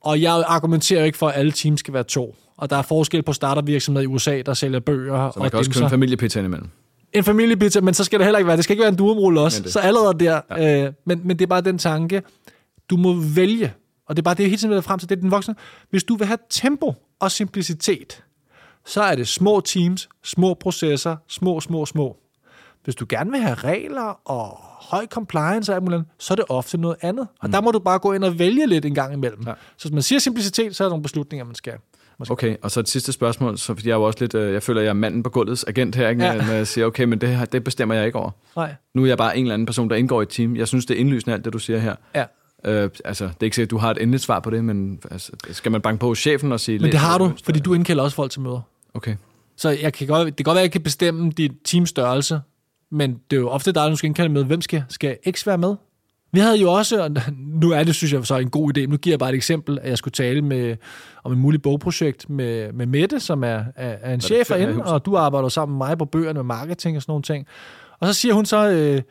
Og 0.00 0.22
jeg 0.22 0.44
argumenterer 0.46 1.00
jo 1.00 1.06
ikke 1.06 1.18
for, 1.18 1.28
at 1.28 1.38
alle 1.38 1.52
teams 1.52 1.80
skal 1.80 1.94
være 1.94 2.04
to. 2.04 2.36
Og 2.56 2.70
der 2.70 2.76
er 2.76 2.82
forskel 2.82 3.22
på 3.22 3.32
startup-virksomheder 3.32 4.04
i 4.04 4.06
USA, 4.06 4.42
der 4.46 4.54
sælger 4.54 4.80
bøger 4.80 5.30
så 5.30 5.38
man 5.38 5.44
og 5.44 5.50
kan 5.50 5.58
også 5.58 5.68
dimser. 5.68 5.80
købe 5.80 5.84
en 5.86 5.90
familiepizza 5.90 6.40
imellem. 6.40 6.68
En 7.12 7.24
familiepizza, 7.24 7.80
men 7.80 7.94
så 7.94 8.04
skal 8.04 8.18
det 8.18 8.26
heller 8.26 8.38
ikke 8.38 8.46
være, 8.46 8.56
det 8.56 8.64
skal 8.64 8.74
ikke 8.74 8.80
være 8.82 8.88
en 8.92 8.96
duumrulle 8.96 9.40
også. 9.40 9.62
Det- 9.62 9.72
Så 9.72 9.80
allerede 9.80 10.18
der, 10.18 10.40
ja. 10.50 10.84
øh, 10.86 10.92
men, 11.04 11.20
men 11.24 11.38
det 11.38 11.42
er 11.44 11.48
bare 11.48 11.60
den 11.60 11.78
tanke, 11.78 12.22
du 12.90 12.96
må 12.96 13.14
vælge, 13.34 13.74
og 14.06 14.16
det 14.16 14.22
er 14.22 14.24
bare 14.24 14.34
det, 14.34 14.40
jeg 14.42 14.50
hele 14.50 14.58
tiden 14.60 14.74
vil 14.74 14.82
frem 14.82 14.98
til, 14.98 15.08
det 15.08 15.16
er 15.16 15.20
den 15.20 15.30
voksne. 15.30 15.54
Hvis 15.90 16.04
du 16.04 16.16
vil 16.16 16.26
have 16.26 16.38
tempo 16.50 16.94
og 17.20 17.30
simplicitet, 17.30 18.24
så 18.86 19.02
er 19.02 19.14
det 19.14 19.28
små 19.28 19.60
teams, 19.60 20.08
små 20.24 20.54
processer, 20.54 21.16
små, 21.28 21.60
små, 21.60 21.86
små. 21.86 22.16
Hvis 22.84 22.94
du 22.94 23.06
gerne 23.08 23.30
vil 23.30 23.40
have 23.40 23.54
regler 23.54 24.20
og 24.28 24.46
høj 24.90 25.06
compliance 25.06 25.74
og 25.74 25.82
muligt, 25.82 26.02
så 26.18 26.34
er 26.34 26.36
det 26.36 26.44
ofte 26.48 26.78
noget 26.78 26.96
andet. 27.00 27.26
Og 27.40 27.46
mm. 27.48 27.52
der 27.52 27.60
må 27.60 27.70
du 27.70 27.78
bare 27.78 27.98
gå 27.98 28.12
ind 28.12 28.24
og 28.24 28.38
vælge 28.38 28.66
lidt 28.66 28.84
en 28.84 28.94
gang 28.94 29.12
imellem. 29.12 29.42
Ja. 29.46 29.52
Så 29.76 29.88
hvis 29.88 29.92
man 29.92 30.02
siger 30.02 30.18
simplicitet, 30.18 30.76
så 30.76 30.84
er 30.84 30.88
der 30.88 30.90
nogle 30.90 31.02
beslutninger, 31.02 31.44
man 31.44 31.54
skal. 31.54 31.72
Skal. 32.24 32.32
Okay, 32.32 32.56
og 32.62 32.70
så 32.70 32.80
et 32.80 32.88
sidste 32.88 33.12
spørgsmål, 33.12 33.58
så 33.58 33.74
fordi 33.74 33.88
jeg 33.88 33.94
er 33.94 33.98
jo 33.98 34.02
også 34.02 34.18
lidt, 34.20 34.34
øh, 34.34 34.52
jeg 34.52 34.62
føler, 34.62 34.80
jeg 34.80 34.88
er 34.88 34.92
manden 34.92 35.22
på 35.22 35.30
gulvets 35.30 35.64
agent 35.64 35.96
her, 35.96 36.08
ikke? 36.08 36.24
Ja. 36.24 36.46
Når 36.46 36.52
jeg 36.52 36.66
siger, 36.66 36.86
okay, 36.86 37.04
men 37.04 37.20
det, 37.20 37.28
her, 37.28 37.44
det 37.44 37.64
bestemmer 37.64 37.94
jeg 37.94 38.06
ikke 38.06 38.18
over. 38.18 38.30
Nej. 38.56 38.74
Nu 38.94 39.02
er 39.02 39.06
jeg 39.06 39.18
bare 39.18 39.36
en 39.36 39.44
eller 39.44 39.54
anden 39.54 39.66
person, 39.66 39.90
der 39.90 39.96
indgår 39.96 40.20
i 40.20 40.22
et 40.22 40.28
team. 40.28 40.56
Jeg 40.56 40.68
synes, 40.68 40.86
det 40.86 40.96
er 40.96 41.00
indlysende 41.00 41.34
alt 41.34 41.44
det, 41.44 41.52
du 41.52 41.58
siger 41.58 41.78
her. 41.78 41.94
Ja. 42.14 42.24
Øh, 42.64 42.90
altså, 43.04 43.24
det 43.24 43.34
er 43.40 43.44
ikke 43.44 43.54
sikkert, 43.54 43.66
at 43.66 43.70
du 43.70 43.78
har 43.78 43.90
et 43.90 44.02
endeligt 44.02 44.22
svar 44.22 44.40
på 44.40 44.50
det, 44.50 44.64
men 44.64 45.00
altså, 45.10 45.32
skal 45.50 45.72
man 45.72 45.80
banke 45.80 46.00
på 46.00 46.14
chefen 46.14 46.52
og 46.52 46.60
sige... 46.60 46.78
Men 46.78 46.90
det 46.92 47.00
har 47.00 47.18
du, 47.18 47.32
fordi 47.44 47.58
du 47.58 47.74
indkalder 47.74 48.02
også 48.02 48.14
folk 48.14 48.30
til 48.30 48.40
møder. 48.40 48.60
Okay. 48.94 49.16
Så 49.56 49.68
jeg 49.68 49.92
kan 49.92 50.06
godt, 50.06 50.26
det 50.26 50.36
kan 50.36 50.44
godt 50.44 50.54
være, 50.54 50.62
at 50.62 50.66
jeg 50.66 50.72
kan 50.72 50.82
bestemme 50.82 51.30
dit 51.30 51.52
teams 51.64 51.88
størrelse, 51.88 52.40
men 52.90 53.20
det 53.30 53.36
er 53.36 53.40
jo 53.40 53.48
ofte 53.48 53.72
dig, 53.72 53.90
der 53.90 53.94
skal 53.94 54.06
indkalde 54.06 54.32
med, 54.32 54.44
hvem 54.44 54.60
skal, 54.60 54.84
skal 54.88 55.16
X 55.30 55.46
være 55.46 55.58
med? 55.58 55.74
Vi 56.32 56.40
havde 56.40 56.56
jo 56.56 56.72
også, 56.72 57.02
og 57.02 57.10
nu 57.38 57.70
er 57.70 57.84
det, 57.84 57.94
synes 57.94 58.12
jeg, 58.12 58.26
så 58.26 58.36
en 58.38 58.50
god 58.50 58.78
idé, 58.78 58.86
nu 58.86 58.96
giver 58.96 59.12
jeg 59.12 59.18
bare 59.18 59.30
et 59.30 59.34
eksempel, 59.34 59.78
at 59.82 59.88
jeg 59.88 59.98
skulle 59.98 60.12
tale 60.12 60.42
med, 60.42 60.76
om 61.24 61.32
en 61.32 61.38
mulig 61.38 61.62
bogprojekt 61.62 62.30
med, 62.30 62.72
med 62.72 62.86
Mette, 62.86 63.20
som 63.20 63.44
er, 63.44 63.62
er, 63.76 63.96
er 64.00 64.14
en 64.14 64.20
chef 64.20 64.48
herinde, 64.48 64.84
og 64.84 65.06
du 65.06 65.16
arbejder 65.16 65.48
sammen 65.48 65.78
med 65.78 65.86
mig 65.86 65.98
på 65.98 66.04
bøgerne 66.04 66.38
med 66.38 66.44
marketing 66.44 66.96
og 66.96 67.02
sådan 67.02 67.10
nogle 67.10 67.22
ting. 67.22 67.46
Og 68.00 68.06
så 68.06 68.12
siger 68.12 68.34
hun 68.34 68.46
så, 68.46 68.68
øh, 68.68 69.02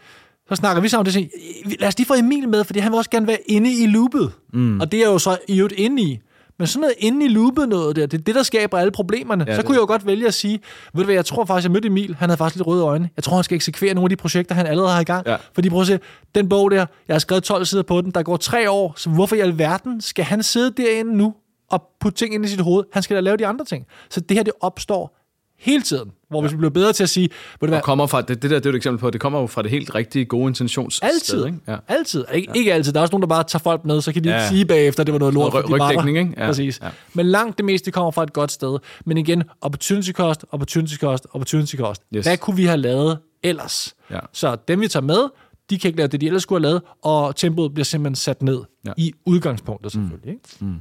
så 0.50 0.56
snakker 0.56 0.82
vi 0.82 0.90
sammen 0.90 1.00
om 1.02 1.06
det, 1.06 1.16
og 1.16 1.30
siger, 1.64 1.78
lad 1.80 1.88
os 1.88 1.98
lige 1.98 2.08
få 2.08 2.14
Emil 2.14 2.50
med, 2.50 2.64
fordi 2.64 2.80
han 2.80 2.92
vil 2.92 2.98
også 2.98 3.10
gerne 3.10 3.28
være 3.28 3.38
inde 3.46 3.84
i 3.84 3.88
loopet. 3.88 4.32
Mm. 4.54 4.80
Og 4.80 4.92
det 4.92 5.00
er 5.00 5.10
jo 5.10 5.20
så 5.20 5.38
i 5.48 5.58
øvrigt 5.58 5.80
inde 5.80 6.02
i. 6.02 6.20
Men 6.60 6.68
sådan 6.68 6.82
noget 6.82 6.96
inde 7.00 7.26
i 7.26 7.30
loopet 7.30 7.70
noget 7.70 7.96
der, 7.96 8.06
det 8.06 8.20
er 8.20 8.24
det, 8.24 8.36
der 8.36 8.44
skaber 8.44 8.78
alle 8.78 8.92
problemerne. 8.92 9.46
Ja, 9.48 9.54
så 9.54 9.58
det- 9.58 9.66
kunne 9.66 9.76
jeg 9.76 9.82
jo 9.82 9.86
godt 9.86 10.06
vælge 10.06 10.28
at 10.28 10.34
sige, 10.34 10.60
ved 10.94 11.02
du 11.02 11.06
hvad, 11.06 11.16
jeg 11.16 11.26
tror 11.26 11.46
faktisk, 11.46 11.66
jeg 11.66 11.72
mødte 11.72 11.88
Emil, 11.88 12.16
han 12.20 12.30
havde 12.30 12.38
faktisk 12.38 12.56
lidt 12.56 12.68
røde 12.68 12.84
øjne. 12.84 13.10
Jeg 13.16 13.24
tror, 13.24 13.36
han 13.36 13.44
skal 13.44 13.56
eksekvere 13.56 13.94
nogle 13.94 14.06
af 14.06 14.10
de 14.10 14.16
projekter, 14.16 14.56
han 14.56 14.66
allerede 14.68 14.92
har 14.92 15.02
i 15.02 15.04
gang. 15.04 15.28
Ja. 15.28 15.36
Fordi 15.54 15.70
prøv 15.70 15.82
at 15.82 15.88
se, 15.88 16.00
den 16.36 16.50
bog 16.50 16.72
der, 16.72 16.86
jeg 17.08 17.14
har 17.14 17.20
skrevet 17.20 17.44
12 17.44 17.66
sider 17.66 17.84
på 17.84 18.02
den, 18.02 18.12
der 18.12 18.24
går 18.24 18.38
tre 18.38 18.70
år, 18.72 18.94
så 18.98 19.10
hvorfor 19.10 19.36
i 19.36 19.40
alverden 19.40 20.02
skal 20.02 20.26
han 20.26 20.44
sidde 20.44 20.84
derinde 20.84 21.18
nu 21.18 21.34
og 21.72 21.84
putte 22.00 22.18
ting 22.18 22.34
ind 22.34 22.46
i 22.46 22.48
sit 22.48 22.62
hoved? 22.62 22.84
Han 22.94 23.04
skal 23.04 23.16
da 23.16 23.22
lave 23.22 23.38
de 23.38 23.48
andre 23.48 23.66
ting. 23.66 23.86
Så 24.10 24.20
det 24.20 24.38
her, 24.38 24.44
det 24.44 24.54
opstår 24.62 25.18
hele 25.60 25.82
tiden. 25.82 26.12
Hvor 26.30 26.42
hvis 26.42 26.52
vi 26.52 26.58
bliver 26.58 26.70
bedre 26.70 26.94
til 26.94 27.04
at 27.04 27.10
sige, 27.10 27.30
hvad, 27.60 27.70
Og 27.70 27.84
kommer 27.84 28.08
fra, 28.08 28.22
det, 28.22 28.42
det 28.42 28.52
der 28.52 28.60
det 28.60 28.66
er 28.66 28.70
et 28.70 28.76
eksempel 28.76 29.00
på, 29.00 29.10
det 29.10 29.22
kommer 29.22 29.40
jo 29.40 29.48
fra 29.48 29.62
det 29.62 29.72
helt 29.72 29.96
rigtige 29.96 30.26
gode 30.26 30.48
intentions 30.48 31.00
Altid. 31.02 31.46
Ikke? 31.46 31.58
Ja. 31.68 31.78
Altid. 31.88 32.26
Ikke, 32.34 32.52
ja. 32.56 32.60
ikke 32.60 32.74
altid. 32.74 32.94
Der 32.94 33.00
er 33.00 33.02
også 33.02 33.12
nogen, 33.12 33.22
der 33.22 33.28
bare 33.28 33.44
tager 33.44 33.62
folk 33.64 33.86
med, 33.86 34.02
så 34.02 34.14
kan 34.14 34.24
de 34.24 34.30
ja. 34.30 34.36
Ja. 34.36 34.42
ikke 34.42 34.50
sige 34.56 34.66
bagefter, 34.66 35.02
at 35.04 35.08
det 35.08 35.14
var 35.14 35.20
noget 35.20 35.34
lort. 35.34 35.54
Noget 35.54 35.70
rygdækning, 35.70 36.18
ikke? 36.18 36.34
Ja. 36.38 36.46
Præcis. 36.46 36.80
Ja. 36.84 36.90
Men 37.14 37.26
langt 37.26 37.58
det 37.58 37.66
meste 37.66 37.92
kommer 37.92 38.12
fra 38.12 38.24
et 38.24 38.34
godt 38.34 38.52
sted. 38.52 38.80
Men 39.06 39.18
igen, 39.18 39.44
opportunity 39.62 40.12
cost, 40.12 40.46
opportunity 40.52 40.96
cost, 40.96 41.28
opportunity 41.34 41.76
cost. 41.76 42.02
Yes. 42.16 42.26
Hvad 42.26 42.38
kunne 42.38 42.56
vi 42.56 42.66
have 42.66 42.78
lavet 42.78 43.18
ellers? 43.44 43.96
Ja. 44.12 44.20
Så 44.34 44.58
dem, 44.68 44.82
vi 44.82 44.88
tager 44.88 45.04
med, 45.04 45.30
de 45.70 45.80
kan 45.80 45.90
ikke 45.90 45.98
lave 45.98 46.08
det, 46.08 46.22
de 46.22 46.26
ellers 46.26 46.44
skulle 46.44 46.60
have 46.66 46.70
lavet, 46.72 46.82
og 47.02 47.36
tempoet 47.36 47.74
bliver 47.74 47.86
simpelthen 47.86 48.16
sat 48.16 48.42
ned 48.42 48.62
Ja. 48.86 48.92
i 48.98 49.14
udgangspunktet 49.26 49.92
selvfølgelig. 49.92 50.30
Ikke? 50.34 50.80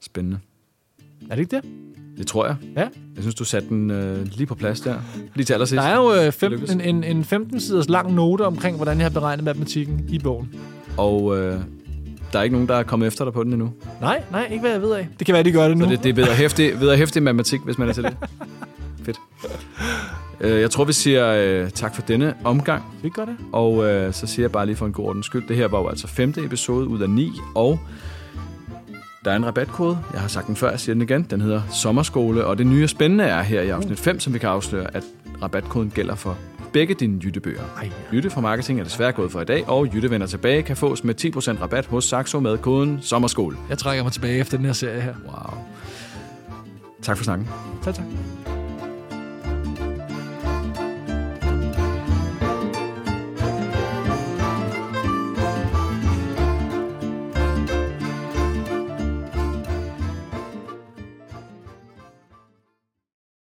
Spændende. 0.00 0.38
Er 1.30 1.34
det 1.34 1.38
ikke 1.38 1.56
det? 1.56 1.64
Det 2.20 2.28
tror 2.28 2.46
jeg. 2.46 2.56
Ja. 2.76 2.80
Jeg 2.80 2.88
synes, 3.20 3.34
du 3.34 3.44
satte 3.44 3.68
den 3.68 3.90
øh, 3.90 4.26
lige 4.26 4.46
på 4.46 4.54
plads 4.54 4.80
der. 4.80 4.94
Lige 5.34 5.44
til 5.44 5.52
allersidst. 5.52 5.76
Der 5.82 5.88
er 5.88 5.96
jo 5.96 6.12
øh, 6.12 6.24
Det 6.24 6.34
15, 6.34 6.50
lykkedes. 6.50 6.74
en, 6.86 7.04
en, 7.04 7.16
en 7.32 7.46
15-siders 7.54 7.88
lang 7.88 8.14
note 8.14 8.42
omkring, 8.46 8.76
hvordan 8.76 8.96
jeg 8.98 9.04
har 9.04 9.10
beregnet 9.10 9.44
matematikken 9.44 10.04
i 10.08 10.18
bogen. 10.18 10.48
Og 10.96 11.38
øh, 11.38 11.60
der 12.32 12.38
er 12.38 12.42
ikke 12.42 12.54
nogen, 12.54 12.68
der 12.68 12.74
er 12.74 12.82
kommet 12.82 13.06
efter 13.06 13.24
dig 13.24 13.32
på 13.32 13.44
den 13.44 13.52
endnu. 13.52 13.72
Nej, 14.00 14.22
nej, 14.30 14.46
ikke 14.50 14.60
hvad 14.60 14.70
jeg 14.70 14.82
ved 14.82 14.92
af. 14.92 15.08
Det 15.18 15.26
kan 15.26 15.32
være, 15.32 15.42
de 15.42 15.52
gør 15.52 15.68
det 15.68 15.78
nu. 15.78 15.84
Så 15.84 15.90
det, 15.90 16.16
det 16.16 16.18
er 16.18 16.30
at 16.30 16.36
hæftig, 16.36 16.72
at 16.90 16.98
hæftig 16.98 17.22
matematik, 17.22 17.60
hvis 17.64 17.78
man 17.78 17.88
er 17.88 17.92
til 17.92 18.02
det. 18.02 18.16
Fedt. 19.04 19.16
Øh, 20.40 20.60
Jeg 20.60 20.70
tror, 20.70 20.84
vi 20.84 20.92
siger 20.92 21.26
øh, 21.62 21.70
tak 21.70 21.94
for 21.94 22.02
denne 22.02 22.34
omgang. 22.44 22.82
Vi 23.02 23.08
gøre 23.08 23.26
det? 23.26 23.36
Og 23.52 23.84
øh, 23.84 24.12
så 24.14 24.26
siger 24.26 24.44
jeg 24.44 24.52
bare 24.52 24.66
lige 24.66 24.76
for 24.76 24.86
en 24.86 24.92
god 24.92 25.04
ordens 25.06 25.26
skyld, 25.26 25.48
det 25.48 25.56
her 25.56 25.68
var 25.68 25.78
jo 25.78 25.88
altså 25.88 26.06
femte 26.06 26.44
episode 26.44 26.86
ud 26.88 27.00
af 27.00 27.10
ni, 27.10 27.30
og 27.54 27.78
der 29.24 29.30
er 29.30 29.36
en 29.36 29.46
rabatkode. 29.46 29.98
Jeg 30.12 30.20
har 30.20 30.28
sagt 30.28 30.46
den 30.46 30.56
før, 30.56 30.70
jeg 30.70 30.80
siger 30.80 30.94
den 30.94 31.02
igen. 31.02 31.22
Den 31.22 31.40
hedder 31.40 31.62
Sommerskole, 31.70 32.44
og 32.44 32.58
det 32.58 32.66
nye 32.66 32.84
og 32.84 32.90
spændende 32.90 33.24
er 33.24 33.42
her 33.42 33.62
i 33.62 33.68
afsnit 33.68 34.00
5, 34.00 34.20
som 34.20 34.34
vi 34.34 34.38
kan 34.38 34.48
afsløre, 34.48 34.96
at 34.96 35.04
rabatkoden 35.42 35.90
gælder 35.90 36.14
for 36.14 36.38
begge 36.72 36.94
dine 36.94 37.20
Jytte-bøger. 37.24 37.62
Jytte 38.12 38.30
fra 38.30 38.40
Marketing 38.40 38.80
er 38.80 38.84
desværre 38.84 39.12
gået 39.12 39.32
for 39.32 39.40
i 39.40 39.44
dag, 39.44 39.68
og 39.68 39.94
Jytte 39.94 40.10
vender 40.10 40.26
tilbage 40.26 40.62
kan 40.62 40.76
fås 40.76 41.04
med 41.04 41.24
10% 41.58 41.62
rabat 41.62 41.86
hos 41.86 42.04
Saxo 42.04 42.40
med 42.40 42.58
koden 42.58 42.98
Sommerskole. 43.02 43.56
Jeg 43.68 43.78
trækker 43.78 44.02
mig 44.02 44.12
tilbage 44.12 44.38
efter 44.38 44.56
den 44.56 44.66
her 44.66 44.72
serie 44.72 45.00
her. 45.00 45.14
Wow. 45.24 45.64
Tak 47.02 47.16
for 47.16 47.24
snakken. 47.24 47.48
Tak, 47.82 47.94
tak. 47.94 48.04